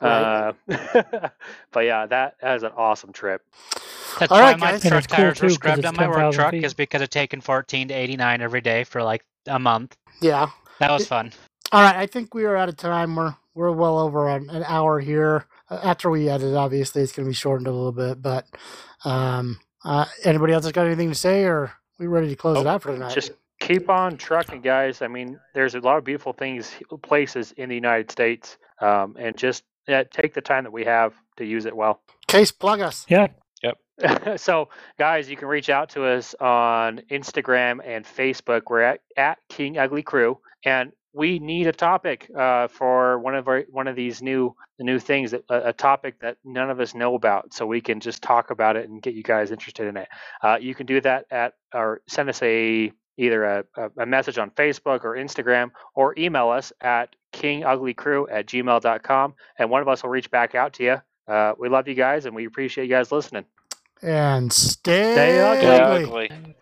Right. 0.00 0.52
Uh, 0.68 0.88
but 1.72 1.80
yeah, 1.84 2.06
that, 2.06 2.34
that 2.40 2.56
is 2.56 2.62
an 2.62 2.72
awesome 2.76 3.12
trip. 3.12 3.42
That's 4.20 4.30
All 4.30 4.38
why 4.38 4.52
right, 4.52 4.60
my 4.60 4.72
guys. 4.72 4.82
Truck 4.82 5.04
it's 5.04 5.06
cool, 5.06 5.16
tires 5.16 5.40
were 5.42 5.48
too, 5.48 5.54
'cause 5.54 5.54
scrubbed 5.54 5.84
on 5.86 5.96
my 5.96 6.06
work 6.08 6.34
truck 6.34 6.50
feet. 6.50 6.64
is 6.64 6.74
because 6.74 7.00
of 7.00 7.08
taking 7.10 7.40
14 7.40 7.88
to 7.88 7.94
89 7.94 8.42
every 8.42 8.60
day 8.60 8.84
for 8.84 9.02
like 9.02 9.24
a 9.46 9.58
month. 9.58 9.96
yeah. 10.20 10.48
That 10.80 10.90
was 10.90 11.02
It- 11.02 11.08
fun. 11.08 11.32
All 11.72 11.80
right, 11.82 11.96
I 11.96 12.06
think 12.06 12.34
we 12.34 12.44
are 12.44 12.54
out 12.56 12.68
of 12.68 12.76
time. 12.76 13.16
We're 13.16 13.34
we're 13.54 13.70
well 13.72 13.98
over 13.98 14.28
an, 14.28 14.50
an 14.50 14.62
hour 14.66 15.00
here. 15.00 15.46
Uh, 15.70 15.80
After 15.82 16.10
we 16.10 16.28
edit, 16.28 16.54
obviously, 16.54 17.00
it's 17.02 17.12
going 17.12 17.24
to 17.24 17.30
be 17.30 17.34
shortened 17.34 17.66
a 17.66 17.72
little 17.72 17.92
bit. 17.92 18.20
But 18.20 18.46
um, 19.06 19.58
uh, 19.84 20.06
anybody 20.24 20.52
else 20.52 20.64
has 20.64 20.72
got 20.72 20.86
anything 20.86 21.08
to 21.08 21.14
say, 21.14 21.44
or 21.44 21.72
we 21.98 22.06
ready 22.06 22.28
to 22.28 22.36
close 22.36 22.56
it 22.58 22.64
Nope. 22.64 22.74
out 22.74 22.82
for 22.82 22.92
tonight? 22.92 23.14
Just 23.14 23.32
keep 23.60 23.88
on 23.88 24.16
trucking, 24.16 24.60
guys. 24.60 25.02
I 25.02 25.08
mean, 25.08 25.38
there's 25.54 25.74
a 25.74 25.80
lot 25.80 25.98
of 25.98 26.04
beautiful 26.04 26.32
things, 26.32 26.72
places 27.02 27.52
in 27.56 27.68
the 27.68 27.74
United 27.74 28.10
States, 28.10 28.58
um, 28.80 29.16
and 29.18 29.36
just 29.36 29.64
yeah, 29.88 30.04
take 30.04 30.34
the 30.34 30.40
time 30.40 30.64
that 30.64 30.72
we 30.72 30.84
have 30.84 31.14
to 31.36 31.44
use 31.44 31.66
it 31.66 31.74
well. 31.76 32.00
Case 32.26 32.52
plug 32.52 32.80
us. 32.80 33.04
Yeah. 33.08 33.28
Yep. 33.62 33.78
so, 34.40 34.68
guys, 34.98 35.28
you 35.28 35.36
can 35.36 35.48
reach 35.48 35.70
out 35.70 35.88
to 35.90 36.04
us 36.04 36.34
on 36.40 37.00
Instagram 37.10 37.80
and 37.84 38.04
Facebook. 38.04 38.62
We're 38.68 38.82
at, 38.82 39.00
at 39.16 39.38
King 39.48 39.78
Ugly 39.78 40.02
Crew, 40.02 40.38
and 40.64 40.92
we 41.14 41.38
need 41.38 41.66
a 41.66 41.72
topic 41.72 42.30
uh, 42.36 42.68
for 42.68 43.18
one 43.18 43.34
of 43.34 43.48
our 43.48 43.64
one 43.70 43.86
of 43.88 43.96
these 43.96 44.22
new 44.22 44.54
new 44.80 44.98
things 44.98 45.32
that 45.32 45.44
a, 45.50 45.68
a 45.68 45.72
topic 45.72 46.20
that 46.20 46.38
none 46.44 46.70
of 46.70 46.80
us 46.80 46.94
know 46.94 47.14
about, 47.14 47.52
so 47.52 47.66
we 47.66 47.80
can 47.80 48.00
just 48.00 48.22
talk 48.22 48.50
about 48.50 48.76
it 48.76 48.88
and 48.88 49.02
get 49.02 49.14
you 49.14 49.22
guys 49.22 49.50
interested 49.50 49.86
in 49.86 49.96
it. 49.96 50.08
Uh, 50.42 50.58
you 50.60 50.74
can 50.74 50.86
do 50.86 51.00
that 51.00 51.26
at 51.30 51.54
or 51.74 52.00
send 52.08 52.28
us 52.28 52.42
a 52.42 52.92
either 53.18 53.44
a, 53.44 53.64
a, 53.76 53.90
a 53.98 54.06
message 54.06 54.38
on 54.38 54.50
Facebook 54.50 55.04
or 55.04 55.16
Instagram, 55.16 55.70
or 55.94 56.14
email 56.18 56.48
us 56.48 56.72
at 56.80 57.14
kinguglycrew 57.34 58.26
at 58.30 58.46
gmail.com, 58.46 59.34
and 59.58 59.70
one 59.70 59.82
of 59.82 59.88
us 59.88 60.02
will 60.02 60.10
reach 60.10 60.30
back 60.30 60.54
out 60.54 60.72
to 60.74 60.82
you. 60.84 60.96
Uh, 61.28 61.52
we 61.58 61.68
love 61.68 61.86
you 61.88 61.94
guys, 61.94 62.26
and 62.26 62.34
we 62.34 62.46
appreciate 62.46 62.84
you 62.84 62.90
guys 62.90 63.12
listening. 63.12 63.44
And 64.00 64.52
stay, 64.52 65.12
Stay 65.12 65.40
ugly. 65.40 65.66
ugly. 65.68 66.30
Ugly. 66.30 66.54